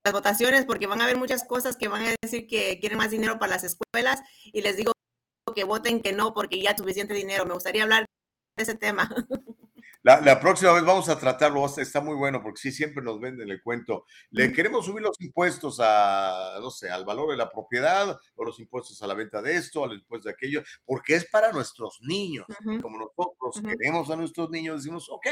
[0.04, 3.12] las votaciones porque van a haber muchas cosas que van a decir que quieren más
[3.12, 4.92] dinero para las escuelas y les digo
[5.56, 7.46] que voten que no porque ya suficiente dinero.
[7.46, 8.06] Me gustaría hablar
[8.58, 9.10] de ese tema.
[10.04, 13.62] La, próxima vez vamos a tratarlo, está muy bueno porque sí, siempre nos venden el
[13.62, 14.06] cuento.
[14.32, 18.60] Le queremos subir los impuestos a, no sé, al valor de la propiedad o los
[18.60, 22.48] impuestos a la venta de esto, al impuesto de aquello, porque es para nuestros niños.
[22.82, 25.28] Como nosotros queremos a nuestros niños, decimos, ok.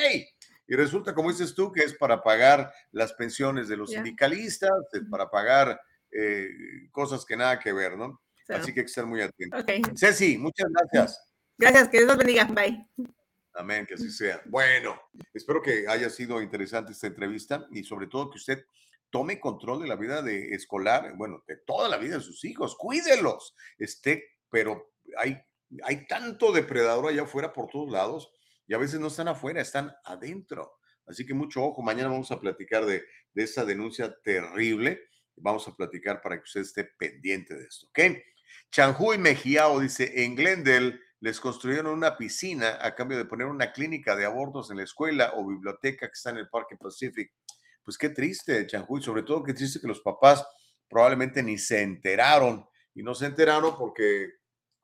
[0.67, 4.71] Y resulta, como dices tú, que es para pagar las pensiones de los sindicalistas,
[5.09, 5.81] para pagar
[6.11, 6.47] eh,
[6.91, 8.21] cosas que nada que ver, ¿no?
[8.47, 9.63] Así que hay que estar muy atentos.
[9.95, 11.19] Ceci, muchas gracias.
[11.57, 12.45] Gracias, que Dios los bendiga.
[12.45, 12.87] Bye.
[13.59, 14.41] Amén, que así sea.
[14.45, 14.97] Bueno,
[15.33, 18.65] espero que haya sido interesante esta entrevista y sobre todo que usted
[19.09, 22.77] tome control de la vida de escolar, bueno, de toda la vida de sus hijos,
[22.77, 23.53] cuídelos.
[23.77, 25.37] Este, pero hay,
[25.83, 28.31] hay tanto depredador allá afuera por todos lados
[28.65, 30.77] y a veces no están afuera, están adentro.
[31.05, 33.03] Así que mucho ojo, mañana vamos a platicar de,
[33.33, 35.01] de esa denuncia terrible.
[35.35, 37.99] Vamos a platicar para que usted esté pendiente de esto, ¿ok?
[38.71, 44.15] Chanjuy Mejiao dice, en Glendale les construyeron una piscina a cambio de poner una clínica
[44.15, 47.33] de abortos en la escuela o biblioteca que está en el Parque Pacific.
[47.83, 50.45] Pues qué triste, Chanjuy, sobre todo qué triste que los papás
[50.87, 54.29] probablemente ni se enteraron y no se enteraron porque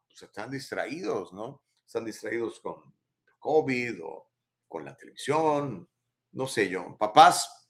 [0.08, 1.64] pues, están distraídos, ¿no?
[1.86, 2.94] Están distraídos con
[3.40, 4.32] COVID o
[4.68, 5.88] con la televisión,
[6.34, 6.98] no sé yo.
[6.98, 7.70] Papás,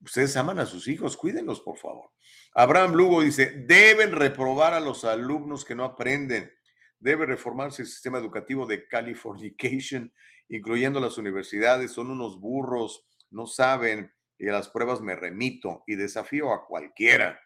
[0.00, 2.10] ustedes aman a sus hijos, cuídenlos, por favor.
[2.54, 6.52] Abraham Lugo dice, deben reprobar a los alumnos que no aprenden
[7.04, 10.10] Debe reformarse el sistema educativo de Californication,
[10.48, 11.92] incluyendo las universidades.
[11.92, 17.38] Son unos burros, no saben y a las pruebas me remito y desafío a cualquiera.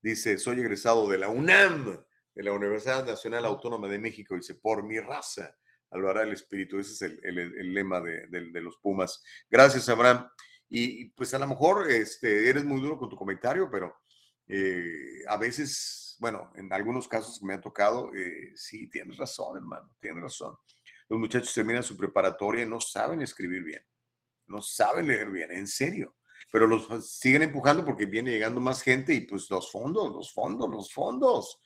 [0.00, 2.02] Dice, soy egresado de la UNAM,
[2.34, 4.34] de la Universidad Nacional Autónoma de México.
[4.34, 5.54] Dice, por mi raza,
[5.90, 6.78] hará el espíritu.
[6.78, 9.22] Ese es el, lema de, los Pumas.
[9.50, 10.26] Gracias, Abraham.
[10.70, 13.94] Y, pues a lo mejor este, eres muy duro con tu comentario, pero
[14.46, 19.90] eh, a veces bueno, en algunos casos me ha tocado, eh, sí, tienes razón, hermano,
[20.00, 20.56] tienes razón.
[21.08, 23.82] Los muchachos terminan su preparatoria y no saben escribir bien,
[24.46, 26.16] no saben leer bien, en serio.
[26.50, 30.68] Pero los siguen empujando porque viene llegando más gente y pues los fondos, los fondos,
[30.70, 31.60] los fondos.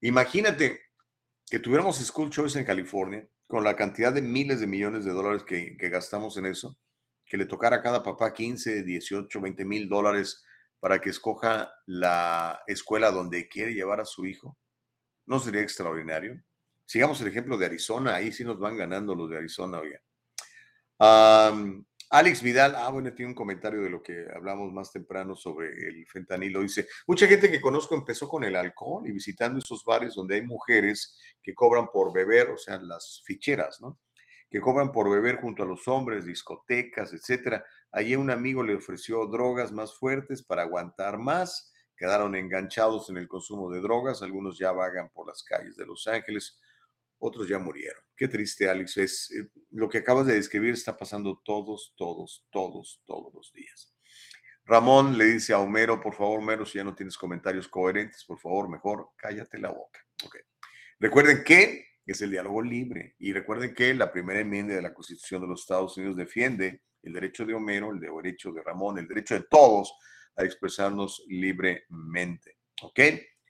[0.00, 0.80] Imagínate
[1.48, 5.44] que tuviéramos school choice en California con la cantidad de miles de millones de dólares
[5.44, 6.78] que gastamos en eso,
[7.26, 10.44] que le tocara a cada papá 15, 18, 20 mil dólares
[10.82, 14.58] para que escoja la escuela donde quiere llevar a su hijo?
[15.26, 16.42] ¿No sería extraordinario?
[16.84, 20.00] Sigamos el ejemplo de Arizona, ahí sí nos van ganando los de Arizona, oiga.
[22.10, 26.04] Alex Vidal, ah, bueno, tiene un comentario de lo que hablamos más temprano sobre el
[26.08, 26.62] fentanilo.
[26.62, 30.42] Dice, mucha gente que conozco empezó con el alcohol y visitando esos bares donde hay
[30.42, 34.00] mujeres que cobran por beber, o sea, las ficheras, ¿no?
[34.50, 37.64] Que cobran por beber junto a los hombres, discotecas, etcétera.
[37.92, 41.72] Allí un amigo le ofreció drogas más fuertes para aguantar más.
[41.94, 44.22] Quedaron enganchados en el consumo de drogas.
[44.22, 46.58] Algunos ya vagan por las calles de Los Ángeles.
[47.18, 48.02] Otros ya murieron.
[48.16, 48.96] Qué triste, Alex.
[48.96, 53.92] Es, eh, lo que acabas de describir está pasando todos, todos, todos, todos los días.
[54.64, 58.38] Ramón le dice a Homero, por favor, Homero, si ya no tienes comentarios coherentes, por
[58.38, 60.00] favor, mejor cállate la boca.
[60.98, 65.42] Recuerden que es el diálogo libre y recuerden que la primera enmienda de la Constitución
[65.42, 69.34] de los Estados Unidos defiende el derecho de Homero, el derecho de Ramón, el derecho
[69.34, 69.94] de todos
[70.36, 72.58] a expresarnos libremente.
[72.82, 73.00] ¿Ok?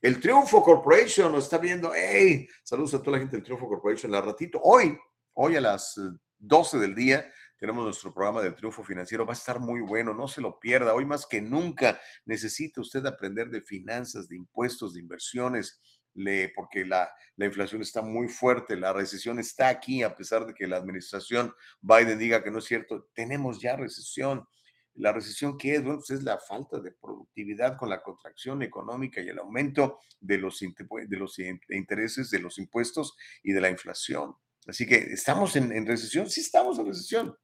[0.00, 1.92] El Triunfo Corporation nos está viendo.
[1.94, 2.48] ¡Hey!
[2.64, 4.10] Saludos a toda la gente del Triunfo Corporation.
[4.10, 4.98] La ratito, hoy,
[5.34, 5.94] hoy a las
[6.38, 7.30] 12 del día,
[7.62, 9.24] tenemos nuestro programa del triunfo financiero.
[9.24, 10.94] Va a estar muy bueno, no se lo pierda.
[10.94, 15.80] Hoy más que nunca necesita usted aprender de finanzas, de impuestos, de inversiones,
[16.14, 20.54] le, porque la, la, inflación está muy fuerte, la recesión está aquí, a pesar de
[20.54, 24.46] que la administración Biden diga que no es cierto, tenemos ya recesión.
[24.94, 25.82] La recesión, ¿qué es?
[25.82, 30.36] Bueno, pues es la falta de productividad con la contracción económica y el aumento de
[30.36, 34.36] los, de los intereses, de los impuestos y de la inflación.
[34.66, 36.28] Así que, ¿estamos en, en recesión?
[36.28, 37.36] Sí, estamos en recesión.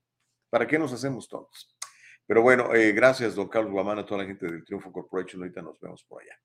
[0.50, 1.74] ¿Para qué nos hacemos todos?
[2.26, 5.40] Pero bueno, eh, gracias, don Carlos Guamán, a toda la gente del Triunfo Corporation.
[5.40, 6.38] Ahorita nos vemos por allá.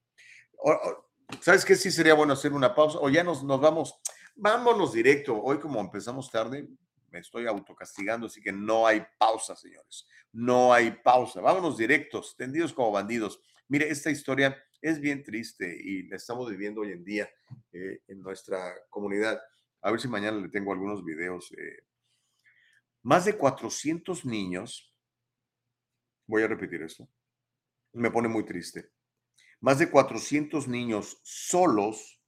[1.41, 1.75] ¿Sabes qué?
[1.75, 2.99] Sí sería bueno hacer una pausa.
[2.99, 3.99] O ya nos, nos vamos,
[4.35, 5.41] vámonos directo.
[5.41, 6.67] Hoy como empezamos tarde,
[7.11, 10.07] me estoy autocastigando, así que no hay pausa, señores.
[10.31, 11.41] No hay pausa.
[11.41, 13.39] Vámonos directos, tendidos como bandidos.
[13.67, 17.29] Mire, esta historia es bien triste y la estamos viviendo hoy en día
[17.71, 19.41] eh, en nuestra comunidad.
[19.81, 21.51] A ver si mañana le tengo algunos videos.
[21.53, 21.83] Eh.
[23.03, 24.93] Más de 400 niños,
[26.25, 27.07] voy a repetir esto,
[27.93, 28.91] me pone muy triste.
[29.63, 32.21] Más de 400 niños solos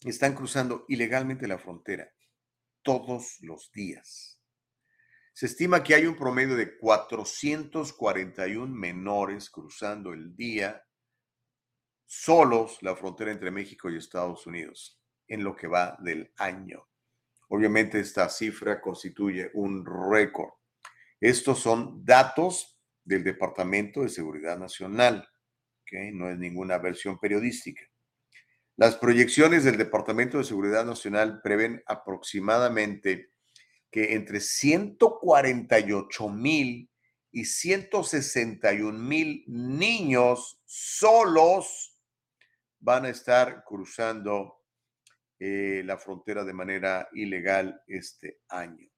[0.00, 2.12] están cruzando ilegalmente la frontera
[2.82, 4.42] todos los días.
[5.32, 10.84] Se estima que hay un promedio de 441 menores cruzando el día
[12.04, 16.88] solos la frontera entre México y Estados Unidos en lo que va del año.
[17.46, 20.50] Obviamente esta cifra constituye un récord.
[21.20, 25.28] Estos son datos del Departamento de Seguridad Nacional
[26.12, 27.82] no es ninguna versión periodística.
[28.76, 33.30] Las proyecciones del Departamento de Seguridad Nacional prevén aproximadamente
[33.90, 36.90] que entre 148 mil
[37.32, 41.98] y 161 mil niños solos
[42.78, 44.62] van a estar cruzando
[45.38, 48.88] eh, la frontera de manera ilegal este año.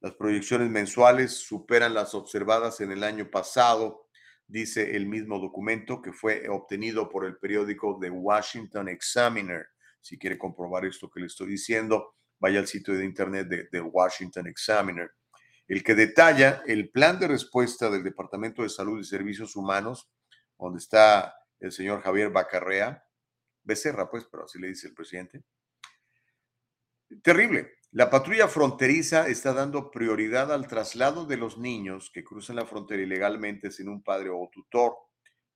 [0.00, 4.08] Las proyecciones mensuales superan las observadas en el año pasado
[4.52, 9.66] dice el mismo documento que fue obtenido por el periódico The Washington Examiner.
[9.98, 13.80] Si quiere comprobar esto que le estoy diciendo, vaya al sitio de internet de The
[13.80, 15.10] Washington Examiner,
[15.68, 20.10] el que detalla el plan de respuesta del Departamento de Salud y Servicios Humanos,
[20.58, 23.02] donde está el señor Javier Bacarrea,
[23.62, 25.42] Becerra, pues, pero así le dice el presidente.
[27.22, 27.72] Terrible.
[27.94, 33.02] La patrulla fronteriza está dando prioridad al traslado de los niños que cruzan la frontera
[33.02, 34.96] ilegalmente sin un padre o tutor.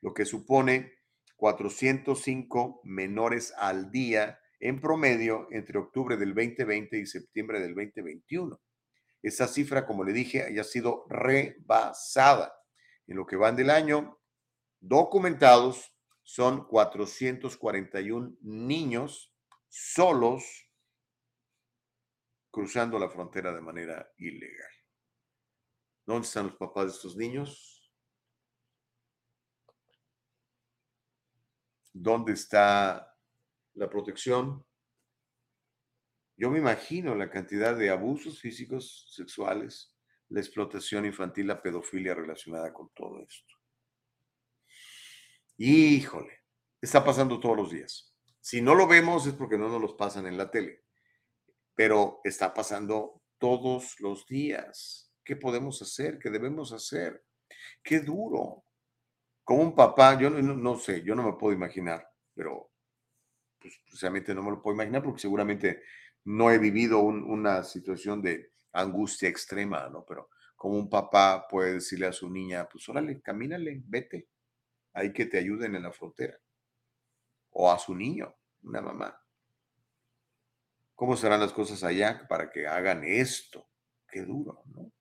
[0.00, 0.94] lo que supone
[1.36, 8.60] 405 menores al día en promedio entre octubre del 2020 y septiembre del 2021.
[9.22, 12.52] Esa cifra, como le dije, haya sido rebasada.
[13.06, 14.20] En lo que van del año,
[14.80, 15.92] documentados
[16.22, 19.32] son 441 niños
[19.68, 20.44] solos
[22.50, 24.70] cruzando la frontera de manera ilegal.
[26.04, 27.92] ¿Dónde están los papás de estos niños?
[31.92, 33.15] ¿Dónde está
[33.76, 34.64] la protección.
[36.36, 39.94] Yo me imagino la cantidad de abusos físicos, sexuales,
[40.28, 43.54] la explotación infantil, la pedofilia relacionada con todo esto.
[45.58, 46.42] Híjole,
[46.80, 48.14] está pasando todos los días.
[48.40, 50.84] Si no lo vemos es porque no nos los pasan en la tele,
[51.74, 55.12] pero está pasando todos los días.
[55.24, 56.18] ¿Qué podemos hacer?
[56.18, 57.24] ¿Qué debemos hacer?
[57.82, 58.64] Qué duro.
[59.42, 62.70] Como un papá, yo no, no sé, yo no me puedo imaginar, pero
[63.66, 65.82] pues precisamente no me lo puedo imaginar porque seguramente
[66.24, 70.04] no he vivido una situación de angustia extrema, ¿no?
[70.04, 74.28] Pero como un papá puede decirle a su niña, pues órale, camínale, vete,
[74.92, 76.38] hay que te ayuden en la frontera.
[77.50, 79.20] O a su niño, una mamá.
[80.94, 83.68] ¿Cómo serán las cosas allá para que hagan esto?
[84.08, 84.92] Qué duro, ¿no?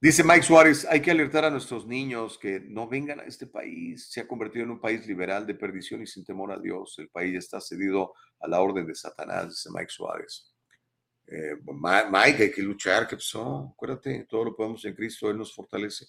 [0.00, 4.08] Dice Mike Suárez, hay que alertar a nuestros niños que no vengan a este país.
[4.08, 6.94] Se ha convertido en un país liberal de perdición y sin temor a Dios.
[6.98, 10.54] El país está cedido a la orden de Satanás, dice Mike Suárez.
[11.26, 13.72] Eh, Mike, hay que luchar, ¿qué pasó?
[13.74, 16.06] Acuérdate, todo lo podemos en Cristo, Él nos fortalece.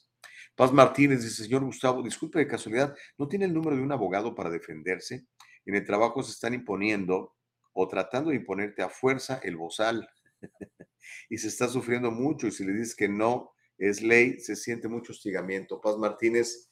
[0.55, 4.35] Paz Martínez dice, señor Gustavo, disculpe de casualidad, ¿no tiene el número de un abogado
[4.35, 5.25] para defenderse?
[5.65, 7.35] En el trabajo se están imponiendo
[7.73, 10.07] o tratando de imponerte a fuerza el bozal
[11.29, 14.87] y se está sufriendo mucho y si le dices que no, es ley, se siente
[14.87, 15.81] mucho hostigamiento.
[15.81, 16.69] Paz Martínez,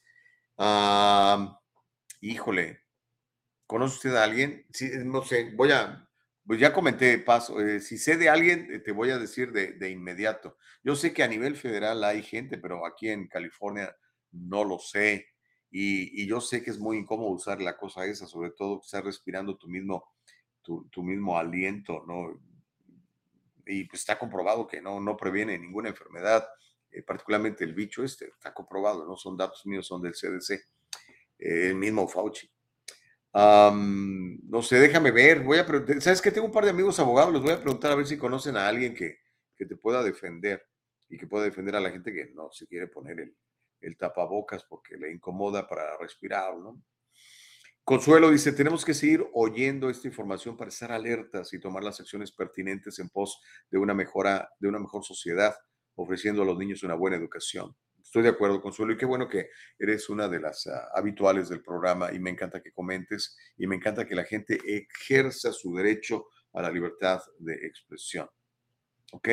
[2.20, 2.80] híjole,
[3.66, 4.66] ¿conoce usted a alguien?
[4.72, 6.08] Sí, no sé, voy a,
[6.46, 9.72] Pues ya comenté, paso, eh, si sé de alguien, eh, te voy a decir de,
[9.74, 10.56] de inmediato.
[10.84, 13.94] Yo sé que a nivel federal hay gente, pero aquí en California
[14.32, 15.28] no lo sé.
[15.70, 19.04] Y, y yo sé que es muy incómodo usar la cosa esa, sobre todo estar
[19.04, 20.04] respirando tu mismo,
[20.62, 22.40] tu, tu mismo aliento, ¿no?
[23.66, 26.48] Y pues está comprobado que no, no previene ninguna enfermedad,
[26.90, 30.52] eh, particularmente el bicho este, está comprobado, no son datos míos, son del CDC,
[31.38, 32.50] eh, el mismo Fauci.
[33.34, 37.32] No sé, déjame ver, voy a preguntar, ¿sabes que Tengo un par de amigos abogados,
[37.32, 39.18] les voy a preguntar a ver si conocen a alguien que,
[39.56, 40.66] que te pueda defender
[41.08, 43.36] y que pueda defender a la gente que no se quiere poner el,
[43.80, 46.82] el tapabocas porque le incomoda para respirar, ¿no?
[47.88, 52.30] Consuelo dice, tenemos que seguir oyendo esta información para estar alertas y tomar las acciones
[52.30, 53.40] pertinentes en pos
[53.70, 55.54] de una mejora, de una mejor sociedad,
[55.98, 57.74] ofreciendo a los niños una buena educación.
[58.00, 61.60] Estoy de acuerdo, Consuelo, y qué bueno que eres una de las ah, habituales del
[61.60, 66.28] programa y me encanta que comentes y me encanta que la gente ejerza su derecho
[66.52, 68.28] a la libertad de expresión.
[69.12, 69.28] ¿Ok?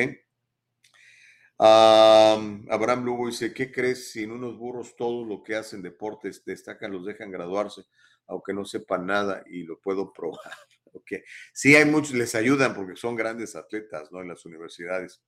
[1.58, 6.44] Am, Abraham Lugo dice, ¿qué crees si en unos burros todos lo que hacen deportes
[6.44, 7.82] destacan, los dejan graduarse,
[8.26, 10.52] aunque no sepan nada y lo puedo probar?
[10.92, 11.12] Ok.
[11.52, 14.20] Sí, hay muchos, les ayudan porque son grandes atletas, ¿no?
[14.20, 15.22] En las universidades.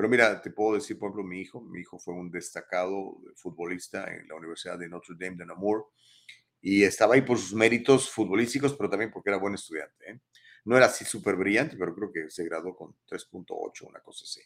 [0.00, 4.10] Pero mira, te puedo decir, por ejemplo, mi hijo, mi hijo fue un destacado futbolista
[4.10, 5.90] en la Universidad de Notre Dame de Namur
[6.62, 10.10] y estaba ahí por sus méritos futbolísticos, pero también porque era buen estudiante.
[10.10, 10.20] ¿eh?
[10.64, 14.40] No era así súper brillante, pero creo que se graduó con 3.8, una cosa así.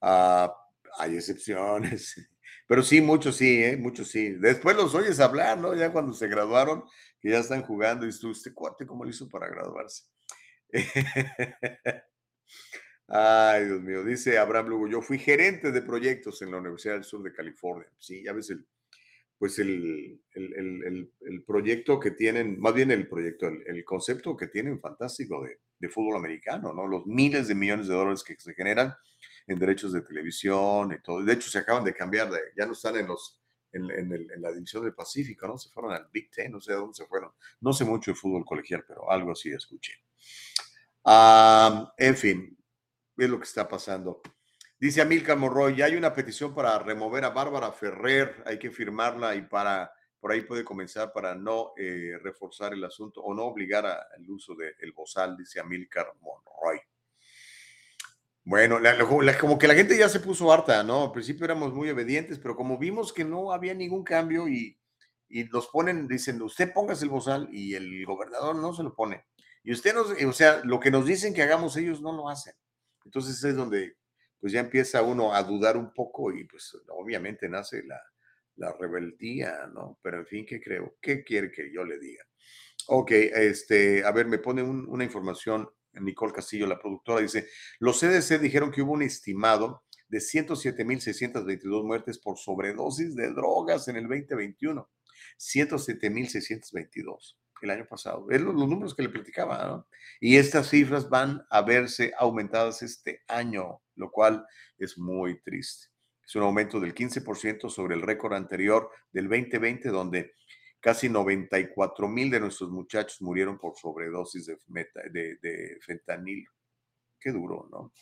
[0.00, 0.56] Ah,
[0.98, 2.26] hay excepciones,
[2.66, 3.76] pero sí, muchos sí, ¿eh?
[3.76, 4.30] muchos sí.
[4.30, 5.74] Después los oyes hablar, ¿no?
[5.74, 6.84] Ya cuando se graduaron,
[7.20, 10.04] que ya están jugando, y tú, este cuate, ¿cómo lo hizo para graduarse?
[13.06, 17.04] Ay, Dios mío, dice Abraham Lugo, yo fui gerente de proyectos en la Universidad del
[17.04, 17.88] Sur de California.
[17.98, 18.66] Sí, ya ves el,
[19.38, 24.46] pues el, el, el, el proyecto que tienen, más bien el proyecto, el, concepto que
[24.46, 26.86] tienen fantástico de, de fútbol americano, ¿no?
[26.86, 28.94] Los miles de millones de dólares que se generan
[29.46, 31.22] en derechos de televisión y todo.
[31.22, 33.40] De hecho, se acaban de cambiar, de, ya no están en los
[33.72, 35.58] en, en, en, la división del Pacífico, ¿no?
[35.58, 37.32] Se fueron al Big Ten, no sé a dónde se fueron.
[37.60, 39.94] No sé mucho de fútbol colegial, pero algo así escuché.
[41.04, 42.56] Um, en fin,
[43.16, 44.20] es lo que está pasando.
[44.78, 49.34] Dice Amilcar Morroy, ya hay una petición para remover a Bárbara Ferrer, hay que firmarla
[49.34, 53.86] y para, por ahí puede comenzar para no eh, reforzar el asunto o no obligar
[53.86, 56.80] al uso del de bozal, dice Amilcar Monroy.
[58.46, 58.78] Bueno,
[59.40, 61.04] como que la gente ya se puso harta, ¿no?
[61.04, 64.78] Al principio éramos muy obedientes, pero como vimos que no había ningún cambio y,
[65.30, 69.24] y nos ponen, dicen, usted póngase el bozal y el gobernador no se lo pone.
[69.62, 72.54] Y usted nos, o sea, lo que nos dicen que hagamos ellos no lo hacen.
[73.04, 73.96] Entonces es donde
[74.40, 78.00] pues ya empieza uno a dudar un poco y pues obviamente nace la,
[78.56, 79.98] la rebeldía, ¿no?
[80.02, 80.96] Pero en fin, ¿qué creo?
[81.00, 82.24] ¿Qué quiere que yo le diga?
[82.88, 87.48] Ok, este, a ver, me pone un, una información Nicole Castillo, la productora, dice,
[87.78, 93.96] los CDC dijeron que hubo un estimado de 107.622 muertes por sobredosis de drogas en
[93.96, 94.90] el 2021.
[95.38, 98.26] 107.622 el año pasado.
[98.30, 99.88] Es los, números que le platicaba, ¿no?
[100.20, 104.46] Y estas cifras van a verse aumentadas este año, lo cual
[104.78, 105.88] es muy triste.
[106.26, 110.34] Es un aumento del 15% sobre el récord anterior del 2020, donde
[110.80, 115.02] casi 94 mil de nuestros muchachos murieron por sobredosis de, meta.
[117.20, 117.92] Qué duro, ¿no?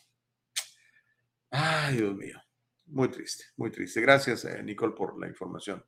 [1.50, 2.40] Ay, Dios mío.
[2.86, 4.00] Muy triste, muy triste.
[4.00, 5.84] Gracias, eh, Nicole, por la información.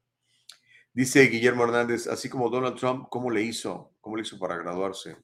[0.95, 3.97] Dice Guillermo Hernández, así como Donald Trump, ¿cómo le hizo?
[4.01, 5.17] ¿Cómo le hizo para graduarse?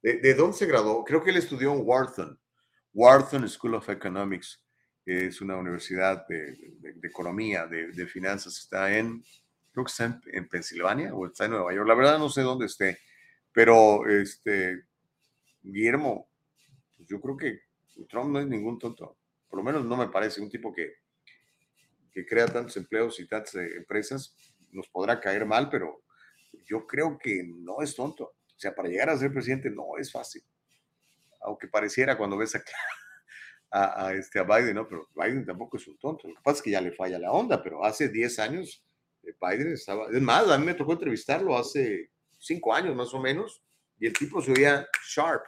[0.00, 1.04] ¿De, de dónde se graduó?
[1.04, 2.40] Creo que él estudió en Wharton,
[2.94, 4.64] Wharton School of Economics.
[5.04, 6.56] Es una universidad de,
[7.02, 8.58] economía, de, finanzas.
[8.58, 9.24] Está en,
[9.72, 9.86] creo
[10.32, 11.88] en, Pensilvania o está en Nueva York.
[11.88, 13.00] La verdad no sé dónde esté,
[13.50, 14.84] pero este,
[15.62, 16.28] Guillermo,
[16.96, 17.62] pues yo creo que
[18.08, 19.18] Trump no es ningún tonto.
[19.48, 20.92] Por lo menos no me parece un tipo que,
[22.12, 24.36] que crea tantos empleos y tantas eh, empresas
[24.72, 26.02] nos podrá caer mal, pero
[26.66, 28.24] yo creo que no es tonto.
[28.24, 30.42] O sea, para llegar a ser presidente no es fácil.
[31.40, 32.62] Aunque pareciera cuando ves a,
[33.70, 34.88] a, a, este, a Biden, ¿no?
[34.88, 36.28] Pero Biden tampoco es un tonto.
[36.28, 38.84] Lo que pasa es que ya le falla la onda, pero hace 10 años
[39.22, 40.08] eh, Biden estaba...
[40.10, 43.62] Es más, a mí me tocó entrevistarlo hace 5 años más o menos
[43.98, 45.44] y el tipo se veía sharp.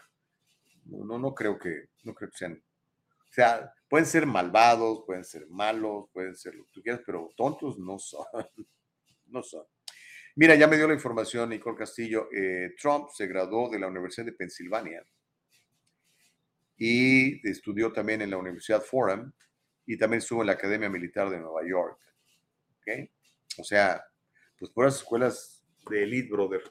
[0.84, 2.52] No, no, no creo que, no creo que sean...
[2.54, 7.30] O sea, pueden ser malvados, pueden ser malos, pueden ser lo que tú quieras, pero
[7.36, 8.24] tontos no son
[9.30, 9.64] no son.
[10.36, 12.28] Mira, ya me dio la información Nicole Castillo.
[12.32, 15.04] Eh, Trump se graduó de la Universidad de Pensilvania
[16.76, 19.32] y estudió también en la Universidad Fordham
[19.86, 21.98] y también estuvo en la Academia Militar de Nueva York.
[22.80, 23.10] ¿Okay?
[23.58, 24.02] O sea,
[24.58, 26.62] pues por las escuelas de elite, brother.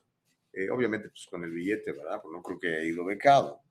[0.53, 2.19] Eh, obviamente, pues con el billete, ¿verdad?
[2.21, 3.61] Pues no creo que haya ido becado.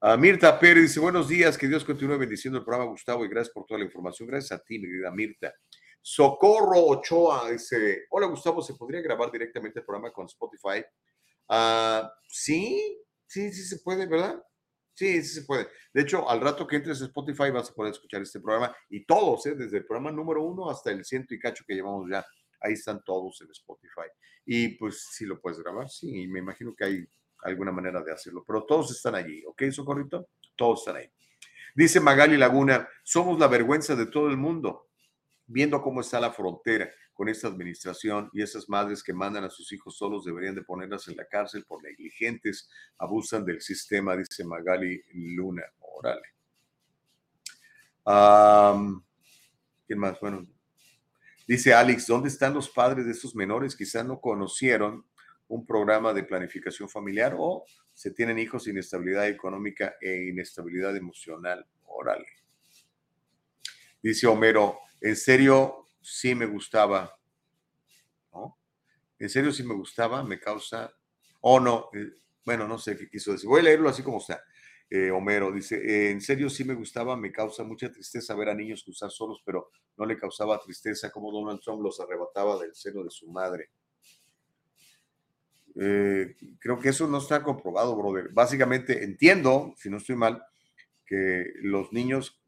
[0.00, 3.52] Ah, Mirta Pérez dice, buenos días, que Dios continúe bendiciendo el programa, Gustavo, y gracias
[3.52, 4.28] por toda la información.
[4.28, 5.54] Gracias a ti, mi querida Mirta.
[6.02, 10.84] Socorro Ochoa dice, hola Gustavo, ¿se podría grabar directamente el programa con Spotify?
[11.48, 14.42] Ah, sí, sí, sí se puede, ¿verdad?
[14.94, 15.68] Sí, sí se puede.
[15.92, 19.04] De hecho, al rato que entres a Spotify vas a poder escuchar este programa y
[19.04, 19.54] todos, ¿eh?
[19.54, 22.24] desde el programa número uno hasta el ciento y cacho que llevamos ya,
[22.60, 24.08] ahí están todos en Spotify.
[24.44, 27.06] Y pues sí lo puedes grabar, sí, me imagino que hay
[27.42, 30.28] alguna manera de hacerlo, pero todos están allí, ¿ok, Socorrito?
[30.56, 31.10] Todos están ahí.
[31.74, 34.89] Dice Magali Laguna, somos la vergüenza de todo el mundo,
[35.50, 39.72] viendo cómo está la frontera con esta administración y esas madres que mandan a sus
[39.72, 45.02] hijos solos deberían de ponerlas en la cárcel por negligentes, abusan del sistema, dice Magali
[45.12, 45.64] Luna.
[45.80, 46.22] Órale.
[49.86, 50.20] ¿Quién más?
[50.20, 50.46] Bueno,
[51.48, 53.74] dice Alex, ¿dónde están los padres de esos menores?
[53.74, 55.04] Quizás no conocieron
[55.48, 61.66] un programa de planificación familiar o se tienen hijos sin estabilidad económica e inestabilidad emocional.
[61.86, 62.28] Órale.
[64.00, 67.16] Dice Homero, en serio, sí me gustaba.
[68.32, 68.58] ¿No?
[69.18, 70.92] En serio, sí me gustaba, me causa.
[71.40, 72.10] O oh, no, eh,
[72.44, 73.48] bueno, no sé qué quiso decir.
[73.48, 74.42] Voy a leerlo así como está.
[74.92, 78.82] Eh, Homero dice, en serio sí me gustaba, me causa mucha tristeza ver a niños
[78.82, 83.10] cruzar solos, pero no le causaba tristeza como Donald Trump los arrebataba del seno de
[83.10, 83.70] su madre.
[85.76, 88.30] Eh, creo que eso no está comprobado, brother.
[88.32, 90.42] Básicamente entiendo, si no estoy mal,
[91.06, 92.39] que los niños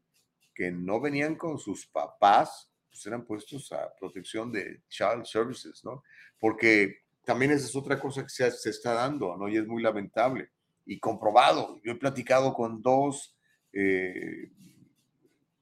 [0.53, 6.03] que no venían con sus papás, pues eran puestos a protección de Child Services, ¿no?
[6.39, 9.47] Porque también esa es otra cosa que se, se está dando, ¿no?
[9.47, 10.51] Y es muy lamentable
[10.85, 11.79] y comprobado.
[11.83, 13.35] Yo he platicado con dos,
[13.71, 14.51] eh,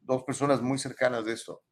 [0.02, 1.64] dos personas muy cercanas de esto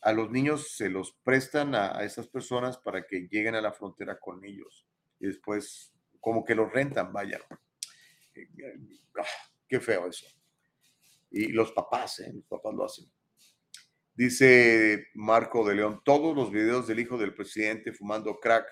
[0.00, 4.18] a los niños se los prestan a, esas personas para que lleguen a la frontera
[4.18, 4.86] con ellos
[5.18, 7.40] y después como que los rentan, vaya.
[8.34, 8.48] Eh,
[9.18, 9.24] ah,
[9.68, 10.26] qué feo eso.
[11.30, 12.32] Y los papás, ¿eh?
[12.32, 13.10] los papás lo hacen.
[14.14, 18.66] Dice Marco de León, todos los videos del hijo del presidente fumando crack,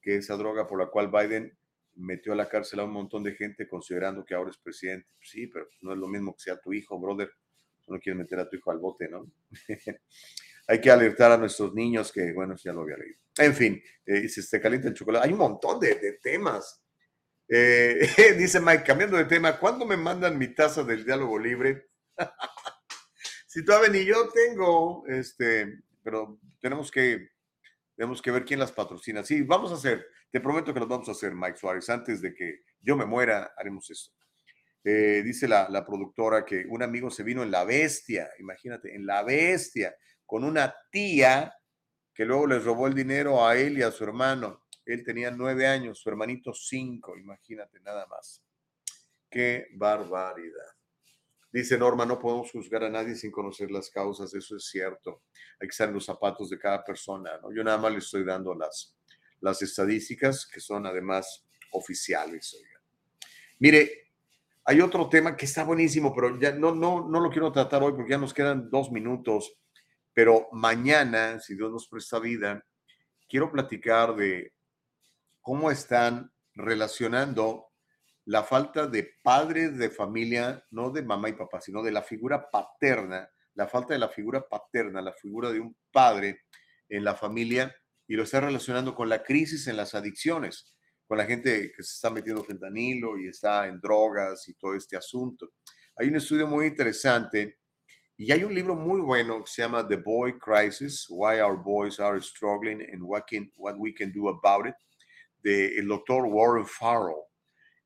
[0.00, 1.58] que es esa droga por la cual Biden
[1.96, 5.08] metió a la cárcel a un montón de gente considerando que ahora es presidente.
[5.20, 7.30] Sí, pero no es lo mismo que sea tu hijo, brother.
[7.86, 9.30] No quieres meter a tu hijo al bote, ¿no?
[10.68, 13.18] hay que alertar a nuestros niños que, bueno, ya lo había leído.
[13.38, 16.84] En fin, eh, si se calienta el chocolate, hay un montón de, temas.
[17.48, 17.98] Eh,
[18.38, 21.88] dice Mike, cambiando de tema, ¿cuándo me mandan mi taza del diálogo libre?
[23.46, 27.30] si todavía ni yo tengo, este, pero tenemos que,
[27.96, 29.24] tenemos que ver quién las patrocina.
[29.24, 32.34] Sí, vamos a hacer, te prometo que lo vamos a hacer, Mike Suárez, antes de
[32.34, 34.12] que yo me muera, haremos esto.
[34.84, 39.06] Eh, dice la, la productora que un amigo se vino en la bestia, imagínate, en
[39.06, 39.94] la bestia
[40.24, 41.54] con una tía
[42.14, 44.62] que luego les robó el dinero a él y a su hermano.
[44.88, 48.42] Él tenía nueve años, su hermanito cinco, imagínate nada más.
[49.30, 50.72] Qué barbaridad.
[51.52, 55.24] Dice Norma, no podemos juzgar a nadie sin conocer las causas, eso es cierto.
[55.60, 57.38] Hay que estar en los zapatos de cada persona.
[57.42, 57.52] ¿no?
[57.52, 58.96] Yo nada más le estoy dando las,
[59.40, 62.56] las estadísticas que son además oficiales.
[63.58, 64.12] Mire,
[64.64, 67.92] hay otro tema que está buenísimo, pero ya no, no, no lo quiero tratar hoy
[67.92, 69.54] porque ya nos quedan dos minutos.
[70.14, 72.64] Pero mañana, si Dios nos presta vida,
[73.28, 74.54] quiero platicar de
[75.48, 77.72] cómo están relacionando
[78.26, 82.50] la falta de padres de familia, no de mamá y papá, sino de la figura
[82.50, 86.42] paterna, la falta de la figura paterna, la figura de un padre
[86.90, 87.74] en la familia,
[88.06, 90.74] y lo está relacionando con la crisis en las adicciones,
[91.06, 94.98] con la gente que se está metiendo fentanilo y está en drogas y todo este
[94.98, 95.54] asunto.
[95.96, 97.56] Hay un estudio muy interesante
[98.18, 101.98] y hay un libro muy bueno que se llama The Boy Crisis, Why Our Boys
[102.00, 104.74] Are Struggling and What, can, what We Can Do About It,
[105.48, 107.22] del doctor Warren Farrell.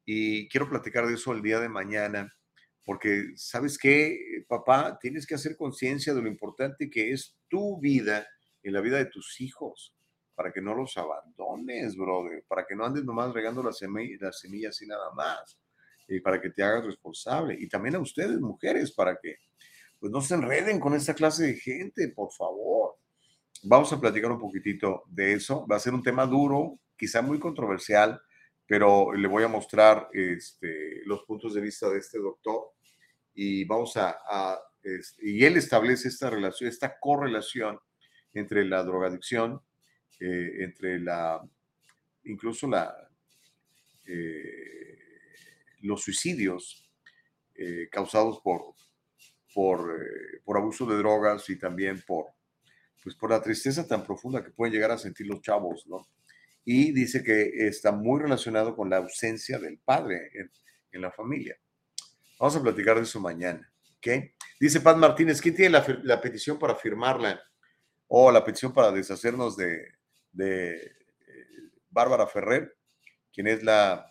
[0.04, 2.32] Y quiero platicar de eso el día de mañana,
[2.84, 8.26] porque sabes qué, papá, tienes que hacer conciencia de lo importante que es tu vida
[8.62, 9.94] en la vida de tus hijos,
[10.34, 14.40] para que no los abandones, brother, para que no andes nomás regando las semillas, las
[14.40, 15.58] semillas y nada más,
[16.08, 17.56] y para que te hagas responsable.
[17.58, 19.36] Y también a ustedes, mujeres, para que
[20.00, 22.96] pues no se enreden con esta clase de gente, por favor.
[23.62, 25.64] Vamos a platicar un poquitito de eso.
[25.68, 28.22] Va a ser un tema duro, quizá muy controversial,
[28.64, 32.74] pero le voy a mostrar este, los puntos de vista de este doctor
[33.34, 34.16] y vamos a,
[35.18, 37.80] y él establece esta relación, esta correlación
[38.34, 39.60] entre la drogadicción,
[40.20, 41.42] eh, entre la,
[42.22, 42.94] incluso la,
[44.06, 44.96] eh,
[45.80, 46.88] los suicidios
[47.56, 48.76] eh, causados por
[49.54, 49.86] por,
[50.44, 52.28] por abuso de drogas y también por,
[53.02, 56.06] pues por la tristeza tan profunda que pueden llegar a sentir los chavos, ¿no?
[56.64, 60.50] Y dice que está muy relacionado con la ausencia del padre en,
[60.92, 61.58] en la familia.
[62.38, 63.72] Vamos a platicar de eso mañana.
[63.98, 64.08] ¿ok?
[64.60, 67.40] Dice Paz Martínez, ¿quién tiene la, petición para firmarla?
[68.08, 69.86] O la petición para deshacernos de,
[70.32, 72.76] de eh, Bárbara Ferrer,
[73.32, 74.06] quien es la,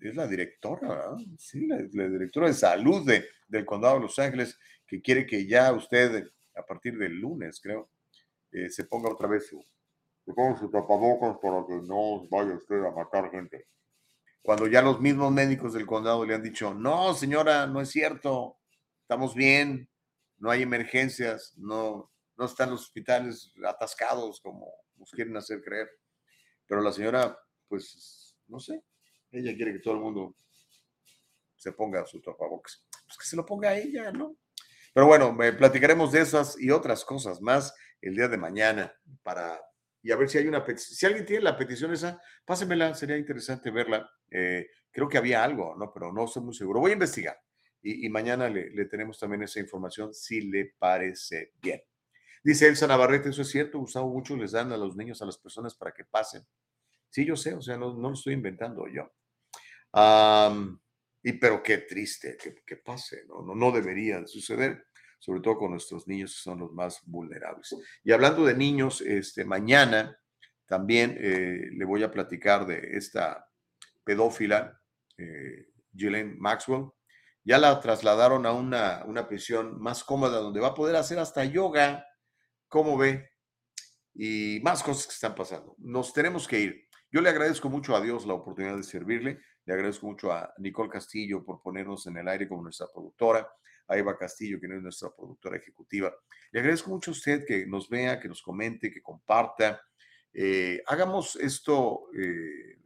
[0.00, 1.16] es la directora.
[1.38, 5.46] Sí, la, la, directora de salud de, del condado de Los Ángeles, que quiere que
[5.46, 7.90] ya usted, a partir del lunes, creo,
[8.50, 9.62] eh, se ponga otra vez su,
[10.28, 13.66] se ponga su tapabocas para que no vaya usted a matar gente.
[14.42, 18.58] Cuando ya los mismos médicos del condado le han dicho, no, señora, no es cierto,
[19.00, 19.88] estamos bien,
[20.36, 25.88] no hay emergencias, no, no están los hospitales atascados como nos quieren hacer creer.
[26.66, 28.84] Pero la señora, pues, no sé,
[29.30, 30.36] ella quiere que todo el mundo
[31.56, 32.84] se ponga su tapabocas.
[33.06, 34.36] Pues que se lo ponga ella, ¿no?
[34.92, 39.58] Pero bueno, platicaremos de esas y otras cosas más el día de mañana para
[40.02, 40.96] y a ver si hay una petición.
[40.96, 44.08] Si alguien tiene la petición esa, pásemela, sería interesante verla.
[44.30, 45.92] Eh, creo que había algo, ¿no?
[45.92, 46.80] Pero no estoy muy seguro.
[46.80, 47.38] Voy a investigar
[47.82, 51.82] y, mañana le, tenemos también esa información si le parece bien.
[52.42, 55.38] Dice Elsa Navarrete, eso es cierto, Gustavo, mucho les dan a los niños, a las
[55.38, 56.46] personas para que pasen.
[57.10, 59.10] Sí, yo sé, o sea, no, no lo estoy inventando yo.
[61.22, 63.42] Y pero qué triste que, que pase, ¿no?
[63.42, 63.54] ¿no?
[63.54, 64.87] No debería de suceder
[65.18, 67.74] sobre todo con nuestros niños que son los más vulnerables.
[68.04, 70.18] Y hablando de niños, este, mañana
[70.66, 73.48] también eh, le voy a platicar de esta
[74.04, 74.80] pedófila,
[75.16, 75.66] eh,
[76.36, 76.90] Maxwell.
[77.42, 81.44] Ya la trasladaron a una, una prisión más cómoda donde va a poder hacer hasta
[81.44, 82.06] yoga,
[82.68, 83.30] como ve,
[84.14, 85.74] y más cosas que están pasando.
[85.78, 86.88] Nos tenemos que ir.
[87.10, 89.40] Yo le agradezco mucho a Dios la oportunidad de servirle.
[89.64, 93.48] Le agradezco mucho a Nicole Castillo por ponernos en el aire como nuestra productora
[93.88, 96.14] a Eva Castillo, que es nuestra productora ejecutiva.
[96.52, 99.80] Le agradezco mucho a usted que nos vea, que nos comente, que comparta.
[100.32, 102.78] Eh, hagamos esto eh,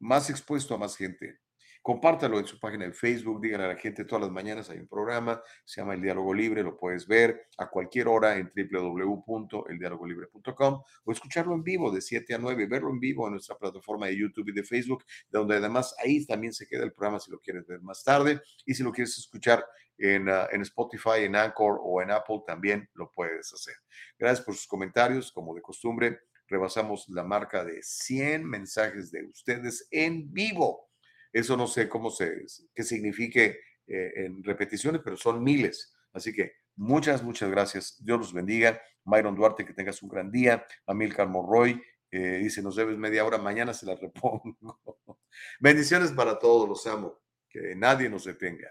[0.00, 1.38] más expuesto a más gente.
[1.82, 4.86] Compártalo en su página de Facebook, díganle a la gente todas las mañanas hay un
[4.86, 11.12] programa, se llama El Diálogo Libre, lo puedes ver a cualquier hora en www.eldialogolibre.com o
[11.12, 14.50] escucharlo en vivo de 7 a 9, verlo en vivo en nuestra plataforma de YouTube
[14.50, 17.80] y de Facebook, donde además ahí también se queda el programa si lo quieres ver
[17.80, 19.66] más tarde y si lo quieres escuchar
[19.98, 23.74] en, uh, en Spotify, en Anchor o en Apple, también lo puedes hacer.
[24.16, 29.88] Gracias por sus comentarios, como de costumbre, rebasamos la marca de 100 mensajes de ustedes
[29.90, 30.91] en vivo.
[31.32, 32.44] Eso no sé cómo se,
[32.74, 35.94] qué signifique eh, en repeticiones, pero son miles.
[36.12, 37.96] Así que muchas, muchas gracias.
[38.04, 38.80] Dios los bendiga.
[39.04, 40.64] Myron Duarte, que tengas un gran día.
[40.86, 44.56] Amilcar Morroy, eh, dice, nos debes media hora, mañana se la repongo.
[45.60, 47.18] Bendiciones para todos, los amo.
[47.48, 48.70] Que nadie nos detenga.